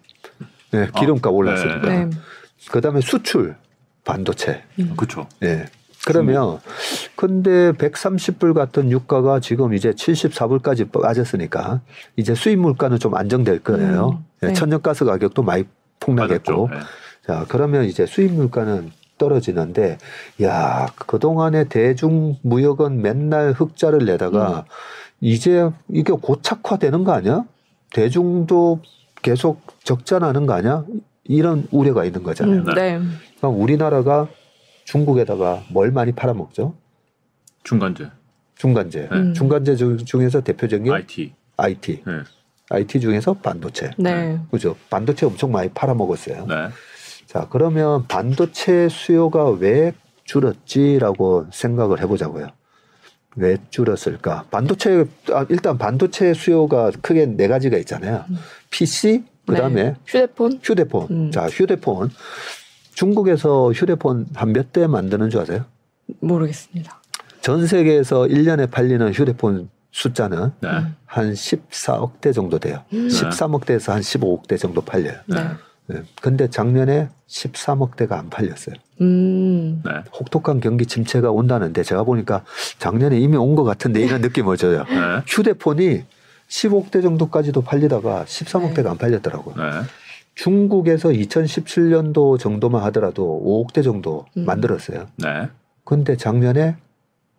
네, 0.71 0.89
기름값 0.99 1.27
아, 1.27 1.29
올랐으니까. 1.29 1.87
네. 1.87 2.09
그다음에 2.71 3.01
수출, 3.01 3.55
반도체. 4.03 4.63
음. 4.79 4.93
그렇죠. 4.95 5.27
예. 5.43 5.65
그러면 6.05 6.59
근데 7.15 7.71
130불 7.71 8.53
같은 8.53 8.91
유가가 8.91 9.39
지금 9.39 9.73
이제 9.73 9.91
74불까지 9.91 10.91
빠졌으니까 10.91 11.81
이제 12.15 12.35
수입 12.35 12.59
물가는 12.59 12.97
좀 12.99 13.15
안정될 13.15 13.63
거예요. 13.63 14.19
음, 14.41 14.47
네. 14.47 14.53
천연가스 14.53 15.05
가격도 15.05 15.41
많이 15.41 15.65
폭락했고. 15.99 16.69
네. 16.71 16.77
자, 17.25 17.45
그러면 17.49 17.85
이제 17.85 18.05
수입 18.05 18.33
물가는 18.33 18.91
떨어지는데 19.17 19.97
야, 20.43 20.85
그동안에 21.07 21.65
대중 21.69 22.37
무역은 22.43 23.01
맨날 23.01 23.53
흑자를 23.53 24.05
내다가 24.05 24.59
음. 24.59 24.63
이제 25.21 25.69
이게 25.89 26.13
고착화되는 26.13 27.03
거 27.03 27.13
아니야? 27.13 27.45
대중도 27.93 28.81
계속 29.23 29.61
적자 29.83 30.19
나는 30.19 30.45
거 30.45 30.53
아니야? 30.53 30.83
이런 31.27 31.67
우려가 31.71 32.05
있는 32.05 32.23
거잖아요. 32.23 32.61
음, 32.61 32.65
네. 32.75 32.99
그러니까 33.37 33.47
우리나라가 33.47 34.27
중국에다가 34.85 35.63
뭘 35.69 35.91
많이 35.91 36.11
팔아먹죠? 36.11 36.75
중간재. 37.63 38.09
중간재. 38.55 39.09
네. 39.11 39.33
중간재 39.33 39.75
중에서 39.75 40.41
대표적인 40.41 40.91
IT. 40.91 41.33
IT. 41.57 42.03
네. 42.05 42.13
IT 42.69 42.99
중에서 42.99 43.33
반도체. 43.33 43.91
네. 43.97 44.39
그죠? 44.51 44.75
반도체 44.89 45.25
엄청 45.25 45.51
많이 45.51 45.69
팔아먹었어요. 45.69 46.45
네. 46.47 46.69
자, 47.25 47.47
그러면 47.49 48.05
반도체 48.07 48.87
수요가 48.89 49.49
왜 49.49 49.93
줄었지라고 50.23 51.47
생각을 51.51 51.99
해보자고요. 52.01 52.47
왜 53.35 53.57
줄었을까? 53.69 54.45
반도체 54.49 55.05
아, 55.31 55.45
일단 55.49 55.77
반도체 55.77 56.33
수요가 56.33 56.91
크게 57.01 57.25
네 57.25 57.47
가지가 57.47 57.77
있잖아요. 57.79 58.25
음. 58.29 58.37
PC, 58.71 59.25
그다음에 59.45 59.83
네. 59.83 59.95
휴대폰. 60.05 60.59
휴대폰. 60.63 61.07
음. 61.11 61.31
자, 61.31 61.47
휴대폰. 61.47 62.09
중국에서 62.93 63.71
휴대폰 63.71 64.25
한 64.33 64.49
몇 64.53 64.71
대 64.71 64.87
만드는 64.87 65.29
줄 65.29 65.41
아세요? 65.41 65.65
모르겠습니다. 66.19 67.01
전 67.41 67.67
세계에서 67.67 68.23
1년에 68.23 68.71
팔리는 68.71 69.11
휴대폰 69.13 69.69
숫자는 69.91 70.51
네. 70.61 70.69
한 71.05 71.33
14억 71.33 72.19
대 72.21 72.31
정도 72.31 72.57
돼요. 72.59 72.83
음. 72.93 73.07
13억 73.07 73.65
대에서 73.65 73.93
한 73.93 74.01
15억 74.01 74.47
대 74.47 74.57
정도 74.57 74.81
팔려요. 74.81 75.15
네. 75.27 75.47
네. 75.87 76.01
근데 76.21 76.49
작년에 76.49 77.09
13억 77.27 77.95
대가 77.95 78.17
안 78.17 78.29
팔렸어요. 78.29 78.75
음. 79.01 79.81
네. 79.85 79.91
혹독한 80.19 80.59
경기 80.59 80.85
침체가 80.85 81.31
온다는데 81.31 81.83
제가 81.83 82.03
보니까 82.03 82.43
작년에 82.79 83.19
이미 83.19 83.37
온 83.37 83.55
것 83.55 83.63
같은데 83.63 84.01
이런 84.01 84.21
느낌을 84.21 84.57
줘요. 84.57 84.83
네. 84.89 85.21
휴대폰이 85.27 86.03
15억 86.49 86.91
대 86.91 87.01
정도까지도 87.01 87.61
팔리다가 87.61 88.25
13억 88.25 88.75
대가 88.75 88.91
안 88.91 88.97
팔렸더라고요. 88.97 89.55
네. 89.55 89.81
중국에서 90.35 91.09
2017년도 91.09 92.37
정도만 92.39 92.83
하더라도 92.83 93.41
5억 93.45 93.73
대 93.73 93.81
정도 93.81 94.25
음. 94.37 94.45
만들었어요. 94.45 95.07
네. 95.17 95.49
근데 95.83 96.17
작년에 96.17 96.75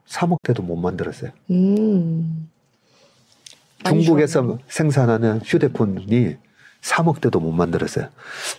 3억 0.08 0.38
대도 0.42 0.62
못 0.62 0.76
만들었어요. 0.76 1.30
음. 1.50 2.48
중국에서 3.84 4.58
생산하는 4.68 5.40
휴대폰이 5.44 6.36
3억 6.80 7.20
대도 7.20 7.40
못 7.40 7.52
만들었어요. 7.52 8.08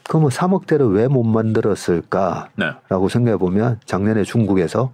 그러면 0.08 0.30
3억 0.30 0.68
대를 0.68 0.88
왜 0.88 1.08
못 1.08 1.24
만들었을까라고 1.24 2.50
네. 2.58 3.10
생각해 3.10 3.38
보면 3.38 3.80
작년에 3.86 4.24
중국에서 4.24 4.91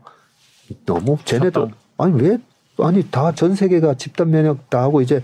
너무 0.85 1.17
쟤네도 1.25 1.71
아니 1.97 2.21
왜 2.21 2.37
아니 2.79 3.03
다 3.09 3.31
전 3.33 3.55
세계가 3.55 3.95
집단 3.95 4.31
면역 4.31 4.69
다 4.69 4.81
하고 4.81 5.01
이제 5.01 5.21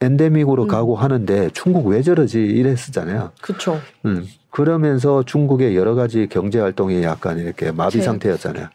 엔데믹으로 0.00 0.64
음. 0.64 0.68
가고 0.68 0.96
하는데 0.96 1.50
중국 1.52 1.86
왜 1.88 2.02
저러지 2.02 2.40
이랬었잖아요. 2.40 3.32
그렇죠. 3.40 3.80
음. 4.06 4.26
그러면서 4.50 5.22
중국의 5.24 5.76
여러 5.76 5.94
가지 5.94 6.28
경제 6.30 6.60
활동이 6.60 7.02
약간 7.02 7.38
이렇게 7.38 7.72
마비 7.72 7.98
제... 7.98 8.02
상태였잖아요. 8.02 8.68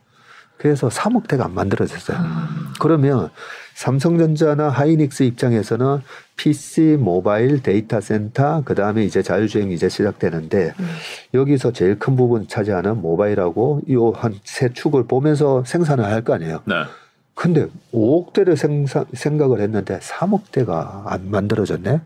그래서 0.58 0.88
3억대가 0.88 1.42
안 1.46 1.54
만들어졌어요. 1.54 2.18
음. 2.18 2.74
그러면 2.80 3.30
삼성전자나 3.76 4.70
하이닉스 4.70 5.24
입장에서는 5.24 6.02
PC, 6.38 6.98
모바일, 7.00 7.62
데이터 7.64 8.00
센터, 8.00 8.62
그 8.64 8.76
다음에 8.76 9.04
이제 9.04 9.22
자율주행 9.22 9.72
이제 9.72 9.90
시작되는데 9.90 10.74
음. 10.80 10.90
여기서 11.34 11.72
제일 11.72 12.00
큰 12.00 12.16
부분 12.16 12.48
차지하는 12.48 13.02
모바일하고 13.02 13.82
이한세 13.88 14.74
축을 14.74 15.06
보면서 15.08 15.64
생산을 15.66 16.06
할 16.06 16.24
거 16.24 16.34
아니에요. 16.34 16.62
네. 16.66 16.76
근데 17.36 17.68
5억 17.94 18.34
대를 18.34 18.56
생산, 18.56 19.06
생각을 19.14 19.60
했는데 19.62 20.00
3억 20.00 20.52
대가 20.52 21.04
안 21.08 21.30
만들어졌네. 21.30 21.92
네. 21.92 22.02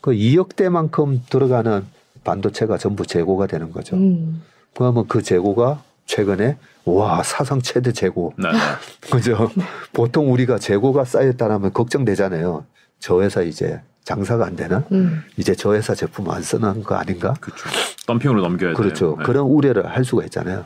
그 0.00 0.12
2억 0.12 0.56
대만큼 0.56 1.22
들어가는 1.30 1.84
반도체가 2.24 2.78
전부 2.78 3.06
재고가 3.06 3.46
되는 3.46 3.70
거죠. 3.70 3.96
음. 3.96 4.42
그러면 4.74 5.06
그 5.06 5.22
재고가 5.22 5.82
최근에 6.06 6.56
와 6.84 7.22
사상 7.22 7.62
최대 7.62 7.92
재고. 7.92 8.34
네. 8.36 8.48
그죠? 9.10 9.50
네. 9.56 9.64
보통 9.92 10.32
우리가 10.32 10.58
재고가 10.58 11.04
쌓였다라면 11.04 11.72
걱정되잖아요. 11.72 12.64
저 12.98 13.22
회사 13.22 13.42
이제 13.42 13.80
장사가 14.04 14.44
안 14.46 14.54
되나? 14.54 14.84
음. 14.92 15.22
이제 15.38 15.54
저 15.54 15.74
회사 15.74 15.94
제품 15.94 16.28
안 16.30 16.42
쓰는 16.42 16.82
거 16.82 16.94
아닌가? 16.94 17.34
그렇죠. 17.40 17.68
덤핑으로 18.06 18.42
넘겨야 18.42 18.74
그렇죠. 18.74 19.06
돼요. 19.06 19.16
네. 19.18 19.24
그런 19.24 19.44
우려를 19.46 19.86
할 19.86 20.04
수가 20.04 20.24
있잖아요. 20.24 20.64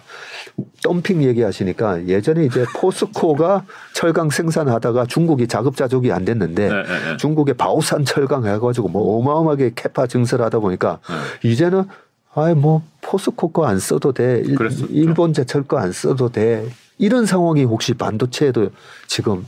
덤핑 0.83 1.23
얘기하시니까 1.23 2.07
예전에 2.09 2.45
이제 2.45 2.65
포스코가 2.77 3.65
철강 3.95 4.31
생산하다가 4.31 5.07
중국이 5.07 5.47
자급자족이 5.47 6.11
안 6.11 6.25
됐는데 6.25 6.69
네, 6.69 6.83
네, 6.83 7.11
네. 7.13 7.17
중국의 7.17 7.55
바오산 7.55 8.05
철강 8.05 8.45
해가지고 8.45 8.89
뭐 8.89 9.19
어마어마하게 9.19 9.73
캐파 9.77 10.09
증설하다 10.09 10.59
보니까 10.59 10.99
네. 11.43 11.49
이제는 11.49 11.85
아이 12.35 12.55
뭐 12.55 12.83
포스코 13.03 13.53
거 13.53 13.65
안 13.67 13.79
써도 13.79 14.13
돼. 14.13 14.43
그랬었죠. 14.43 14.87
일본 14.91 15.33
제철 15.33 15.63
거 15.63 15.79
안 15.79 15.93
써도 15.93 16.29
돼. 16.29 16.69
이런 16.99 17.25
상황이 17.25 17.63
혹시 17.63 17.95
반도체에도 17.95 18.71
지금 19.07 19.47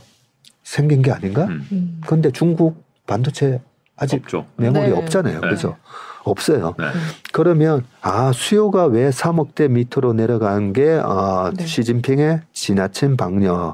생긴 0.63 1.01
게 1.01 1.11
아닌가? 1.11 1.45
음. 1.47 1.99
근데 2.07 2.31
중국 2.31 2.81
반도체 3.05 3.59
아직 4.01 4.21
없죠. 4.21 4.47
메모리 4.57 4.89
네. 4.89 4.91
없잖아요. 4.91 5.41
네. 5.41 5.49
그죠? 5.49 5.77
없어요. 6.23 6.73
네. 6.77 6.85
그러면 7.31 7.85
아 8.01 8.31
수요가 8.33 8.85
왜 8.85 9.09
3억대 9.09 9.69
밑으로 9.69 10.13
내려간 10.13 10.73
게 10.73 10.99
아, 11.03 11.51
네. 11.55 11.65
시진핑의 11.65 12.41
지나친 12.51 13.15
방역 13.15 13.73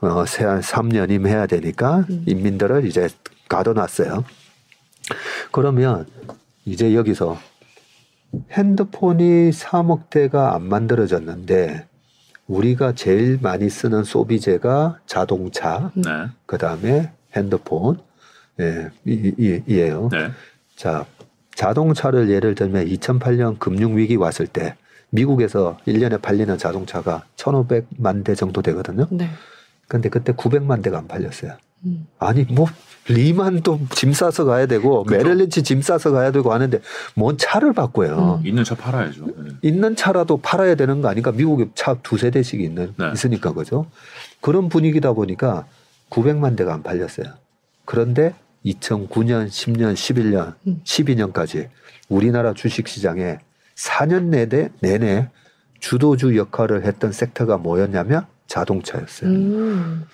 어, 0.00 0.24
세 0.26 0.44
3년임 0.44 1.26
해야 1.26 1.46
되니까 1.46 2.04
음. 2.10 2.24
인민들을 2.26 2.86
이제 2.86 3.08
가둬놨어요. 3.48 4.24
그러면 5.50 6.06
이제 6.64 6.94
여기서 6.94 7.36
핸드폰이 8.52 9.50
3억 9.50 10.10
대가 10.10 10.54
안 10.54 10.62
만들어졌는데 10.68 11.86
우리가 12.46 12.92
제일 12.92 13.38
많이 13.40 13.68
쓰는 13.68 14.04
소비재가 14.04 15.00
자동차, 15.06 15.90
네. 15.94 16.28
그 16.46 16.58
다음에 16.58 17.12
핸드폰, 17.34 17.98
예, 18.60 18.90
이, 19.04 19.32
이, 19.38 19.62
이에요. 19.66 20.08
네. 20.12 20.30
자, 20.76 21.06
자동차를 21.54 22.30
예를 22.30 22.54
들면 22.54 22.86
2008년 22.86 23.58
금융위기 23.58 24.16
왔을 24.16 24.46
때 24.46 24.74
미국에서 25.10 25.78
1년에 25.86 26.20
팔리는 26.20 26.56
자동차가 26.58 27.24
1,500만 27.36 28.24
대 28.24 28.34
정도 28.34 28.62
되거든요. 28.62 29.06
네. 29.10 29.28
근데 29.88 30.08
그때 30.08 30.32
900만 30.32 30.82
대가 30.82 30.98
안 30.98 31.06
팔렸어요. 31.06 31.52
음. 31.84 32.06
아니 32.18 32.44
뭐 32.44 32.66
리만도 33.08 33.80
짐 33.90 34.12
싸서 34.12 34.44
가야 34.44 34.66
되고 34.66 35.04
그렇죠. 35.04 35.24
메릴린치 35.24 35.62
짐 35.62 35.80
싸서 35.80 36.10
가야 36.10 36.32
되고 36.32 36.52
하는데 36.52 36.80
뭔 37.14 37.38
차를 37.38 37.72
바꿔요. 37.72 38.40
음. 38.40 38.46
있는 38.46 38.64
차 38.64 38.74
팔아야죠. 38.74 39.26
네. 39.26 39.50
있는 39.62 39.94
차라도 39.94 40.38
팔아야 40.38 40.74
되는 40.74 41.02
거 41.02 41.08
아닌가? 41.08 41.30
미국에 41.30 41.68
차 41.74 41.94
두세 42.02 42.30
대씩 42.30 42.60
있는 42.60 42.94
네. 42.96 43.10
있으니까 43.12 43.52
그죠? 43.52 43.86
그런 44.40 44.68
분위기다 44.68 45.12
보니까 45.12 45.66
900만 46.10 46.56
대가 46.56 46.74
안 46.74 46.82
팔렸어요. 46.82 47.26
그런데 47.84 48.34
2009년, 48.66 49.48
10년, 49.48 49.94
11년, 49.94 50.54
음. 50.66 50.80
12년까지 50.84 51.68
우리나라 52.08 52.52
주식 52.52 52.88
시장에 52.88 53.38
4년 53.76 54.24
내내 54.24 54.70
내내 54.80 55.30
주도주 55.80 56.36
역할을 56.36 56.84
했던 56.84 57.12
섹터가 57.12 57.58
뭐였냐면 57.58 58.26
자동차였어요. 58.46 59.30
음. 59.30 60.04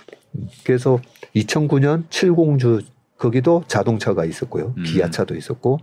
그래서 0.65 1.01
2009년 1.37 2.09
70주 2.09 2.85
거기도 3.17 3.63
자동차가 3.69 4.25
있었고요. 4.25 4.75
음. 4.77 4.83
기아차도 4.83 5.37
있었고 5.37 5.79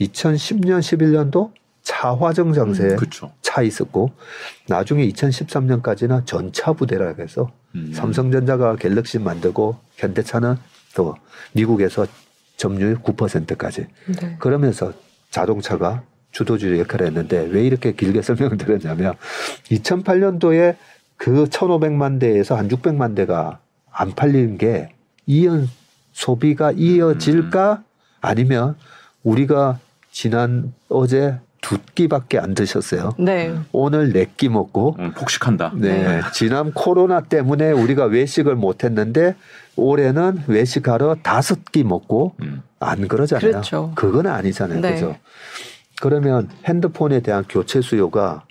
2010년 0.00 0.78
11년도 0.80 1.52
차화정 1.82 2.54
장세 2.54 2.84
음, 2.84 2.96
차 3.42 3.60
있었고 3.60 4.12
나중에 4.68 5.06
2013년까지는 5.08 6.24
전차 6.24 6.72
부대라 6.72 7.14
해서 7.18 7.50
음. 7.74 7.92
삼성전자가 7.92 8.76
갤럭시 8.76 9.18
만들고 9.18 9.76
현대차는 9.96 10.56
또 10.94 11.16
미국에서 11.52 12.06
점유율 12.56 12.96
9%까지 13.02 13.86
네. 14.20 14.36
그러면서 14.38 14.92
자동차가 15.30 16.02
주도주 16.30 16.78
역할을 16.78 17.06
했는데 17.08 17.46
왜 17.50 17.64
이렇게 17.64 17.92
길게 17.92 18.22
설명을 18.22 18.56
드렸냐면 18.56 19.14
2008년도에 19.70 20.76
그 21.16 21.44
1,500만 21.44 22.20
대에서 22.20 22.56
한 22.56 22.68
600만 22.68 23.14
대가 23.14 23.58
안 23.90 24.12
팔리는 24.12 24.58
게 24.58 24.88
이연 25.26 25.68
소비가 26.12 26.72
이어질까 26.72 27.72
음. 27.72 27.84
아니면 28.20 28.76
우리가 29.22 29.78
지난 30.10 30.72
어제 30.88 31.38
두 31.60 31.78
끼밖에 31.94 32.38
안 32.38 32.54
드셨어요. 32.54 33.12
네. 33.18 33.54
오늘 33.72 34.12
네 34.12 34.26
끼 34.36 34.48
먹고 34.48 34.96
음, 34.98 35.12
폭식한다. 35.12 35.72
네. 35.76 36.02
네. 36.02 36.20
지난 36.34 36.72
코로나 36.72 37.20
때문에 37.22 37.70
우리가 37.72 38.04
외식을 38.04 38.54
못 38.54 38.84
했는데 38.84 39.34
올해는 39.76 40.44
외식하러 40.46 41.16
다섯 41.22 41.64
끼 41.72 41.84
먹고 41.84 42.34
음. 42.42 42.62
안 42.80 43.08
그러잖아요. 43.08 43.50
그렇죠. 43.50 43.92
그건 43.94 44.26
아니잖아요. 44.26 44.80
네. 44.80 44.94
그죠? 44.94 45.16
그러면 46.00 46.48
핸드폰에 46.64 47.20
대한 47.20 47.44
교체 47.48 47.80
수요가 47.80 48.44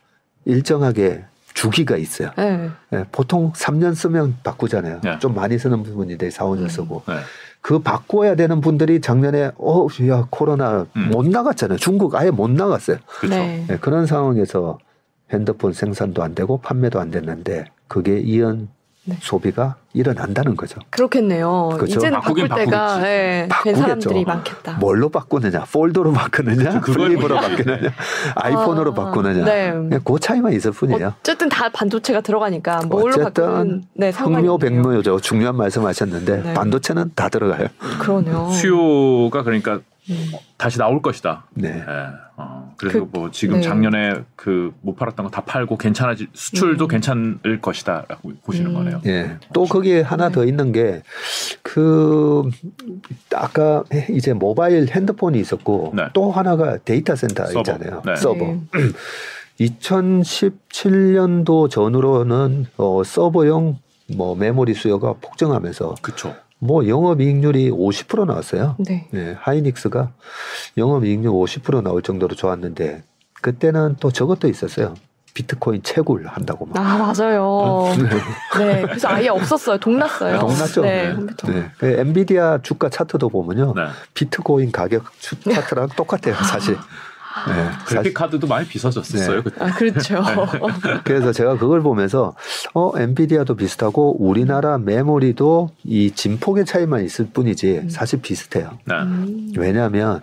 일정하게 0.45 1.25
주기가 1.53 1.97
있어요. 1.97 2.31
네. 2.35 2.69
네, 2.89 3.05
보통 3.11 3.51
3년 3.53 3.93
쓰면 3.95 4.37
바꾸잖아요. 4.43 5.01
네. 5.03 5.19
좀 5.19 5.35
많이 5.35 5.57
쓰는 5.57 5.83
부분인데 5.83 6.29
4, 6.29 6.45
5년 6.45 6.61
음. 6.63 6.67
쓰고. 6.67 7.03
네. 7.07 7.15
그 7.61 7.79
바꿔야 7.79 8.35
되는 8.35 8.59
분들이 8.59 8.99
작년에 8.99 9.51
어, 9.57 9.87
야, 10.09 10.27
코로나 10.29 10.85
음. 10.97 11.09
못 11.11 11.25
나갔잖아요. 11.27 11.77
중국 11.77 12.15
아예 12.15 12.29
못 12.29 12.49
나갔어요. 12.49 12.97
그렇죠. 13.05 13.35
네. 13.37 13.65
그런 13.79 14.05
상황에서 14.05 14.79
핸드폰 15.31 15.73
생산도 15.73 16.21
안 16.23 16.35
되고 16.35 16.57
판매도 16.59 16.99
안 16.99 17.09
됐는데 17.09 17.65
그게 17.87 18.19
이연 18.19 18.67
네. 19.05 19.17
소비가 19.19 19.75
일어난다는 19.93 20.55
거죠. 20.55 20.79
그렇겠네요. 20.89 21.71
그렇죠? 21.75 21.99
이제는 21.99 22.21
바꿀 22.21 22.47
때가 22.47 22.99
네, 22.99 23.49
된 23.63 23.75
사람들이 23.75 24.23
많겠다. 24.23 24.77
뭘로 24.77 25.09
바꾸느냐? 25.09 25.65
폴드로 25.71 26.13
바꾸느냐? 26.13 26.79
그렇죠. 26.79 26.99
플립으로 26.99 27.35
바꾸느냐? 27.35 27.91
아이폰으로 28.35 28.91
아, 28.91 28.95
바꾸느냐? 28.95 29.43
네. 29.43 29.99
그 30.05 30.19
차이만 30.19 30.53
있을 30.53 30.71
뿐이에요. 30.71 31.13
어쨌든 31.19 31.49
다 31.49 31.69
반도체가 31.69 32.21
들어가니까 32.21 32.83
뭘로 32.87 33.17
바꾸는 33.17 33.83
네, 33.93 34.09
흑묘 34.09 34.57
백묘죠. 34.57 35.19
중요한 35.19 35.57
말씀하셨는데 35.57 36.41
네. 36.41 36.53
반도체는 36.53 37.11
다 37.13 37.27
들어가요. 37.27 37.67
그러네요. 37.99 38.49
수요가 38.51 39.43
그러니까 39.43 39.81
음. 40.09 40.31
다시 40.57 40.77
나올 40.77 41.01
것이다. 41.01 41.45
네. 41.55 41.73
네. 41.73 41.83
어, 42.35 42.73
그래서 42.77 42.99
그, 42.99 43.07
뭐 43.11 43.29
지금 43.31 43.55
네. 43.57 43.61
작년에 43.61 44.23
그 44.35 44.71
못 44.81 44.95
팔았던 44.95 45.25
거 45.25 45.31
다 45.31 45.41
팔고 45.41 45.77
괜찮아질 45.77 46.27
수출도 46.33 46.85
음. 46.85 46.87
괜찮을 46.87 47.59
것이다라고 47.61 48.33
보시는 48.43 48.71
음. 48.71 48.75
거네요. 48.75 49.01
예. 49.05 49.37
또 49.53 49.65
거기에 49.65 50.01
하나 50.01 50.29
더 50.29 50.45
있는 50.45 50.71
게 50.71 51.01
그 51.61 52.49
아까 53.33 53.83
이제 54.11 54.33
모바일 54.33 54.87
핸드폰이 54.91 55.39
있었고 55.39 55.93
네. 55.95 56.03
또 56.13 56.31
하나가 56.31 56.77
데이터 56.77 57.15
센터 57.15 57.45
서버. 57.47 57.59
있잖아요. 57.61 58.01
네. 58.05 58.15
서버. 58.15 58.55
2017년도 59.59 61.69
전후로는 61.69 62.65
어, 62.77 63.03
서버용 63.03 63.77
뭐 64.15 64.35
메모리 64.35 64.73
수요가 64.73 65.13
폭증하면서 65.21 65.95
그쵸. 66.01 66.33
뭐 66.63 66.87
영업이익률이 66.87 67.71
50% 67.71 68.25
나왔어요. 68.25 68.75
네. 68.79 69.07
네. 69.11 69.35
하이닉스가 69.39 70.11
영업이익률 70.77 71.31
50% 71.31 71.83
나올 71.83 72.01
정도로 72.01 72.35
좋았는데 72.35 73.03
그때는 73.41 73.97
또 73.99 74.11
저것도 74.11 74.47
있었어요. 74.47 74.95
비트코인 75.33 75.81
채굴 75.83 76.25
한다고 76.27 76.65
막. 76.65 76.77
아 76.77 76.97
맞아요. 76.97 77.85
네, 78.57 78.81
그래서 78.83 79.09
아예 79.09 79.27
없었어요. 79.29 79.77
동났어요. 79.77 80.39
동났죠. 80.39 80.81
네, 80.81 81.13
네. 81.47 81.71
그 81.79 81.87
엔비디아 81.87 82.59
주가 82.61 82.87
차트도 82.87 83.29
보면요, 83.29 83.73
네. 83.75 83.81
비트코인 84.13 84.71
가격 84.71 85.05
차트랑 85.19 85.89
똑같아요, 85.97 86.35
사실. 86.35 86.77
네, 87.47 87.69
그래픽 87.85 88.13
카드도 88.13 88.47
많이 88.47 88.67
비싸졌었어요. 88.67 89.43
네. 89.43 89.49
아 89.59 89.73
그렇죠. 89.73 90.23
그래서 91.03 91.31
제가 91.31 91.57
그걸 91.57 91.81
보면서 91.81 92.35
어 92.73 92.91
엔비디아도 92.97 93.55
비슷하고 93.55 94.23
우리나라 94.23 94.77
메모리도 94.77 95.71
이 95.83 96.11
진폭의 96.11 96.65
차이만 96.65 97.03
있을 97.03 97.27
뿐이지 97.33 97.79
음. 97.83 97.89
사실 97.89 98.21
비슷해요. 98.21 98.77
네. 98.85 98.95
음. 98.95 99.51
왜냐하면 99.57 100.19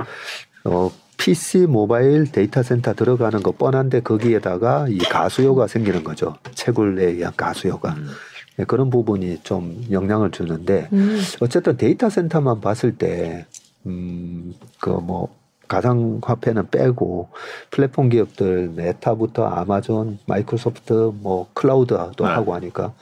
어 0.64 0.90
PC 1.16 1.66
모바일 1.66 2.30
데이터 2.30 2.62
센터 2.62 2.94
들어가는 2.94 3.42
거 3.42 3.52
뻔한데 3.52 4.00
거기에다가 4.00 4.86
이 4.88 4.98
가수요가 4.98 5.66
생기는 5.66 6.02
거죠. 6.04 6.36
채굴에 6.54 7.04
의한 7.06 7.32
가수요가. 7.36 7.90
음. 7.92 8.08
네, 8.56 8.64
그런 8.64 8.88
부분이 8.88 9.40
좀 9.42 9.84
영향을 9.90 10.30
주는데 10.30 10.88
음. 10.92 11.20
어쨌든 11.40 11.76
데이터 11.76 12.08
센터만 12.08 12.60
봤을 12.60 12.96
때 12.96 13.46
음, 13.86 14.54
그 14.78 14.90
뭐 14.90 15.39
가상화폐는 15.70 16.68
빼고 16.70 17.28
플랫폼 17.70 18.08
기업들 18.08 18.72
메타부터 18.74 19.44
아마존, 19.46 20.18
마이크로소프트, 20.26 21.12
뭐 21.20 21.48
클라우드도 21.54 22.12
네. 22.18 22.24
하고 22.24 22.54
하니까 22.54 22.92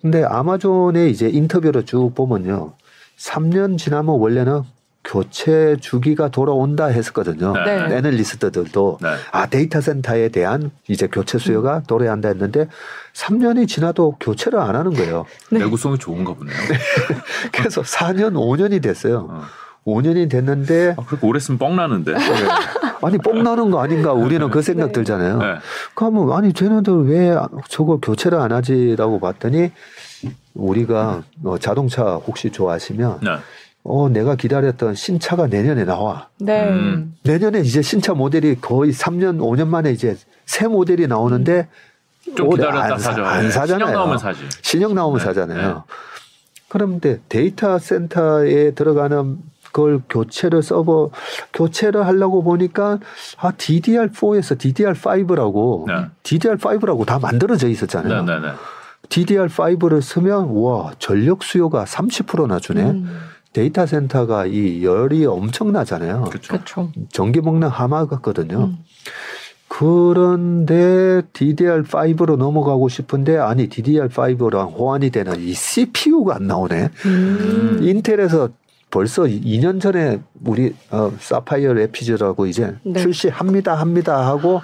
근데 0.00 0.22
아마존의 0.24 1.10
이제 1.10 1.28
인터뷰를 1.28 1.84
쭉 1.84 2.12
보면요. 2.14 2.72
3년 3.18 3.76
지나면 3.78 4.14
원래는 4.20 4.62
교체 5.02 5.76
주기가 5.80 6.28
돌아온다 6.28 6.86
했었거든요. 6.86 7.52
네. 7.52 7.88
네. 7.88 7.96
애널리스트들도 7.96 8.98
네. 9.00 9.08
아 9.32 9.46
데이터 9.46 9.80
센터에 9.80 10.28
대한 10.28 10.70
이제 10.88 11.06
교체 11.06 11.38
수요가 11.38 11.78
음. 11.78 11.82
돌아야 11.86 12.12
한다 12.12 12.28
했는데 12.28 12.68
3년이 13.14 13.68
지나도 13.68 14.16
교체를 14.20 14.58
안 14.58 14.76
하는 14.76 14.92
거예요. 14.92 15.24
네. 15.50 15.60
내구성이 15.60 15.98
좋은가 15.98 16.34
보네요. 16.34 16.56
그래서 17.52 17.82
4년, 17.82 18.34
5년이 18.34 18.82
됐어요. 18.82 19.28
어. 19.30 19.42
5년이 19.86 20.28
됐는데 20.28 20.94
아, 20.98 21.02
그렇게 21.06 21.26
오래 21.26 21.38
쓰면 21.38 21.58
뻥 21.58 21.76
나는데. 21.76 22.12
네. 22.12 22.18
아니 23.02 23.18
뻥 23.18 23.42
나는 23.42 23.70
거 23.70 23.80
아닌가 23.80 24.12
우리는 24.12 24.50
그 24.50 24.60
생각 24.60 24.86
네. 24.86 24.92
들잖아요. 24.92 25.38
네. 25.38 25.44
그러면 25.94 26.32
아니 26.32 26.52
쟤네들 26.52 27.08
왜 27.08 27.36
저거 27.68 27.98
교체를 27.98 28.38
안 28.40 28.52
하지라고 28.52 29.20
봤더니 29.20 29.70
우리가 30.54 31.22
어, 31.44 31.58
자동차 31.58 32.02
혹시 32.16 32.50
좋아하시면 32.50 33.20
네. 33.22 33.36
어 33.84 34.08
내가 34.08 34.34
기다렸던 34.34 34.96
신차가 34.96 35.46
내년에 35.46 35.84
나와. 35.84 36.28
네. 36.40 36.68
음. 36.68 37.14
내년에 37.22 37.60
이제 37.60 37.80
신차 37.80 38.14
모델이 38.14 38.56
거의 38.60 38.92
3년 38.92 39.38
5년 39.38 39.68
만에 39.68 39.92
이제 39.92 40.16
새 40.46 40.66
모델이 40.66 41.06
나오는데 41.06 41.68
좀 42.36 42.50
기다렸다 42.50 42.94
안, 42.94 42.98
사죠. 42.98 43.24
안 43.24 43.50
사잖아요. 43.52 43.86
신형 43.86 43.92
나오면 43.92 44.18
사지. 44.18 44.40
신형 44.62 44.94
나오면 44.96 45.18
네. 45.20 45.24
사잖아요. 45.24 45.84
그런데 46.68 47.20
데이터 47.28 47.78
센터에 47.78 48.72
들어가는 48.72 49.38
그걸 49.76 50.00
교체를 50.08 50.62
서버 50.62 51.10
교체를 51.52 52.06
하려고 52.06 52.42
보니까 52.42 52.98
아 53.36 53.52
DDR4에서 53.52 54.56
DDR5라고 54.56 55.86
네. 55.86 56.06
DDR5라고 56.22 57.04
다 57.04 57.18
만들어져 57.18 57.68
있었잖아요. 57.68 58.22
네, 58.22 58.34
네, 58.34 58.40
네. 58.40 58.52
DDR5를 59.10 60.00
쓰면 60.00 60.48
와 60.52 60.92
전력 60.98 61.42
수요가 61.42 61.84
30%나 61.84 62.58
주네. 62.58 62.84
음. 62.84 63.20
데이터 63.52 63.84
센터가 63.84 64.46
이 64.46 64.82
열이 64.82 65.26
엄청나잖아요. 65.26 66.24
그렇죠. 66.24 66.90
전기 67.12 67.42
먹는 67.42 67.68
하마 67.68 68.06
같거든요. 68.06 68.64
음. 68.64 68.78
그런데 69.68 71.20
DDR5로 71.34 72.36
넘어가고 72.36 72.88
싶은데 72.88 73.36
아니 73.36 73.68
DDR5랑 73.68 74.72
호환이 74.72 75.10
되는 75.10 75.38
이 75.38 75.52
CPU가 75.52 76.36
안 76.36 76.46
나오네. 76.46 76.88
음. 77.04 77.78
인텔에서 77.82 78.48
벌써 78.90 79.22
2년 79.24 79.80
전에 79.80 80.20
우리 80.44 80.74
어, 80.90 81.12
사파이어 81.18 81.72
레피즈라고 81.74 82.46
이제 82.46 82.74
네. 82.84 83.00
출시합니다 83.00 83.74
합니다 83.74 84.26
하고 84.26 84.62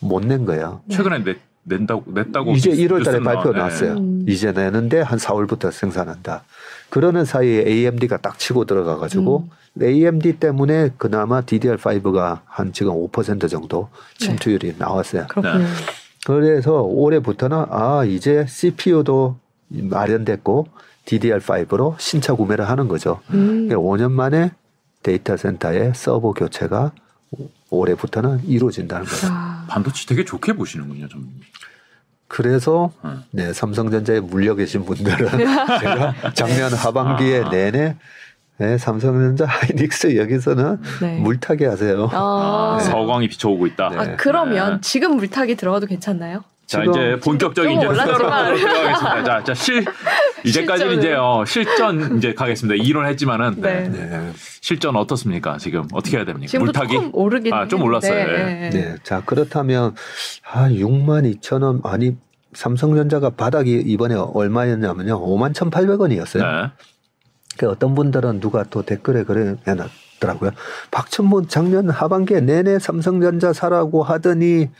못 0.00 0.24
낸 0.24 0.44
거예요. 0.44 0.80
최근에 0.90 1.24
냈, 1.24 1.38
낸다고 1.64 2.04
냈다고 2.12 2.52
이제 2.52 2.70
1월달에 2.70 3.24
발표 3.24 3.52
네. 3.52 3.58
나왔어요. 3.58 3.92
음. 3.94 4.24
이제 4.28 4.52
내는데 4.52 5.00
한 5.00 5.18
4월부터 5.18 5.70
생산한다. 5.72 6.44
그러는 6.90 7.24
사이에 7.24 7.64
AMD가 7.66 8.18
딱 8.18 8.38
치고 8.38 8.64
들어가가지고 8.66 9.48
음. 9.48 9.82
AMD 9.82 10.34
때문에 10.34 10.90
그나마 10.98 11.40
DDR5가 11.40 12.40
한 12.44 12.72
지금 12.72 12.92
5% 12.92 13.48
정도 13.50 13.88
침투율이 14.18 14.68
네. 14.68 14.74
나왔어요. 14.78 15.26
그렇군요. 15.28 15.64
그래서 16.26 16.82
올해부터는 16.82 17.66
아 17.70 18.04
이제 18.06 18.46
CPU도 18.48 19.36
마련됐고 19.68 20.66
DDR5로 21.06 21.98
신차 21.98 22.34
구매를 22.34 22.68
하는 22.68 22.88
거죠. 22.88 23.20
음. 23.30 23.68
5년 23.68 23.68
그러니까 23.68 24.08
만에 24.08 24.50
데이터 25.02 25.36
센터의 25.36 25.92
서버 25.94 26.32
교체가 26.32 26.92
올해부터는 27.70 28.44
이루어진다는 28.46 29.04
거죠. 29.06 29.26
아. 29.30 29.66
반도체 29.68 30.06
되게 30.06 30.24
좋게 30.24 30.54
보시는군요, 30.54 31.08
좀. 31.08 31.28
그래서 32.28 32.90
음. 33.04 33.22
네, 33.30 33.52
삼성전자에 33.52 34.20
물려 34.20 34.54
계신 34.54 34.84
분들은 34.84 35.28
제가 35.80 36.14
작년 36.34 36.72
하반기에 36.72 37.42
아. 37.44 37.48
내내 37.50 37.96
네, 38.56 38.78
삼성전자 38.78 39.46
하이닉스 39.46 40.16
여기서는 40.16 40.80
네. 41.00 41.18
물타기 41.18 41.64
하세요. 41.64 42.08
아. 42.12 42.78
네. 42.80 42.84
서광이 42.84 43.28
비춰오고 43.28 43.66
있다. 43.68 43.86
아, 43.94 44.16
그러면 44.16 44.74
네. 44.74 44.80
지금 44.80 45.16
물타기 45.16 45.56
들어가도 45.56 45.86
괜찮나요? 45.86 46.44
자 46.66 46.82
이제 46.82 47.18
본격적인 47.22 47.78
이제 47.78 47.86
들어가겠습니다. 47.88 49.24
자, 49.24 49.44
자 49.44 49.54
실 49.54 49.84
이제까지는 50.44 50.98
이제 50.98 51.14
어, 51.14 51.44
실전 51.46 52.18
이제 52.18 52.34
가겠습니다. 52.34 52.82
이론 52.82 53.06
했지만은 53.06 53.60
네. 53.60 53.88
네. 53.88 54.30
실전 54.60 54.96
어떻습니까? 54.96 55.58
지금 55.58 55.84
어떻게 55.92 56.16
해야 56.18 56.24
됩니까? 56.24 56.58
물타기 56.58 57.10
오르긴 57.12 57.52
아 57.52 57.66
좀 57.68 57.82
올랐어요. 57.82 58.12
네. 58.26 58.70
네. 58.70 58.94
자 59.02 59.22
그렇다면 59.24 59.94
아 60.52 60.68
6만 60.68 61.40
2천 61.40 61.62
원 61.62 61.80
아니 61.84 62.16
삼성전자가 62.54 63.30
바닥이 63.30 63.82
이번에 63.86 64.14
얼마였냐면요 64.14 65.20
5만 65.20 65.52
1,800원이었어요. 65.54 66.40
네. 66.40 66.70
그 67.56 67.68
어떤 67.68 67.94
분들은 67.94 68.40
누가 68.40 68.64
또 68.64 68.82
댓글에 68.82 69.22
그래 69.24 69.54
놨더라고요. 69.64 70.50
박천문 70.90 71.48
작년 71.48 71.88
하반기에 71.90 72.40
내내 72.40 72.78
삼성전자 72.78 73.52
사라고 73.52 74.02
하더니 74.02 74.70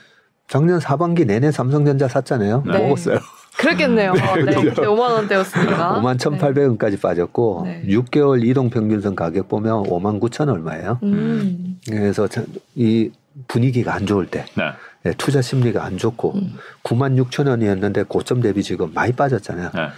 작년 0.49 0.80
하반기 0.80 1.24
내내 1.24 1.51
삼성전자 1.51 2.09
샀잖아요. 2.09 2.64
네. 2.66 2.78
먹었어요. 2.78 3.18
그랬겠네요. 3.59 4.12
네, 4.36 4.42
네. 4.42 4.55
그때 4.55 4.82
5만 4.82 4.99
원대였으니까. 4.99 6.01
5만 6.01 6.18
1,800원까지 6.18 7.01
빠졌고 7.01 7.62
네. 7.64 7.82
6개월 7.86 8.45
이동 8.45 8.68
평균선 8.68 9.14
가격 9.14 9.49
보면 9.49 9.84
5만 9.84 10.20
9천 10.20 10.49
얼마예요. 10.49 10.99
음. 11.03 11.78
그래서 11.88 12.28
이 12.74 13.11
분위기가 13.49 13.95
안 13.95 14.07
좋을 14.07 14.26
때 14.26 14.45
네. 14.57 14.64
네, 15.05 15.12
투자 15.18 15.42
심리가 15.42 15.84
안 15.84 15.99
좋고 15.99 16.34
음. 16.34 16.57
9만 16.82 17.22
6천 17.22 17.49
원이었는데 17.49 18.05
고점 18.05 18.40
대비 18.40 18.62
지금 18.62 18.92
많이 18.92 19.12
빠졌잖아요. 19.12 19.70
네. 19.74 19.88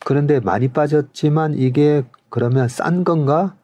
그런데 0.00 0.40
많이 0.40 0.68
빠졌지만 0.68 1.54
이게 1.56 2.02
그러면 2.30 2.68
싼 2.68 3.04
건가? 3.04 3.54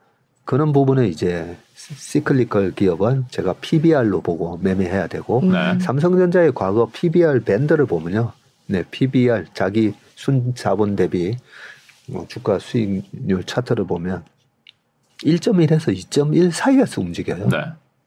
그런 0.50 0.72
부분은 0.72 1.06
이제 1.06 1.56
시클리컬 1.76 2.72
기업은 2.72 3.26
제가 3.30 3.52
PBR로 3.60 4.20
보고 4.20 4.58
매매해야 4.60 5.06
되고 5.06 5.40
네. 5.44 5.78
삼성전자의 5.78 6.54
과거 6.56 6.90
PBR 6.92 7.44
밴드를 7.44 7.86
보면요. 7.86 8.32
네, 8.66 8.82
PBR 8.90 9.44
자기 9.54 9.94
순 10.16 10.52
자본 10.56 10.96
대비 10.96 11.36
뭐 12.08 12.26
주가 12.26 12.58
수익률 12.58 13.44
차트를 13.44 13.84
보면 13.84 14.24
1.1에서 15.22 15.96
2.1 15.96 16.50
사이에서 16.50 17.00
움직여요. 17.00 17.46
네. 17.46 17.58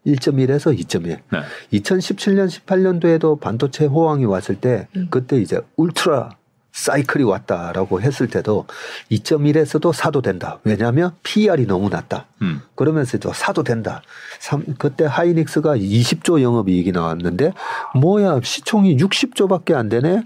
1.1에서 0.05 0.77
2.1. 0.77 1.05
네. 1.31 1.79
2017년 1.79 2.49
18년도에도 2.49 3.39
반도체 3.39 3.85
호황이 3.85 4.25
왔을 4.25 4.59
때 4.59 4.89
음. 4.97 5.07
그때 5.09 5.39
이제 5.39 5.61
울트라 5.77 6.31
사이클이 6.73 7.23
왔다라고 7.23 8.01
했을 8.01 8.27
때도 8.27 8.65
2.1에서도 9.11 9.93
사도 9.93 10.21
된다. 10.21 10.59
왜냐하면 10.63 11.11
PR이 11.21 11.67
너무 11.67 11.89
낮다. 11.89 12.25
음. 12.41 12.61
그러면서도 12.75 13.31
사도 13.31 13.63
된다. 13.63 14.01
3, 14.39 14.75
그때 14.77 15.05
하이닉스가 15.05 15.77
20조 15.77 16.41
영업이익이 16.41 16.91
나왔는데 16.91 17.53
뭐야 17.95 18.39
시총이 18.43 18.97
60조밖에 18.97 19.75
안 19.75 19.87
되네. 19.87 20.23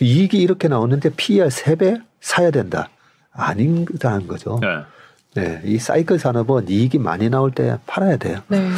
이익이 0.00 0.38
이렇게 0.38 0.68
나오는데 0.68 1.10
PR 1.10 1.48
3배 1.48 2.02
사야 2.20 2.50
된다. 2.50 2.88
아닌다는 3.32 4.26
거죠. 4.26 4.58
네. 4.62 4.68
네, 5.34 5.60
이 5.64 5.78
사이클 5.78 6.18
산업은 6.18 6.68
이익이 6.68 6.98
많이 6.98 7.28
나올 7.28 7.50
때 7.50 7.76
팔아야 7.86 8.16
돼요. 8.16 8.38
네. 8.48 8.70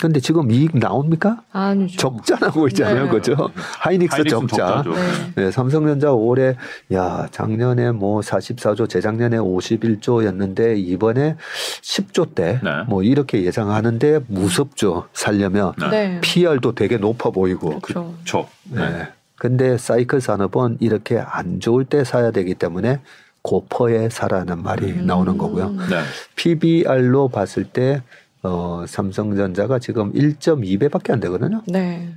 근데 0.00 0.20
지금 0.20 0.50
이익 0.50 0.78
나옵니까? 0.78 1.42
아니죠. 1.52 1.98
적자 1.98 2.36
나고 2.36 2.68
있잖아요. 2.68 3.04
네. 3.04 3.10
그죠? 3.10 3.50
하이닉스 3.80 4.24
적자. 4.24 4.82
네. 4.86 4.92
네. 5.34 5.50
삼성전자 5.50 6.12
올해 6.12 6.56
야, 6.92 7.26
작년에 7.30 7.92
뭐 7.92 8.20
44조, 8.20 8.88
재작년에 8.88 9.38
51조였는데 9.38 10.78
이번에 10.78 11.36
10조 11.82 12.34
대뭐 12.34 13.02
이렇게 13.02 13.42
예상하는데 13.44 14.20
무섭죠. 14.28 15.08
살려면 15.12 15.74
네. 15.90 16.20
PR도 16.22 16.74
되게 16.74 16.96
높아 16.96 17.30
보이고. 17.30 17.80
그렇죠. 17.80 18.48
네. 18.64 19.08
근데 19.34 19.78
사이클 19.78 20.20
산업은 20.20 20.78
이렇게 20.80 21.18
안 21.18 21.60
좋을 21.60 21.84
때 21.84 22.02
사야 22.02 22.30
되기 22.30 22.54
때문에 22.54 23.00
고퍼에 23.48 24.10
사라는 24.10 24.62
말이 24.62 24.92
음. 24.92 25.06
나오는 25.06 25.38
거고요. 25.38 25.70
네. 25.70 26.02
PBR로 26.36 27.28
봤을 27.28 27.64
때 27.64 28.02
어, 28.42 28.84
삼성전자가 28.86 29.78
지금 29.78 30.12
1.2배밖에 30.12 31.12
안 31.12 31.20
되거든요. 31.20 31.62
네. 31.66 32.14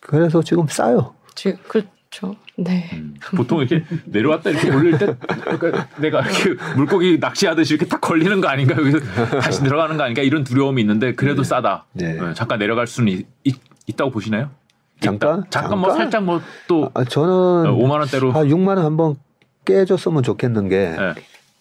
그래서 0.00 0.42
지금 0.42 0.66
싸요. 0.66 1.14
지, 1.36 1.54
그렇죠. 1.68 2.34
네. 2.56 2.90
음, 2.94 3.14
보통 3.36 3.60
이렇게 3.60 3.84
내려왔다 4.06 4.50
이렇게 4.50 4.70
올릴 4.70 4.98
때 4.98 5.14
그러니까 5.56 5.88
내가 5.98 6.22
이렇게 6.22 6.56
물고기 6.74 7.18
낚시하듯이 7.20 7.74
이렇게 7.74 7.86
딱 7.86 8.00
걸리는 8.00 8.40
거 8.40 8.48
아닌가 8.48 8.76
여기서 8.76 8.98
다시 9.40 9.62
들어가는 9.62 9.96
거 9.96 10.02
아닌가 10.02 10.22
이런 10.22 10.42
두려움이 10.42 10.80
있는데 10.80 11.14
그래도 11.14 11.42
네. 11.42 11.48
싸다. 11.48 11.86
네. 11.92 12.14
네. 12.14 12.34
잠깐 12.34 12.58
내려갈 12.58 12.88
수는 12.88 13.22
있, 13.44 13.96
다고 13.96 14.10
보시나요? 14.10 14.50
잠깐? 14.98 15.44
잠깐, 15.48 15.50
잠깐 15.50 15.78
뭐 15.78 15.92
살짝 15.92 16.24
뭐또 16.24 16.90
아, 16.94 17.04
저는 17.04 17.70
5만 17.70 18.00
원대로 18.00 18.32
아 18.32 18.42
6만 18.42 18.68
원 18.68 18.78
한번 18.78 19.16
깨줬으면 19.66 20.22
좋겠는 20.22 20.68
게 20.70 20.94
네. 20.96 21.14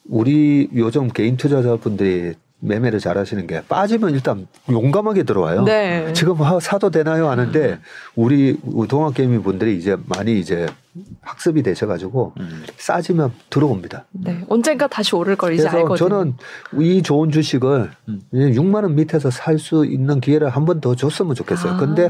우리 0.07 0.69
요즘 0.75 1.09
개인 1.09 1.35
투자자분들이 1.35 2.35
매매를 2.61 2.99
잘 2.99 3.17
하시는 3.17 3.45
게 3.47 3.61
빠지면 3.67 4.11
일단 4.11 4.47
용감하게 4.69 5.23
들어와요. 5.23 5.63
네. 5.63 6.13
지금 6.13 6.37
사도 6.61 6.89
되나요? 6.89 7.29
하는데 7.29 7.79
우리 8.15 8.57
동학개미 8.87 9.39
분들이 9.39 9.77
이제 9.77 9.97
많이 10.07 10.39
이제 10.39 10.65
학습이 11.21 11.61
되셔가지고 11.63 12.33
음. 12.39 12.63
싸지면 12.77 13.33
들어옵니다. 13.49 14.05
네. 14.13 14.43
언젠가 14.47 14.87
다시 14.87 15.15
오를 15.15 15.35
걸 15.35 15.53
이제 15.53 15.67
알거든요. 15.67 15.95
저는 15.97 16.33
이 16.79 17.03
좋은 17.03 17.29
주식을 17.29 17.91
음. 18.07 18.21
6만 18.33 18.75
원 18.83 18.95
밑에서 18.95 19.29
살 19.29 19.59
수 19.59 19.85
있는 19.85 20.21
기회를 20.21 20.49
한 20.49 20.65
번 20.65 20.79
더 20.79 20.95
줬으면 20.95 21.35
좋겠어요. 21.35 21.73
아. 21.73 21.77
근데 21.77 22.09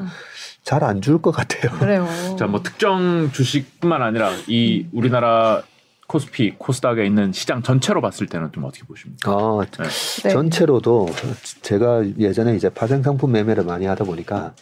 잘 0.63 0.83
안 0.83 1.01
줄 1.01 1.21
것 1.21 1.31
같아요. 1.31 1.71
그래요. 1.79 2.07
자, 2.37 2.45
뭐 2.45 2.61
특정 2.61 3.29
주식뿐만 3.33 4.01
아니라 4.01 4.31
이 4.47 4.85
우리나라 4.93 5.63
코스피, 6.07 6.55
코스닥에 6.57 7.05
있는 7.05 7.31
시장 7.31 7.63
전체로 7.63 7.99
봤을 8.01 8.27
때는 8.27 8.51
좀 8.51 8.63
어떻게 8.63 8.83
보십니까? 8.85 9.31
아, 9.31 9.65
네. 10.23 10.29
전체로도 10.29 11.07
제가 11.61 12.03
예전에 12.19 12.55
이제 12.55 12.69
파생 12.69 13.01
상품 13.01 13.31
매매를 13.31 13.63
많이 13.63 13.85
하다 13.85 14.05
보니까 14.05 14.53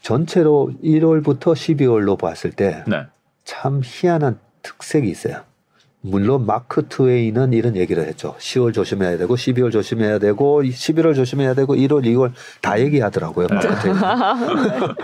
전체로 0.00 0.72
1월부터 0.82 1.52
12월로 1.54 2.18
봤을 2.18 2.52
때참 2.52 3.80
네. 3.80 3.80
희한한 3.84 4.38
특색이 4.62 5.08
있어요. 5.08 5.42
물론 6.10 6.46
마크 6.46 6.88
트웨이는 6.88 7.52
이런 7.52 7.76
얘기를 7.76 8.04
했죠. 8.06 8.34
10월 8.38 8.72
조심해야 8.72 9.18
되고 9.18 9.34
12월 9.34 9.70
조심해야 9.70 10.18
되고 10.18 10.62
11월 10.62 11.14
조심해야 11.14 11.54
되고 11.54 11.74
1월, 11.74 12.04
2월 12.04 12.32
다 12.60 12.80
얘기하더라고요. 12.80 13.48
마크 13.50 13.68
트웨이. 13.80 13.94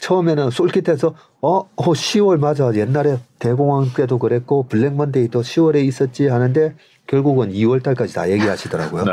처음에는 0.00 0.50
솔깃해서 0.50 1.14
어, 1.40 1.58
어 1.58 1.68
10월 1.76 2.38
맞아. 2.38 2.72
옛날에 2.74 3.18
대공황 3.38 3.90
때도 3.94 4.18
그랬고 4.18 4.66
블랙먼데이도 4.68 5.40
10월에 5.40 5.84
있었지 5.84 6.28
하는데 6.28 6.74
결국은 7.06 7.52
2월 7.52 7.82
달까지 7.82 8.14
다 8.14 8.30
얘기하시더라고요. 8.30 9.04
네. 9.04 9.12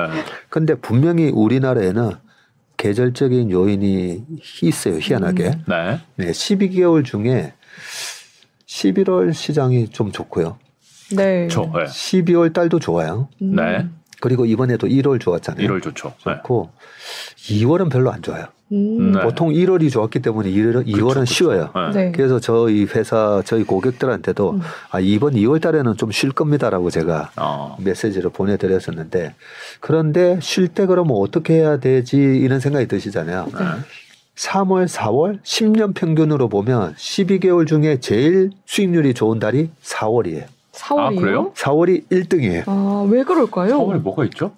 근데 0.50 0.76
분명히 0.76 1.30
우리나라에는 1.30 2.12
계절적인 2.78 3.52
요인이 3.52 4.26
있어요. 4.62 4.98
희한하게. 5.00 5.46
음. 5.46 5.64
네. 5.68 6.00
네. 6.18 6.32
12개월 6.32 7.06
중에 7.06 7.54
11월 8.68 9.34
시장이 9.34 9.90
좀 9.90 10.12
좋고요. 10.12 10.58
네. 11.12 11.47
저, 11.49 11.62
네. 11.62 11.86
12월 11.86 12.53
달도 12.53 12.80
좋아요. 12.80 13.28
음. 13.41 13.56
네. 13.56 13.88
그리고 14.22 14.45
이번에도 14.45 14.88
1월 14.88 15.20
좋았잖아요. 15.20 15.68
1월 15.68 15.82
좋죠. 15.84 16.14
좋고 16.20 16.70
네. 17.47 17.56
2월은 17.64 17.91
별로 17.91 18.12
안 18.12 18.22
좋아요. 18.22 18.45
음. 18.72 19.12
네. 19.12 19.22
보통 19.22 19.49
1월이 19.49 19.91
좋았기 19.91 20.20
때문에 20.20 20.49
1월, 20.49 20.88
2월은 20.88 21.20
그쵸, 21.20 21.26
쉬워요. 21.26 21.72
네. 21.93 22.12
그래서 22.12 22.39
저희 22.39 22.86
회사 22.86 23.43
저희 23.45 23.64
고객들한테도 23.64 24.51
음. 24.51 24.62
아, 24.89 24.99
이번 24.99 25.34
2월 25.34 25.62
달에는 25.62 25.95
좀 25.97 26.10
쉴 26.12 26.32
겁니다라고 26.32 26.89
제가 26.89 27.32
어. 27.38 27.78
메시지를 27.80 28.32
보내드렸었는데 28.32 29.36
그런데 29.82 30.39
쉴 30.41 30.70
때 30.70 30.88
그러면 30.88 31.18
어떻게 31.18 31.56
해야 31.56 31.78
되지 31.78 32.18
이런 32.18 32.60
생각이 32.60 32.88
드시잖아요. 32.88 33.45
네. 33.53 33.60
3월, 34.36 34.88
4월 34.88 35.41
10년 35.43 35.93
평균으로 35.93 36.49
보면 36.49 36.95
12개월 36.95 37.68
중에 37.68 37.99
제일 37.99 38.49
수익률이 38.66 39.14
좋은 39.14 39.39
달이 39.39 39.70
4월이에요. 39.84 40.45
4월이요? 40.76 40.99
아, 40.99 41.09
그래요? 41.21 41.51
4월이 41.53 42.07
1등이에요. 42.09 42.63
아, 42.67 43.07
왜 43.09 43.23
그럴까요? 43.23 43.80
4월에 43.80 43.99
뭐가 44.01 44.26
있죠? 44.26 44.51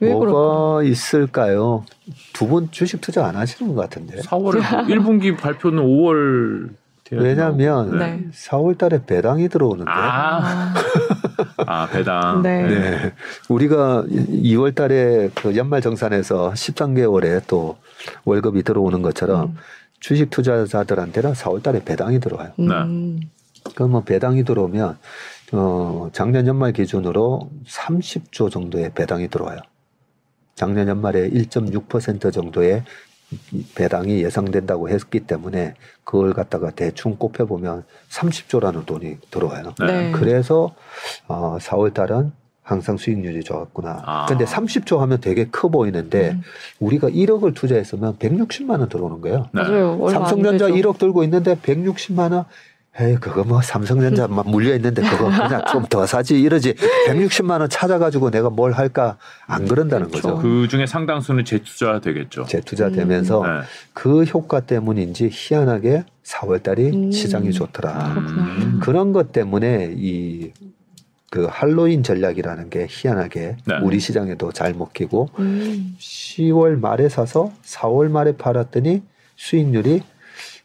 왜 0.00 0.10
뭐가 0.10 0.26
그럴까? 0.26 0.82
있을까요? 0.84 1.84
두분 2.32 2.70
주식 2.70 3.00
투자 3.00 3.26
안 3.26 3.36
하시는 3.36 3.74
것 3.74 3.80
같은데. 3.80 4.18
4월에 4.20 4.60
1분기 4.60 5.36
발표는 5.40 5.82
5월 5.82 6.70
왜냐하면 7.12 7.98
네. 7.98 8.24
4월 8.32 8.76
달에 8.76 9.04
배당이 9.06 9.48
들어오는데. 9.48 9.90
아, 9.90 10.74
아 11.58 11.88
배당. 11.88 12.42
네. 12.42 12.66
네. 12.66 13.12
우리가 13.48 14.04
2월 14.08 14.74
달에 14.74 15.30
그 15.34 15.56
연말 15.56 15.80
정산에서 15.80 16.50
13개월에 16.50 17.42
또 17.46 17.76
월급이 18.24 18.64
들어오는 18.64 19.02
것처럼 19.02 19.50
음. 19.50 19.56
주식 20.00 20.30
투자자들한테는 20.30 21.32
4월 21.32 21.62
달에 21.62 21.84
배당이 21.84 22.18
들어와요. 22.18 22.52
음. 22.58 23.20
그러면 23.76 23.92
뭐 23.92 24.02
배당이 24.02 24.42
들어오면 24.42 24.98
어, 25.52 26.08
작년 26.12 26.46
연말 26.46 26.72
기준으로 26.72 27.50
30조 27.66 28.50
정도의 28.50 28.92
배당이 28.94 29.28
들어와요. 29.28 29.58
작년 30.54 30.88
연말에 30.88 31.28
1.6% 31.28 32.32
정도의 32.32 32.82
배당이 33.74 34.22
예상된다고 34.24 34.88
했기 34.88 35.20
때문에 35.20 35.74
그걸 36.04 36.32
갖다가 36.32 36.70
대충 36.70 37.16
꼽혀보면 37.16 37.84
30조라는 38.08 38.86
돈이 38.86 39.18
들어와요. 39.30 39.74
네. 39.78 40.10
그래서 40.12 40.74
어, 41.28 41.58
4월 41.60 41.92
달은 41.92 42.32
항상 42.62 42.96
수익률이 42.96 43.44
좋았구나. 43.44 44.02
아. 44.06 44.26
근데 44.26 44.46
30조 44.46 44.98
하면 44.98 45.20
되게 45.20 45.48
커 45.50 45.68
보이는데 45.68 46.30
음. 46.30 46.42
우리가 46.80 47.10
1억을 47.10 47.54
투자했으면 47.54 48.16
160만 48.16 48.80
원 48.80 48.88
들어오는 48.88 49.20
거예요. 49.20 49.48
네. 49.52 49.62
맞아요. 49.62 50.08
삼성전자 50.08 50.66
1억 50.68 50.98
들고 50.98 51.22
있는데 51.24 51.56
160만 51.56 52.32
원 52.32 52.46
에이 52.98 53.16
그거 53.20 53.44
뭐 53.44 53.60
삼성전자 53.60 54.26
막 54.28 54.48
물려 54.48 54.74
있는데 54.76 55.02
그거 55.02 55.26
그냥 55.26 55.62
좀 55.70 55.86
더 55.88 56.04
사지 56.06 56.40
이러지 56.40 56.74
160만 57.08 57.60
원 57.60 57.68
찾아가지고 57.68 58.30
내가 58.30 58.50
뭘 58.50 58.72
할까 58.72 59.18
안 59.46 59.68
그런다는 59.68 60.08
그렇죠. 60.08 60.36
거죠. 60.36 60.42
그 60.42 60.66
중에 60.68 60.86
상당수는 60.86 61.44
재투자 61.44 62.00
되겠죠. 62.00 62.44
재투자 62.44 62.90
되면서 62.90 63.42
음. 63.42 63.60
네. 63.60 63.66
그 63.92 64.24
효과 64.24 64.60
때문인지 64.60 65.30
희한하게 65.32 66.04
4월 66.24 66.62
달이 66.62 66.90
음. 66.90 67.12
시장이 67.12 67.52
좋더라. 67.52 68.14
음. 68.16 68.80
그런 68.82 69.12
것 69.12 69.32
때문에 69.32 69.94
이 69.96 70.52
그 71.30 71.46
할로윈 71.50 72.02
전략이라는 72.02 72.70
게 72.70 72.86
희한하게 72.88 73.56
네. 73.66 73.74
우리 73.82 73.98
시장에도 74.00 74.52
잘 74.52 74.72
먹히고 74.74 75.28
음. 75.38 75.96
10월 75.98 76.78
말에 76.80 77.08
사서 77.08 77.52
4월 77.64 78.08
말에 78.08 78.32
팔았더니 78.36 79.02
수익률이 79.36 80.02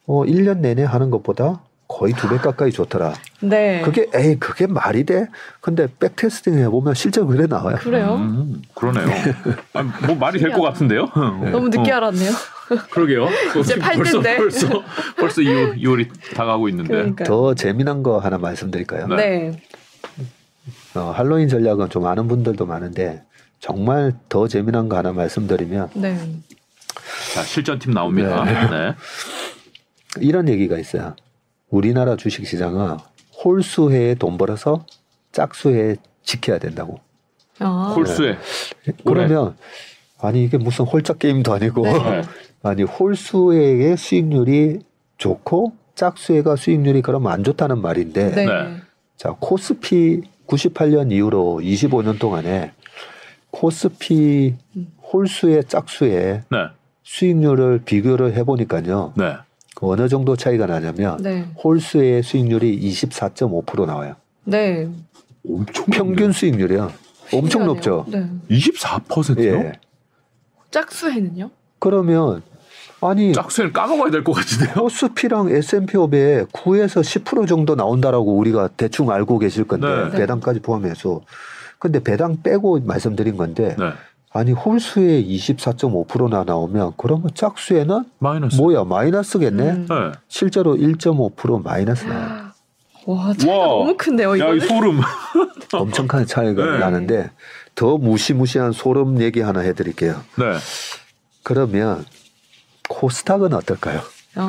어 0.06 0.24
1년 0.24 0.60
내내 0.60 0.84
하는 0.84 1.10
것보다 1.10 1.62
거의 1.92 2.14
두 2.14 2.30
배 2.30 2.38
가까이 2.38 2.72
좋더라. 2.72 3.14
네. 3.42 3.82
그게 3.84 4.08
에이 4.16 4.38
그게 4.40 4.66
말이 4.66 5.04
돼? 5.04 5.28
근데 5.60 5.88
백테스팅 6.00 6.58
해보면 6.60 6.94
실제 6.94 7.22
그래 7.22 7.46
나와요. 7.48 7.76
그래요? 7.80 8.16
음, 8.16 8.62
그러네요. 8.74 9.08
아니, 9.74 9.90
뭐 10.08 10.16
말이 10.16 10.40
될 10.40 10.52
것 10.54 10.62
같은데요? 10.62 11.08
네. 11.44 11.50
너무 11.52 11.68
늦게 11.68 11.92
어. 11.92 11.96
알았네요. 11.98 12.32
그러게요. 12.92 13.28
이제 13.60 13.76
벌써 13.78 14.22
벌써 14.22 14.84
벌써 15.18 15.42
2월, 15.42 15.78
2월이 15.82 16.08
다가고 16.34 16.70
있는데. 16.70 16.90
그러니까요. 16.94 17.28
더 17.28 17.54
재미난 17.56 18.02
거 18.04 18.20
하나 18.20 18.38
말씀드릴까요? 18.38 19.08
네. 19.08 19.16
네. 19.16 19.62
어, 20.96 21.12
할로윈 21.16 21.50
전략은 21.50 21.90
좀 21.90 22.06
아는 22.06 22.28
분들도 22.30 22.66
많은데 22.66 23.24
정말 23.60 24.14
더 24.30 24.48
재미난 24.48 24.88
거 24.88 24.96
하나 24.98 25.12
말씀드리면 25.12 25.90
네. 25.96 26.18
자, 27.34 27.44
실전 27.44 27.80
팀 27.80 27.94
나옵니다. 27.94 28.44
네. 28.46 28.54
네. 28.70 28.96
이런 30.22 30.48
얘기가 30.48 30.78
있어요. 30.78 31.16
우리나라 31.72 32.16
주식 32.16 32.46
시장은 32.46 32.98
홀수회에 33.44 34.16
돈 34.16 34.38
벌어서 34.38 34.86
짝수회에 35.32 35.96
지켜야 36.22 36.60
된다고. 36.60 37.00
아. 37.60 37.94
홀수회. 37.96 38.38
네. 38.86 38.94
그러면 39.06 39.56
아니 40.20 40.44
이게 40.44 40.58
무슨 40.58 40.86
홀짝 40.86 41.18
게임도 41.18 41.54
아니고 41.54 41.84
네. 41.84 42.22
아니 42.62 42.84
홀수회의 42.84 43.98
수익률이 43.98 44.82
좋고 45.18 45.74
짝수회가 45.96 46.56
수익률이 46.56 47.02
그러면 47.02 47.32
안 47.32 47.44
좋다는 47.44 47.82
말인데 47.82 48.32
네. 48.32 48.46
자 49.16 49.36
코스피 49.40 50.22
98년 50.48 51.12
이후로 51.12 51.62
25년 51.64 52.20
동안에 52.20 52.74
코스피 53.50 54.56
홀수의 55.12 55.66
짝수의 55.66 56.44
네. 56.50 56.58
수익률을 57.04 57.82
비교를 57.86 58.34
해보니까요. 58.36 59.14
네. 59.82 59.88
그 59.88 59.90
어느 59.90 60.08
정도 60.08 60.36
차이가 60.36 60.68
나냐면 60.68 61.18
네. 61.22 61.46
홀수의 61.64 62.24
수익률이 62.24 62.80
24.5% 62.80 63.86
나와요. 63.86 64.16
네. 64.44 64.88
엄청 65.50 65.86
평균 65.88 66.16
높네. 66.28 66.32
수익률이요. 66.34 66.92
엄청 67.34 67.66
높죠. 67.66 68.06
네. 68.08 68.30
24%요? 68.50 69.44
예. 69.44 69.72
짝수에는요? 70.70 71.50
그러면 71.80 72.44
아니 73.02 73.34
짝수를 73.34 73.74
까먹어야 73.74 74.12
될 74.12 74.24
것 74.24 74.34
같은데요. 74.34 74.76
코스피랑 74.76 75.50
S&P 75.50 75.98
500 75.98 76.52
9에서 76.52 77.02
10% 77.02 77.48
정도 77.48 77.74
나온다라고 77.76 78.36
우리가 78.38 78.68
대충 78.78 79.10
알고 79.10 79.40
계실 79.40 79.64
건데 79.66 79.88
네. 80.12 80.18
배당까지 80.20 80.60
포함해서 80.60 81.22
근데 81.80 82.00
배당 82.04 82.44
빼고 82.44 82.82
말씀드린 82.82 83.38
건데 83.38 83.76
네. 83.80 83.86
아니 84.34 84.54
홀수에 84.54 85.24
24.5%나 85.24 86.44
나오면 86.46 86.94
그러면 86.98 87.30
짝수에는 87.34 88.06
마이너스. 88.20 88.56
뭐야 88.56 88.86
마이너스겠네. 88.86 89.64
음. 89.70 89.88
네. 89.90 89.96
실제로 90.30 90.76
1.5% 90.76 91.62
마이너스 91.64 92.06
나요. 92.06 92.52
와, 93.06 93.34
차이가 93.34 93.58
와. 93.58 93.68
너무 93.68 93.98
큰데요, 93.98 94.36
이거. 94.36 94.48
야, 94.50 94.54
이 94.54 94.60
소름. 94.60 95.02
엄청 95.74 96.08
큰 96.08 96.26
차이가 96.26 96.64
네. 96.64 96.78
나는데 96.80 97.32
더 97.76 97.98
무시무시한 97.98 98.72
소름 98.72 99.22
얘기 99.22 99.42
하나 99.42 99.62
해드릴게요. 99.62 100.22
네. 100.38 100.54
그러면 101.44 102.06
코스닥은 102.90 103.54
어떨까요? 103.54 104.02
어. 104.36 104.48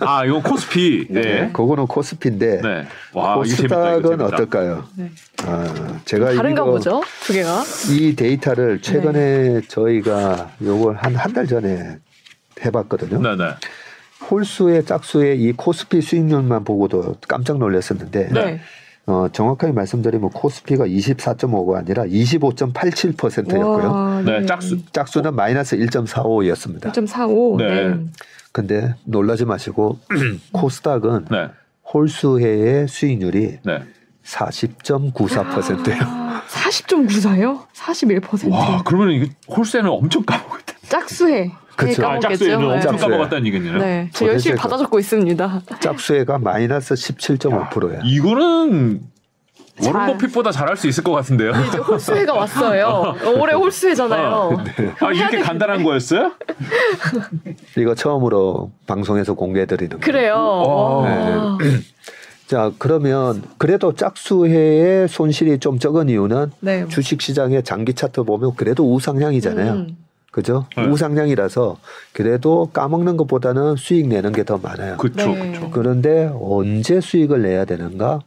아, 0.00 0.24
이거 0.24 0.42
코스피. 0.42 1.06
네. 1.08 1.20
네. 1.20 1.50
그거는 1.52 1.86
코스피인데. 1.86 2.60
네. 2.62 2.86
와, 3.12 3.36
코스닥은 3.36 4.20
어떨까요? 4.20 4.84
네. 4.96 5.10
아, 5.46 6.00
제가 6.04 6.34
다른가 6.34 6.64
보죠, 6.64 7.00
두 7.22 7.32
개가. 7.32 7.62
이 7.92 8.16
데이터를 8.16 8.80
최근에 8.82 9.20
네. 9.20 9.60
저희가 9.68 10.50
요걸 10.62 10.96
한 10.96 11.14
한 11.16 11.32
달 11.32 11.46
전에 11.46 11.98
해봤거든요. 12.64 13.20
네, 13.20 13.36
네. 13.36 13.50
홀수의 14.30 14.84
짝수의 14.84 15.40
이 15.40 15.52
코스피 15.52 16.00
수익률만 16.00 16.64
보고도 16.64 17.16
깜짝 17.28 17.58
놀랐었는데. 17.58 18.28
네. 18.32 18.60
어, 19.06 19.28
정확하게 19.30 19.74
말씀드리면 19.74 20.30
코스피가 20.30 20.86
24.5가 20.86 21.76
아니라 21.76 22.04
25.87%였고요. 22.04 23.90
와, 23.92 24.22
네. 24.24 24.40
네. 24.40 24.46
짝수 24.46 24.78
짝수는 24.92 25.36
마이너스 25.36 25.76
1.45였습니다. 25.76 26.90
1.45. 26.92 27.58
네. 27.58 27.88
네. 27.88 28.00
근데 28.54 28.94
놀라지 29.04 29.44
마시고 29.44 29.98
코스닥은 30.52 31.26
네. 31.28 31.48
홀수해의 31.92 32.86
수익률이 32.86 33.58
네. 33.64 33.82
40.94%예요. 34.24 35.98
아, 36.00 36.42
40.94요? 36.46 37.66
41%. 37.74 38.52
와, 38.52 38.80
그러면 38.84 39.10
이게 39.10 39.32
홀세는 39.48 39.90
엄청 39.90 40.22
까먹었다. 40.22 40.74
짝수해. 40.88 41.50
그렇죠. 41.74 42.06
아, 42.06 42.20
짝수해는 42.20 42.64
엄청 42.64 42.92
네. 42.92 42.98
까먹었다는 42.98 43.46
얘기네요. 43.48 43.78
네, 43.78 44.08
저 44.12 44.28
열심히 44.28 44.54
받아 44.56 44.78
적고 44.78 45.00
있습니다. 45.00 45.62
짝수해가 45.80 46.38
마이너스 46.38 46.94
17.5%야. 46.94 48.02
이거는 48.04 49.00
워런 49.82 50.06
버핏보다 50.06 50.52
잘할 50.52 50.76
수 50.76 50.86
있을 50.86 51.02
것 51.02 51.12
같은데요. 51.12 51.50
이제 51.68 51.78
홀수회가 51.78 52.32
왔어요. 52.32 53.14
올해 53.40 53.54
홀수회잖아요. 53.54 54.56
아, 54.58 54.64
네. 54.64 54.94
아 55.00 55.12
이렇게 55.12 55.40
간단한 55.40 55.82
거였어요? 55.82 56.32
이거 57.76 57.94
처음으로 57.94 58.70
방송에서 58.86 59.34
공개해드리는 59.34 59.98
그래요. 60.00 60.34
어. 60.36 61.58
네. 61.60 61.66
자 62.46 62.70
그러면 62.78 63.42
그래도 63.58 63.94
짝수회의 63.94 65.08
손실이 65.08 65.58
좀 65.58 65.78
적은 65.78 66.08
이유는 66.08 66.52
네. 66.60 66.86
주식시장의 66.88 67.64
장기 67.64 67.94
차트 67.94 68.22
보면 68.24 68.52
그래도 68.56 68.92
우상향이잖아요. 68.94 69.72
음. 69.72 69.96
그죠? 70.30 70.66
네. 70.76 70.84
우상향이라서 70.86 71.78
그래도 72.12 72.68
까먹는 72.72 73.16
것보다는 73.16 73.76
수익 73.76 74.08
내는 74.08 74.32
게 74.32 74.42
더 74.44 74.58
많아요. 74.58 74.96
그렇죠. 74.98 75.28
네. 75.32 75.70
그런데 75.72 76.30
언제 76.40 77.00
수익을 77.00 77.42
내야 77.42 77.64
되는가? 77.64 78.20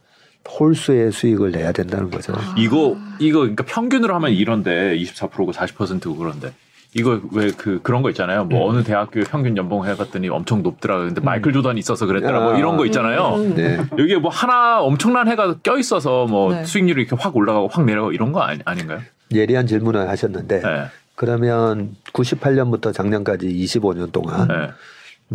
홀수의 0.48 1.12
수익을 1.12 1.50
내야 1.52 1.72
된다는 1.72 2.10
거죠. 2.10 2.34
이거 2.56 2.96
이거 3.18 3.40
그러니까 3.40 3.64
평균으로 3.64 4.14
하면 4.14 4.32
이런데 4.32 4.96
24%고 4.96 5.52
40%고 5.52 6.16
그런데 6.16 6.52
이거 6.94 7.20
왜 7.32 7.50
그 7.50 7.80
그런 7.82 8.00
거 8.02 8.08
있잖아요. 8.10 8.44
뭐 8.46 8.64
음. 8.70 8.74
어느 8.76 8.82
대학교 8.84 9.20
평균 9.22 9.56
연봉 9.58 9.84
해봤더니 9.86 10.30
엄청 10.30 10.62
높더라. 10.62 10.98
근데 10.98 11.20
음. 11.20 11.24
마이클 11.24 11.52
조던이 11.52 11.78
있어서 11.80 12.06
그랬더라. 12.06 12.40
뭐 12.40 12.56
이런 12.56 12.76
거 12.78 12.86
있잖아요. 12.86 13.34
음. 13.36 13.54
네. 13.54 13.78
여기에 13.98 14.16
뭐 14.18 14.30
하나 14.30 14.80
엄청난 14.80 15.28
해가 15.28 15.56
껴 15.62 15.76
있어서 15.78 16.24
뭐 16.26 16.54
네. 16.54 16.64
수익률이 16.64 17.02
이렇게 17.02 17.14
확 17.20 17.36
올라가고 17.36 17.68
확 17.68 17.84
내려가고 17.84 18.12
이런 18.12 18.32
거 18.32 18.40
아니, 18.40 18.60
아닌가요? 18.64 19.00
예리한 19.34 19.66
질문을 19.66 20.08
하셨는데 20.08 20.60
네. 20.62 20.84
그러면 21.14 21.94
98년부터 22.14 22.94
작년까지 22.94 23.48
25년 23.48 24.10
동안 24.12 24.48
네. 24.48 24.70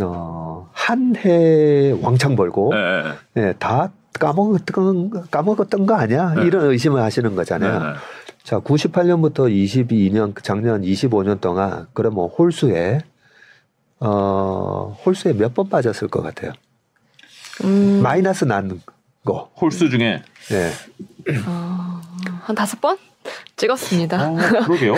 어, 0.03 0.69
한 0.73 1.13
해 1.17 1.93
왕창 2.01 2.35
벌고 2.35 2.73
네. 2.73 3.03
네, 3.35 3.53
다 3.59 3.91
까먹었던, 4.13 5.29
까먹었던 5.31 5.85
거 5.85 5.95
아니야? 5.95 6.33
네. 6.35 6.45
이런 6.45 6.65
의심을 6.71 7.01
하시는 7.01 7.35
거잖아요. 7.35 7.79
네. 7.79 7.85
네. 7.85 7.93
자, 8.43 8.59
98년부터 8.59 9.49
22년, 9.49 10.33
작년 10.43 10.81
25년 10.81 11.39
동안, 11.41 11.87
그러면 11.93 12.27
홀수에, 12.29 12.99
어, 13.99 14.97
홀수에 15.05 15.33
몇 15.33 15.53
번 15.53 15.69
빠졌을 15.69 16.07
것 16.07 16.21
같아요? 16.21 16.51
음. 17.63 18.01
마이너스 18.01 18.43
난 18.45 18.81
거. 19.25 19.49
홀수 19.59 19.89
중에? 19.89 20.21
네. 20.49 20.71
어, 21.47 22.01
한 22.41 22.55
다섯 22.55 22.81
번? 22.81 22.97
찍었습니다. 23.55 24.29
어, 24.31 24.35
그러게요. 24.65 24.95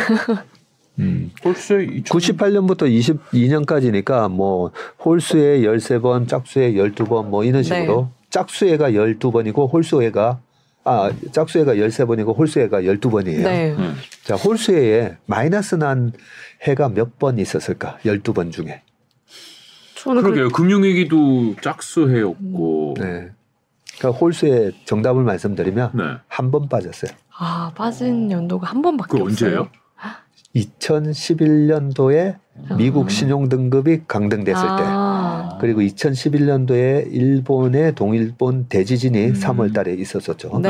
음. 1.00 1.30
홀수에 1.44 1.88
98년부터 2.04 2.90
22년까지니까 3.32 4.32
뭐 4.32 4.72
홀수에 5.04 5.60
13번, 5.60 6.28
짝수에 6.28 6.72
12번 6.74 7.26
뭐 7.28 7.44
이런 7.44 7.62
식으로 7.64 8.10
네. 8.10 8.25
짝수해가 8.36 8.92
12번이고 8.92 9.72
홀수해가 9.72 10.42
아, 10.84 11.12
짝수해가 11.32 11.76
13번이고 11.76 12.38
홀수해가 12.38 12.82
12번이에요. 12.82 13.44
네. 13.44 13.72
음. 13.72 13.96
자, 14.24 14.36
홀수해에 14.36 15.18
마이너스 15.26 15.76
난 15.76 16.12
해가 16.64 16.90
몇 16.90 17.18
번 17.18 17.40
있었을까? 17.40 17.98
12번 18.04 18.52
중에. 18.52 18.82
그러게요. 20.04 20.50
그... 20.50 20.54
금융위기도 20.54 21.56
짝수해였고. 21.62 22.96
네. 23.00 23.32
그러니까 23.98 24.20
홀수의 24.20 24.74
정답을 24.84 25.24
말씀드리면 25.24 25.92
네. 25.94 26.04
한번 26.28 26.68
빠졌어요. 26.68 27.12
아, 27.38 27.72
빠진 27.74 28.30
연도가 28.30 28.68
한 28.68 28.82
번밖에 28.82 29.18
없어요. 29.18 29.28
언제예요? 29.30 29.70
2011년도에 30.56 32.38
미국 32.78 33.08
아. 33.08 33.10
신용 33.10 33.50
등급이 33.50 34.04
강등됐을 34.08 34.68
아. 34.68 34.76
때 34.78 34.84
그리고 35.60 35.82
2011년도에 35.82 37.12
일본의 37.12 37.96
동일본 37.96 38.68
대지진이 38.70 39.26
음. 39.28 39.34
3월 39.34 39.74
달에 39.74 39.94
있었었죠. 39.94 40.60
네. 40.60 40.70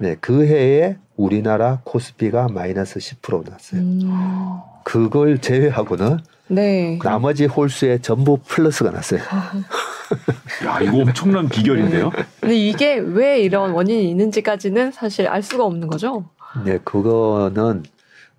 네. 0.00 0.16
그 0.20 0.46
해에 0.46 0.96
우리나라 1.16 1.80
코스피가 1.84 2.48
마이너스 2.48 2.98
10% 2.98 3.50
났어요. 3.50 3.80
음. 3.80 4.10
그걸 4.84 5.38
제외하고는 5.38 6.18
네. 6.48 6.98
나머지 7.02 7.46
홀수에 7.46 7.98
전부 7.98 8.38
플러스가 8.44 8.90
났어요. 8.90 9.20
야, 10.66 10.80
이거 10.80 10.98
엄청난 10.98 11.48
비결인데요? 11.48 12.10
네. 12.10 12.24
근데 12.40 12.56
이게 12.56 12.98
왜 12.98 13.40
이런 13.40 13.70
원인이 13.70 14.10
있는지까지는 14.10 14.92
사실 14.92 15.28
알 15.28 15.42
수가 15.42 15.64
없는 15.64 15.88
거죠? 15.88 16.24
네, 16.64 16.78
그거는 16.84 17.84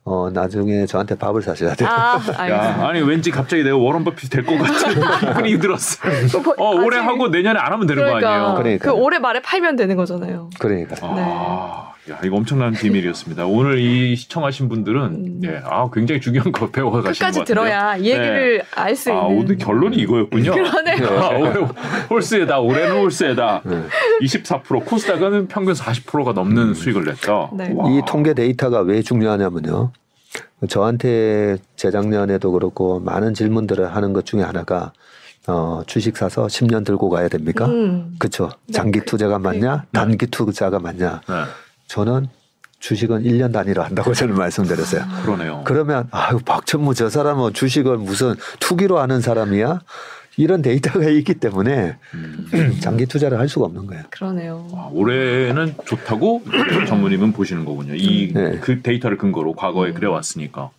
어 0.06 0.30
나중에 0.30 0.86
저한테 0.86 1.16
밥을 1.16 1.42
사셔야 1.42 1.74
돼요. 1.76 1.88
아, 1.90 2.20
야, 2.50 2.88
아니 2.88 3.00
왠지 3.02 3.32
갑자기 3.32 3.64
내가 3.64 3.78
워런 3.78 4.04
버핏 4.04 4.30
될 4.30 4.44
것 4.46 4.58
같은 4.58 4.96
기분이 5.30 5.60
들었어. 5.60 5.98
뭐, 6.44 6.54
어, 6.58 6.76
올해 6.84 6.98
하고 7.00 7.30
내년에 7.30 7.58
안 7.58 7.72
하면 7.72 7.88
되는 7.88 8.04
그러니까, 8.04 8.28
거 8.30 8.34
아니에요? 8.36 8.56
그러니까 8.58 8.92
그 8.92 8.98
올해 8.98 9.20
말에 9.20 9.42
팔면 9.42 9.78
되는 9.78 9.96
거잖아요. 9.96 10.50
그러니까. 10.60 10.96
아, 11.04 11.93
야, 12.10 12.20
이거 12.26 12.36
엄청난 12.36 12.74
비밀이었습니다. 12.74 13.46
오늘 13.46 13.80
이 13.80 14.16
시청하신 14.18 14.68
분들은 14.68 15.02
음. 15.02 15.42
예, 15.46 15.62
아 15.64 15.90
굉장히 15.94 16.20
중요한 16.20 16.52
거 16.52 16.70
배워 16.70 16.92
가시는 16.92 17.14
끝까지 17.14 17.46
들어야 17.46 17.96
이 17.96 18.08
얘기를 18.08 18.58
네. 18.58 18.66
알수 18.76 19.12
아, 19.12 19.14
있는. 19.14 19.24
아, 19.24 19.28
오늘 19.28 19.58
결론이 19.58 19.96
이거였군요. 19.98 20.52
그러네요. 20.54 21.08
아, 21.08 21.30
올해 21.30 21.66
홀스에다 22.10 22.60
올해는 22.60 22.98
홀스에다 23.04 23.62
네. 23.64 23.84
24% 24.22 24.86
코스닥은 24.86 25.48
평균 25.48 25.74
40%가 25.74 26.34
넘는 26.34 26.70
음. 26.70 26.74
수익을 26.74 27.06
냈다. 27.06 27.52
네. 27.54 27.74
이 27.88 28.02
통계 28.06 28.34
데이터가 28.34 28.82
왜 28.82 29.02
중요하냐면요. 29.02 29.94
저한테 30.68 31.58
재작년에도 31.78 32.52
그렇고 32.52 33.00
많은 33.00 33.34
질문들을 33.34 33.96
하는 33.96 34.12
것 34.12 34.26
중에 34.26 34.42
하나가 34.42 34.92
어, 35.48 35.84
주식 35.88 36.18
사서 36.18 36.48
10년 36.48 36.86
들고 36.86 37.10
가야 37.10 37.30
됩니까? 37.30 37.66
음. 37.66 38.16
그렇죠. 38.20 38.50
장기 38.74 39.02
투자가 39.02 39.40
맞냐? 39.40 39.76
네. 39.92 40.00
단기 40.00 40.28
투자가 40.28 40.80
맞냐? 40.80 41.22
네. 41.94 41.96
저는 41.96 42.28
주식은 42.80 43.24
1년 43.24 43.54
단위로 43.54 43.84
한다고 43.84 44.14
저는 44.16 44.36
말씀드렸어요. 44.36 45.04
아, 45.04 45.22
그러네요. 45.22 45.62
그러면 45.66 46.08
아유 46.12 46.40
박천무 46.44 46.96
저 46.96 47.10
사람은 47.10 47.54
주식을 47.54 47.98
무슨 47.98 48.36
투기로 48.60 49.00
하는 49.00 49.22
사람이야? 49.22 49.82
이런 50.38 50.64
데이터가 50.64 51.06
있기 51.10 51.36
때문에 51.36 51.98
음. 52.16 52.78
장기 52.82 53.06
투자를 53.06 53.38
할 53.40 53.48
수가 53.48 53.68
없는 53.68 53.86
거예요. 53.86 54.04
그러네요. 54.10 54.68
아, 54.74 54.90
올해는 54.92 55.76
좋다고 55.86 56.44
전무님은 56.90 57.32
보시는 57.34 57.64
거군요. 57.66 57.94
이그 57.96 58.38
네. 58.40 58.58
그 58.60 58.82
데이터를 58.82 59.18
근거로 59.18 59.54
과거에 59.54 59.90
음. 59.92 59.94
그래왔으니까. 59.94 60.72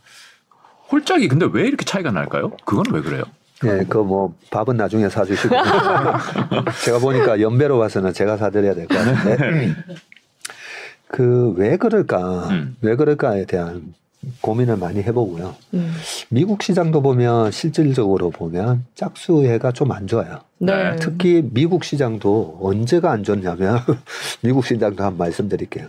홀짝이 0.90 1.28
근데 1.28 1.46
왜 1.50 1.62
이렇게 1.68 1.84
차이가 1.84 2.10
날까요? 2.10 2.50
그건 2.66 2.84
왜 2.92 3.00
그래요? 3.00 3.22
네, 3.62 3.84
그 3.88 3.98
뭐 4.02 4.34
밥은 4.50 4.76
나중에 4.76 5.08
사주시고 5.08 5.54
제가 6.84 6.98
보니까 6.98 7.40
연배로 7.40 7.78
봐서는 7.78 8.12
제가 8.12 8.36
사드려야 8.36 8.74
될 8.74 8.86
것 8.86 8.98
같은데 8.98 9.74
그 11.14 11.54
왜 11.56 11.76
그럴까, 11.76 12.48
음. 12.50 12.76
왜 12.80 12.96
그럴까에 12.96 13.44
대한 13.44 13.94
고민을 14.40 14.76
많이 14.78 15.00
해보고요. 15.00 15.54
음. 15.74 15.92
미국 16.28 16.62
시장도 16.62 17.02
보면 17.02 17.52
실질적으로 17.52 18.30
보면 18.30 18.84
짝수해가 18.96 19.70
좀 19.72 19.92
안 19.92 20.08
좋아요. 20.08 20.40
네. 20.58 20.96
특히 20.96 21.48
미국 21.52 21.84
시장도 21.84 22.58
언제가 22.60 23.12
안 23.12 23.22
좋냐면 23.22 23.78
미국 24.42 24.66
시장도 24.66 25.04
한 25.04 25.16
말씀드릴게요. 25.16 25.86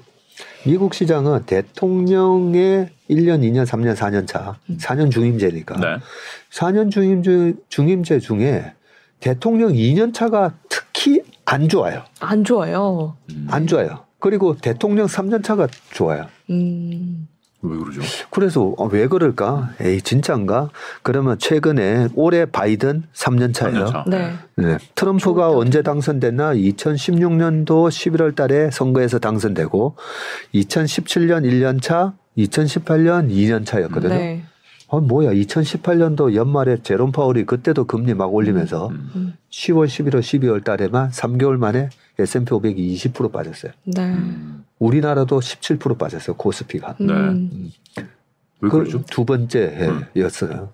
미국 0.63 0.93
시장은 0.93 1.45
대통령의 1.47 2.89
1년, 3.09 3.41
2년, 3.41 3.65
3년, 3.65 3.95
4년 3.95 4.27
차, 4.27 4.57
4년 4.77 5.05
음. 5.05 5.09
중임제니까 5.09 5.79
네. 5.79 5.97
4년 6.51 6.91
중임제, 6.91 7.53
중임제 7.69 8.19
중에 8.19 8.73
대통령 9.19 9.71
2년 9.73 10.13
차가 10.13 10.53
특히 10.69 11.21
안 11.45 11.67
좋아요. 11.67 12.03
안 12.19 12.43
좋아요. 12.43 13.15
음. 13.31 13.47
안 13.49 13.65
좋아요. 13.65 14.04
그리고 14.19 14.55
대통령 14.55 15.07
3년 15.07 15.43
차가 15.43 15.67
좋아요. 15.91 16.27
음. 16.49 17.27
왜 17.61 17.77
그러죠? 17.77 18.01
그래서 18.29 18.73
어, 18.77 18.85
왜 18.85 19.07
그럴까? 19.07 19.71
에이 19.81 20.01
진짜인가? 20.01 20.69
그러면 21.01 21.37
최근에 21.39 22.09
올해 22.15 22.45
바이든 22.45 23.03
3년 23.13 23.53
차예요. 23.53 23.85
3년 23.85 23.91
차. 23.91 24.05
네. 24.07 24.33
네. 24.55 24.77
트럼프가 24.95 25.49
언제 25.49 25.81
당선됐나? 25.81 26.53
2016년도 26.53 27.89
11월 27.89 28.35
달에 28.35 28.69
선거에서 28.71 29.19
당선되고 29.19 29.95
2017년 30.53 31.43
1년 31.43 31.81
차, 31.81 32.13
2018년 32.37 33.29
2년 33.29 33.65
차였거든요. 33.65 34.13
네. 34.13 34.43
어, 34.87 35.01
뭐야. 35.01 35.31
2018년도 35.31 36.35
연말에 36.35 36.77
제롬 36.83 37.11
파월이 37.11 37.45
그때도 37.45 37.85
금리 37.85 38.13
막 38.13 38.33
올리면서 38.33 38.89
음. 38.89 39.11
음. 39.15 39.33
10월, 39.49 39.87
11월, 39.87 40.19
12월 40.19 40.63
달에만 40.63 41.09
3개월 41.09 41.57
만에 41.57 41.89
S&P 42.17 42.45
500이 42.45 42.95
20% 42.95 43.31
빠졌어요. 43.31 43.71
네. 43.83 44.03
음. 44.03 44.65
우리나라도 44.79 45.39
17% 45.39 45.97
빠졌어요. 45.97 46.35
코스피가. 46.35 46.95
네. 46.99 47.13
음. 47.13 47.71
왜 48.61 48.69
그러죠? 48.69 49.03
두 49.09 49.25
번째 49.25 50.01
해였어요. 50.15 50.69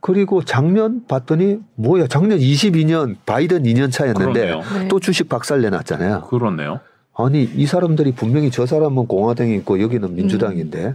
그리고 0.00 0.44
작년 0.44 1.04
봤더니 1.06 1.58
뭐야 1.74 2.06
작년 2.06 2.38
22년 2.38 3.16
바이든 3.26 3.64
2년 3.64 3.90
차였는데 3.90 4.56
네. 4.56 4.88
또 4.88 5.00
주식 5.00 5.28
박살 5.28 5.60
내놨잖아요. 5.60 6.22
그렇네요. 6.22 6.80
아니 7.16 7.42
이 7.42 7.66
사람들이 7.66 8.12
분명히 8.12 8.50
저 8.50 8.64
사람은 8.64 9.06
공화당이 9.06 9.56
있고 9.56 9.80
여기는 9.80 10.14
민주당인데 10.14 10.86
음. 10.86 10.94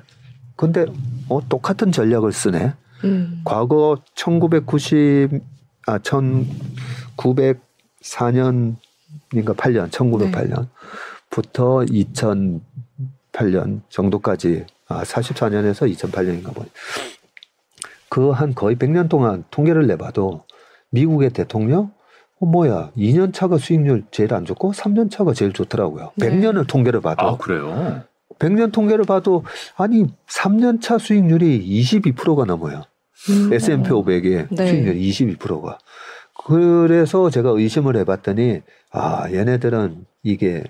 근데 0.55 0.85
어 1.27 1.41
똑같은 1.49 1.91
전략을 1.91 2.31
쓰네. 2.31 2.73
음. 3.03 3.41
과거 3.43 3.97
1990 4.15 5.41
아 5.85 5.97
1904년 5.99 8.77
인가 9.33 9.53
8년 9.53 9.89
1908년 9.89 10.67
부터 11.29 11.79
2008년 13.31 13.81
정도까지 13.89 14.65
아 14.87 15.03
44년에서 15.03 15.91
2008년인가 15.93 16.53
보니 16.53 16.69
그 18.09 18.31
한 18.31 18.53
거의 18.53 18.75
100년 18.75 19.09
동안 19.09 19.43
통계를 19.49 19.87
내봐도 19.87 20.43
미국의 20.91 21.31
대통령 21.31 21.91
어 22.39 22.45
뭐야 22.45 22.91
2년 22.95 23.33
차가 23.33 23.57
수익률 23.57 24.03
제일 24.11 24.33
안 24.33 24.45
좋고 24.45 24.71
3년 24.73 25.09
차가 25.09 25.33
제일 25.33 25.51
좋더라고요. 25.53 26.11
네. 26.15 26.29
100년을 26.29 26.67
통계를 26.67 27.01
봐도 27.01 27.25
아 27.25 27.37
그래요? 27.37 28.03
100년 28.37 28.71
통계를 28.71 29.05
봐도 29.05 29.43
아니 29.75 30.05
3년 30.27 30.81
차 30.81 30.97
수익률이 30.97 31.65
22%가 31.81 32.45
넘어요. 32.45 32.83
음. 33.29 33.53
S&P 33.53 33.89
500의 33.89 34.47
네. 34.51 34.67
수익률 34.67 34.95
22%가. 34.95 35.77
그래서 36.45 37.29
제가 37.29 37.49
의심을 37.51 37.95
해봤더니 37.97 38.61
아 38.91 39.29
얘네들은 39.31 40.05
이게 40.23 40.63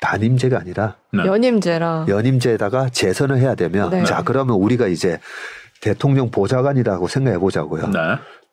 단임제가 0.00 0.58
아니라 0.58 0.96
네. 1.12 1.24
연임제라 1.24 2.06
연임제에다가 2.08 2.90
재선을 2.90 3.38
해야 3.38 3.54
되면 3.54 3.90
네. 3.90 4.04
자 4.04 4.22
그러면 4.22 4.56
우리가 4.56 4.86
이제 4.86 5.18
대통령 5.80 6.30
보좌관이라고 6.30 7.08
생각해 7.08 7.38
보자고요. 7.38 7.88
네. 7.88 7.98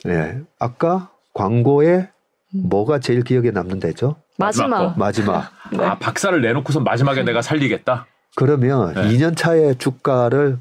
네. 0.06 0.40
아까 0.60 1.10
광고에 1.34 2.10
음. 2.54 2.70
뭐가 2.70 3.00
제일 3.00 3.24
기억에 3.24 3.52
남는 3.52 3.80
데죠? 3.80 4.16
마지막. 4.38 4.98
마지막. 4.98 5.52
네. 5.72 5.84
아 5.84 5.98
박사를 5.98 6.40
내놓고서 6.42 6.80
마지막에 6.80 7.24
내가 7.24 7.42
살리겠다. 7.42 8.08
그러면 8.36 8.94
네. 8.94 9.02
2년 9.10 9.36
차에 9.36 9.76
주가를 9.76 10.58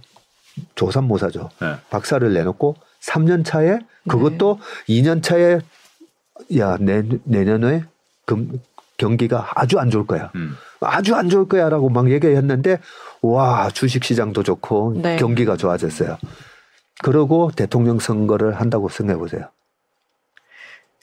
조삼 0.74 1.04
모사죠. 1.04 1.50
네. 1.61 1.74
박사를 1.90 2.32
내놓고 2.32 2.76
3년 3.00 3.44
차에 3.44 3.78
그것도 4.08 4.58
네. 4.86 5.02
2년 5.02 5.22
차에 5.22 5.61
야 6.57 6.76
내, 6.78 7.03
내년에 7.24 7.84
금, 8.26 8.61
경기가 8.97 9.51
아주 9.55 9.78
안 9.78 9.91
좋을 9.91 10.07
거야. 10.07 10.30
음. 10.34 10.57
아주 10.80 11.14
안 11.14 11.28
좋을 11.28 11.49
거야라고 11.49 11.88
막 11.88 12.11
얘기했는데 12.11 12.78
와 13.22 13.70
주식 13.70 14.05
시장도 14.05 14.43
좋고 14.43 14.95
네. 15.03 15.16
경기가 15.16 15.57
좋아졌어요. 15.57 16.18
그러고 17.03 17.51
대통령 17.55 17.99
선거를 17.99 18.61
한다고 18.61 18.88
생각해 18.88 19.18
보세요. 19.18 19.47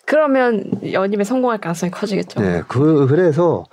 그러면 0.06 0.64
연임에 0.92 1.24
성공할 1.24 1.60
가능성이 1.60 1.92
커지겠죠. 1.92 2.40
네, 2.40 2.62
그 2.68 3.08
그래서 3.08 3.66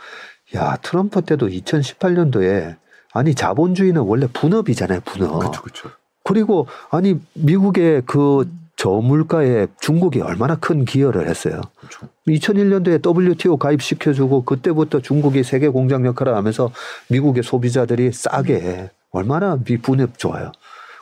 야 0.57 0.77
트럼프 0.83 1.23
때도 1.23 1.49
2018년도에 1.49 2.77
아니 3.12 3.35
자본주의는 3.35 4.03
원래 4.03 4.27
분업이잖아요, 4.33 5.01
분업. 5.05 5.39
그렇죠, 5.39 5.62
그렇죠. 5.62 5.91
그리고 6.25 6.67
아니 6.91 7.21
미국의 7.35 8.03
그 8.07 8.41
음. 8.43 8.64
저물가에 8.77 9.68
중국이 9.81 10.20
얼마나 10.20 10.57
큰 10.57 10.85
기여를 10.85 11.29
했어요. 11.29 11.61
그렇죠. 11.79 12.09
2001년도에 12.27 13.31
WTO 13.31 13.57
가입시켜주고 13.57 14.45
그때부터 14.45 15.01
중국이 15.01 15.43
세계 15.45 15.68
공장 15.68 16.05
역할을 16.05 16.35
하면서 16.35 16.70
미국의 17.09 17.43
소비자들이 17.43 18.12
싸게 18.12 18.91
얼마나 19.11 19.59
미분업 19.64 20.18
좋아요. 20.18 20.53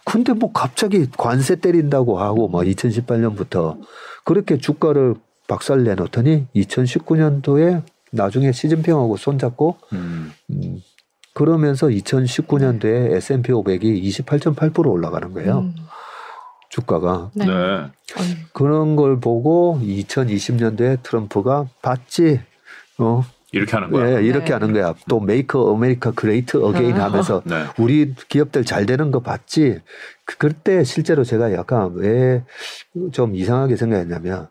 근데 0.04 0.32
뭐 0.32 0.52
갑자기 0.52 1.06
관세 1.16 1.56
때린다고 1.56 2.18
하고 2.18 2.48
뭐 2.48 2.62
2018년부터 2.62 3.78
그렇게 4.24 4.58
주가를 4.58 5.14
박살 5.48 5.84
내놓더니 5.84 6.46
2019년도에 6.54 7.82
나중에 8.10 8.52
시진핑하고 8.52 9.16
손잡고 9.16 9.76
음. 9.92 10.32
음, 10.50 10.82
그러면서 11.34 11.86
2019년도에 11.86 13.12
S&P 13.12 13.52
500이 13.52 14.02
28.8% 14.04 14.86
올라가는 14.86 15.32
거예요. 15.32 15.60
음. 15.60 15.74
주가가. 16.72 17.30
네. 17.34 17.44
네. 17.44 17.90
그런 18.54 18.96
걸 18.96 19.20
보고 19.20 19.78
2020년도에 19.82 21.02
트럼프가 21.02 21.66
봤지. 21.82 22.40
어. 22.98 23.24
이렇게 23.54 23.72
하는 23.72 23.90
거야. 23.90 24.18
네, 24.20 24.26
이렇게 24.26 24.46
네. 24.46 24.52
하는 24.54 24.72
거야. 24.72 24.94
또 25.10 25.20
Make 25.20 25.74
America 25.74 26.12
Great 26.12 26.56
Again 26.56 26.96
하면서 26.96 27.42
네. 27.44 27.66
우리 27.78 28.14
기업들 28.28 28.64
잘 28.64 28.86
되는 28.86 29.10
거 29.10 29.20
봤지. 29.20 29.78
그, 30.24 30.38
그때 30.38 30.82
실제로 30.84 31.22
제가 31.22 31.52
약간 31.52 31.92
왜 31.94 32.42
좀 33.12 33.34
이상하게 33.34 33.76
생각했냐면 33.76 34.48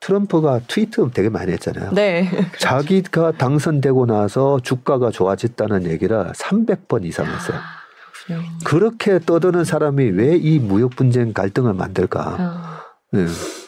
트럼프가 0.00 0.60
트위트 0.66 1.10
되게 1.12 1.28
많이 1.28 1.52
했잖아요. 1.52 1.92
네. 1.92 2.30
자기가 2.58 3.32
당선되고 3.32 4.06
나서 4.06 4.60
주가가 4.60 5.10
좋아졌다는 5.10 5.84
얘기를 5.90 6.32
300번 6.32 7.04
이상 7.04 7.26
했어요. 7.26 7.58
아. 8.34 8.42
그렇게 8.64 9.18
떠드는 9.18 9.64
사람이 9.64 10.10
왜 10.10 10.38
이 10.38 10.58
무역 10.58 10.90
분쟁 10.96 11.32
갈등을 11.32 11.72
만들까? 11.74 12.36
아. 12.38 12.80
네. 13.12 13.26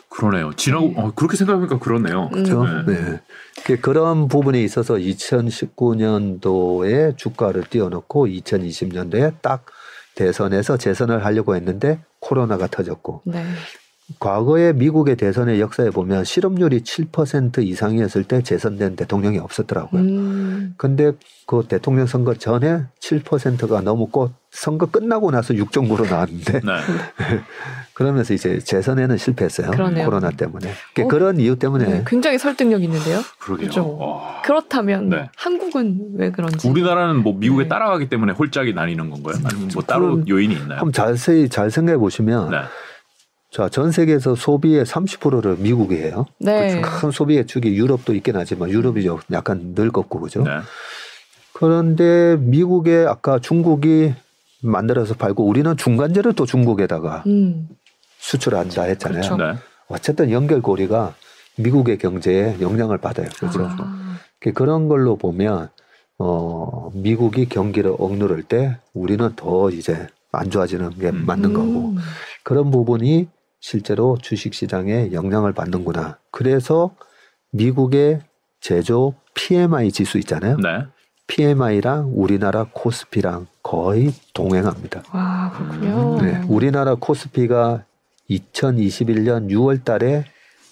그러네요. 0.09 0.53
지나고 0.55 0.89
네. 0.89 0.95
어, 0.97 1.13
그렇게 1.15 1.37
생각하니까 1.37 1.79
그렇네요. 1.79 2.29
그렇죠. 2.31 2.65
네. 2.87 3.21
네. 3.67 3.77
그런 3.77 4.29
부분에 4.29 4.61
있어서 4.63 4.95
2019년도에 4.95 7.17
주가를 7.17 7.65
띄워놓고 7.71 8.27
2020년도에 8.27 9.35
딱 9.41 9.65
대선에서 10.17 10.77
재선을 10.77 11.25
하려고 11.25 11.55
했는데 11.57 12.01
코로나가 12.19 12.67
터졌고 12.67 13.23
네. 13.25 13.45
과거에 14.19 14.73
미국의 14.73 15.15
대선의 15.17 15.61
역사에 15.61 15.91
보면 15.91 16.25
실업률이 16.25 16.81
7% 16.81 17.65
이상이었을 17.65 18.25
때 18.25 18.43
재선된 18.43 18.97
대통령이 18.97 19.39
없었더라고요. 19.39 20.03
음. 20.03 20.75
근데 20.77 21.13
그 21.47 21.65
대통령 21.69 22.07
선거 22.07 22.35
전에 22.35 22.83
7%가 23.01 23.81
너무 23.83 24.09
꼭 24.09 24.33
선거 24.51 24.87
끝나고 24.87 25.31
나서 25.31 25.55
6정부로 25.55 26.09
나왔는데 26.11 26.53
네. 26.61 26.73
그러면서 27.95 28.35
이제 28.35 28.59
재선에는 28.59 29.17
실패했어요. 29.17 29.71
그러네요. 29.71 30.05
코로나 30.05 30.31
때문에. 30.31 30.73
그러니까 30.93 31.03
어? 31.05 31.19
그런 31.19 31.39
이유 31.39 31.57
때문에 31.57 31.85
네, 31.85 32.05
굉장히 32.07 32.39
설득력 32.39 32.83
있는데요. 32.83 33.21
그러게요. 33.39 33.69
그죠. 33.69 33.97
와. 33.97 34.43
그렇다면 34.43 35.09
네. 35.09 35.31
한국은 35.37 36.15
왜 36.17 36.31
그런지. 36.33 36.69
우리나라는 36.69 37.23
뭐 37.23 37.35
미국에 37.39 37.65
네. 37.65 37.69
따라가기 37.69 38.09
때문에 38.09 38.33
홀짝이 38.33 38.73
나뉘는 38.73 39.11
건가요? 39.11 39.37
아니면 39.45 39.71
뭐 39.73 39.83
따로 39.83 40.07
그럼 40.07 40.29
요인이 40.29 40.55
있나요? 40.55 40.79
한번 40.81 40.93
자세히 40.93 41.49
잘 41.49 41.71
생각해 41.71 41.99
보시면 41.99 42.51
네. 42.51 42.59
자, 43.53 43.69
전 43.69 43.93
세계에서 43.93 44.35
소비의 44.35 44.85
30%를 44.85 45.57
미국이 45.59 45.97
해요. 45.97 46.27
네. 46.39 46.81
큰 46.81 47.11
소비의 47.11 47.47
축이 47.47 47.75
유럽도 47.77 48.15
있긴 48.15 48.37
하지만 48.37 48.71
유럽이 48.71 49.03
좀 49.03 49.19
약간 49.33 49.75
늙었고 49.77 50.21
그죠? 50.21 50.43
네. 50.43 50.59
그런데 51.53 52.37
미국에 52.41 53.05
아까 53.07 53.39
중국이 53.39 54.15
만들어서 54.63 55.15
팔고 55.15 55.47
우리는 55.47 55.77
중간재를 55.77 56.35
또 56.35 56.47
중국에다가 56.47 57.25
음. 57.27 57.69
수출한다 58.19 58.83
했잖아요. 58.83 59.23
그렇죠. 59.23 59.37
네. 59.37 59.55
어쨌든 59.89 60.31
연결고리가 60.31 61.15
미국의 61.57 61.99
경제에 61.99 62.61
영향을 62.61 62.99
받아요. 62.99 63.29
그죠? 63.39 63.67
아. 63.69 64.17
그런 64.55 64.89
걸로 64.89 65.17
보면 65.17 65.69
어 66.19 66.91
미국이 66.95 67.49
경기를 67.49 67.95
억누를 67.99 68.43
때 68.43 68.77
우리는 68.95 69.35
더 69.37 69.71
이제 69.71 70.07
안 70.33 70.51
좋아지는 70.51 70.91
게 70.91 71.09
음. 71.11 71.25
맞는 71.27 71.53
거고 71.53 71.91
음. 71.91 71.99
그런 72.43 72.71
부분이 72.71 73.29
실제로 73.61 74.17
주식 74.21 74.55
시장에 74.55 75.13
영향을 75.13 75.53
받는구나. 75.53 76.19
그래서 76.31 76.95
미국의 77.53 78.21
제조 78.61 79.15
PMI 79.35 79.93
지수 79.93 80.19
있잖아요. 80.19 80.57
네. 80.59 80.85
PMI랑 81.31 82.11
우리나라 82.13 82.67
코스피랑 82.73 83.47
거의 83.63 84.13
동행합니다. 84.35 85.05
와 85.13 85.53
그렇군요. 85.55 86.21
네, 86.21 86.43
우리나라 86.49 86.97
코스피가 86.97 87.85
2021년 88.29 89.49
6월 89.49 89.85
달에 89.85 90.25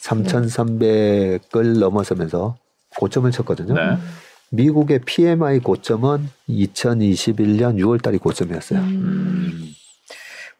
3,300을 0.03 1.79
넘어서면서 1.79 2.57
고점을 2.97 3.31
쳤거든요. 3.31 3.75
네. 3.75 3.99
미국의 4.51 5.01
PMI 5.07 5.61
고점은 5.61 6.29
2021년 6.49 7.77
6월 7.77 8.03
달이 8.03 8.19
고점이었어요. 8.19 8.81
음. 8.81 9.73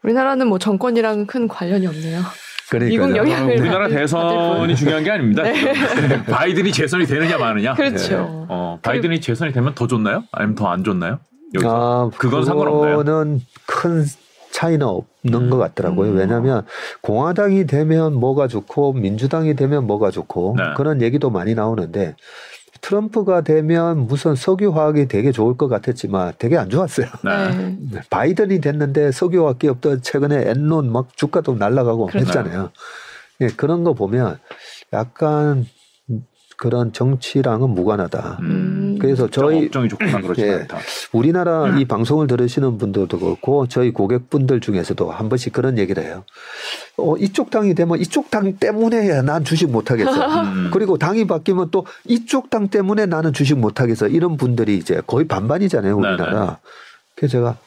우리나라는 0.03 0.47
뭐 0.47 0.59
정권이랑 0.59 1.25
큰 1.25 1.49
관련이 1.49 1.85
없네요. 1.87 2.21
그러니까요. 2.69 3.07
미국 3.07 3.17
영향을 3.17 3.59
우리나라 3.59 3.79
받을 3.83 3.97
대선이 3.97 4.67
뿐. 4.67 4.75
중요한 4.75 5.03
게 5.03 5.11
아닙니다. 5.11 5.43
지금. 5.53 6.23
바이든이 6.25 6.71
재선이 6.71 7.05
되느냐 7.05 7.37
마느냐. 7.37 7.73
그렇죠. 7.73 8.45
어, 8.49 8.79
바이든이 8.81 9.21
재선이 9.21 9.51
되면 9.53 9.73
더 9.75 9.87
좋나요? 9.87 10.23
아니면 10.31 10.55
더 10.55 10.67
안 10.67 10.83
좋나요? 10.83 11.19
여기서. 11.55 12.11
아, 12.13 12.17
그건 12.17 12.45
상관없나요? 12.45 12.97
그거는 12.97 13.41
큰 13.65 14.05
차이는 14.51 14.85
없는 14.85 15.41
음. 15.45 15.49
것 15.49 15.57
같더라고요. 15.57 16.11
음. 16.11 16.17
왜냐하면 16.17 16.65
공화당이 17.01 17.65
되면 17.65 18.13
뭐가 18.13 18.47
좋고 18.47 18.93
민주당이 18.93 19.55
되면 19.55 19.85
뭐가 19.87 20.11
좋고 20.11 20.55
네. 20.57 20.63
그런 20.75 21.01
얘기도 21.01 21.29
많이 21.29 21.55
나오는데 21.55 22.15
트럼프가 22.81 23.41
되면 23.41 24.07
무슨 24.07 24.35
석유화학이 24.35 25.07
되게 25.07 25.31
좋을 25.31 25.57
것 25.57 25.67
같았지만 25.67 26.33
되게 26.37 26.57
안 26.57 26.69
좋았어요. 26.69 27.07
네. 27.23 27.77
네. 27.91 27.99
바이든이 28.09 28.61
됐는데 28.61 29.11
석유화학 29.11 29.59
기업도 29.59 30.01
최근에 30.01 30.49
엔론 30.49 30.91
막 30.91 31.15
주가도 31.15 31.55
날라가고 31.55 32.07
그렇죠. 32.07 32.27
했잖아요. 32.27 32.71
예, 33.41 33.47
그런 33.47 33.83
거 33.83 33.93
보면 33.93 34.37
약간 34.93 35.65
그런 36.57 36.91
정치랑은 36.91 37.69
무관하다. 37.69 38.39
음. 38.41 38.88
그래서 38.99 39.29
저희 39.29 39.65
업종이 39.65 39.89
좋거나 39.89 40.21
그렇지 40.21 40.41
예. 40.41 40.51
않다. 40.51 40.77
우리나라 41.11 41.65
음. 41.65 41.79
이 41.79 41.85
방송을 41.85 42.27
들으시는 42.27 42.77
분들도 42.77 43.19
그렇고 43.19 43.67
저희 43.67 43.91
고객분들 43.91 44.59
중에서도 44.59 45.11
한 45.11 45.29
번씩 45.29 45.53
그런 45.53 45.77
얘기를 45.77 46.03
해요. 46.03 46.23
어, 46.97 47.15
이쪽 47.17 47.49
당이 47.49 47.75
되면 47.75 47.99
이쪽 47.99 48.29
당 48.29 48.57
때문에 48.57 49.21
난 49.21 49.43
주식 49.43 49.69
못 49.69 49.91
하겠어. 49.91 50.11
음. 50.43 50.69
그리고 50.73 50.97
당이 50.97 51.27
바뀌면 51.27 51.69
또 51.71 51.85
이쪽 52.05 52.49
당 52.49 52.67
때문에 52.67 53.05
나는 53.05 53.33
주식 53.33 53.57
못 53.57 53.79
하겠어. 53.79 54.07
이런 54.07 54.37
분들이 54.37 54.77
이제 54.77 55.01
거의 55.07 55.27
반반이잖아요, 55.27 55.95
우리나라. 55.95 56.39
네네. 56.39 56.51
그래서 57.15 57.31
제가 57.31 57.57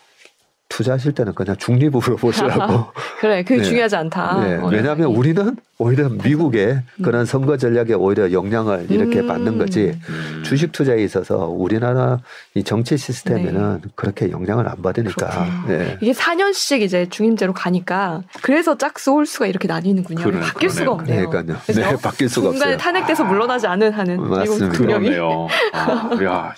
투자하실 0.72 1.12
때는 1.12 1.34
그냥 1.34 1.54
중립으로 1.58 2.16
보시라고. 2.16 2.86
그래, 3.20 3.42
그게 3.44 3.58
네. 3.58 3.62
중요하지 3.62 3.96
않다. 3.96 4.40
네, 4.42 4.56
어, 4.56 4.68
왜냐하면 4.68 5.08
우리는 5.08 5.54
오히려 5.78 6.08
미국의 6.08 6.80
그런 7.02 7.26
선거 7.26 7.56
전략에 7.56 7.92
오히려 7.94 8.32
영향을 8.32 8.86
이렇게 8.88 9.20
음. 9.20 9.26
받는 9.26 9.58
거지. 9.58 9.98
음. 10.08 10.42
주식 10.44 10.72
투자에 10.72 11.02
있어서 11.02 11.46
우리나라 11.46 12.20
이 12.54 12.62
정치 12.62 12.96
시스템에는 12.96 13.82
그렇게 13.96 14.30
영향을 14.30 14.68
안 14.68 14.80
받으니까. 14.80 15.46
네. 15.66 15.78
네. 15.78 15.98
이게 16.00 16.12
4년씩 16.12 16.80
이제 16.82 17.06
중임제로 17.10 17.52
가니까 17.52 18.22
그래서 18.42 18.78
짝수 18.78 19.12
홀수가 19.12 19.46
이렇게 19.46 19.68
나뉘는군요. 19.68 20.24
그래, 20.24 20.40
바뀔 20.40 20.70
수가 20.70 20.96
그러네요. 20.96 21.24
없네요. 21.28 21.30
그러니까요. 21.30 21.58
네, 21.66 21.96
바뀔 22.02 22.28
수가 22.28 22.50
중간에 22.50 22.74
없어요. 22.74 22.76
탄핵돼서 22.78 23.24
물러나지 23.24 23.66
않은 23.66 23.92
한은 23.92 24.28
맞습니다. 24.28 24.78
그러네요. 24.78 25.48
아, 25.72 26.10
야, 26.22 26.54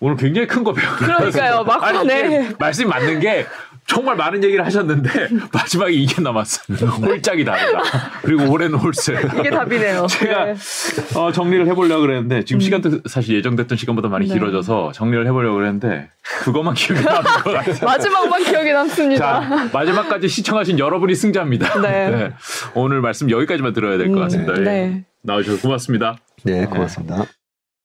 오늘 0.00 0.16
굉장히 0.16 0.46
큰 0.46 0.64
거 0.64 0.72
배웠어요. 0.72 0.98
그러니까요. 0.98 1.64
막판에. 1.64 2.18
이게 2.26 2.54
말씀이 2.58 2.88
맞는 2.88 3.20
게 3.20 3.46
정말 3.86 4.16
많은 4.16 4.42
얘기를 4.44 4.64
하셨는데 4.64 5.28
마지막에 5.52 5.92
이게 5.92 6.22
남았어요. 6.22 6.76
홀짝이 7.04 7.44
다르다. 7.44 7.82
그리고 8.22 8.50
올해는 8.50 8.78
홀세. 8.78 9.14
이게 9.38 9.50
답이네요. 9.50 10.06
제가 10.06 10.44
네. 10.46 10.54
어, 11.16 11.32
정리를 11.32 11.66
해보려고 11.66 12.02
그랬는데 12.02 12.44
지금 12.44 12.60
시간도 12.60 13.00
사실 13.08 13.34
예정됐던 13.36 13.76
시간보다 13.76 14.08
많이 14.08 14.26
네. 14.28 14.34
길어져서 14.34 14.92
정리를 14.92 15.26
해보려고 15.26 15.56
그랬는데 15.56 16.08
그것만 16.44 16.74
기억이 16.74 17.02
나는 17.04 17.22
것 17.22 17.52
같아요. 17.52 17.76
마지막만 17.84 18.44
기억에 18.44 18.72
남습니다. 18.72 19.40
자 19.40 19.68
마지막까지 19.72 20.28
시청하신 20.28 20.78
여러분이 20.78 21.14
승자입니다. 21.14 21.80
네. 21.82 22.32
오늘 22.74 23.00
말씀 23.00 23.30
여기까지만 23.30 23.72
들어야 23.72 23.98
될것 23.98 24.16
음, 24.16 24.22
같습니다. 24.22 24.54
예. 24.58 24.60
네. 24.64 25.04
나와주셔서 25.22 25.62
고맙습니다. 25.62 26.16
네, 26.44 26.64
고맙습니다. 26.66 27.26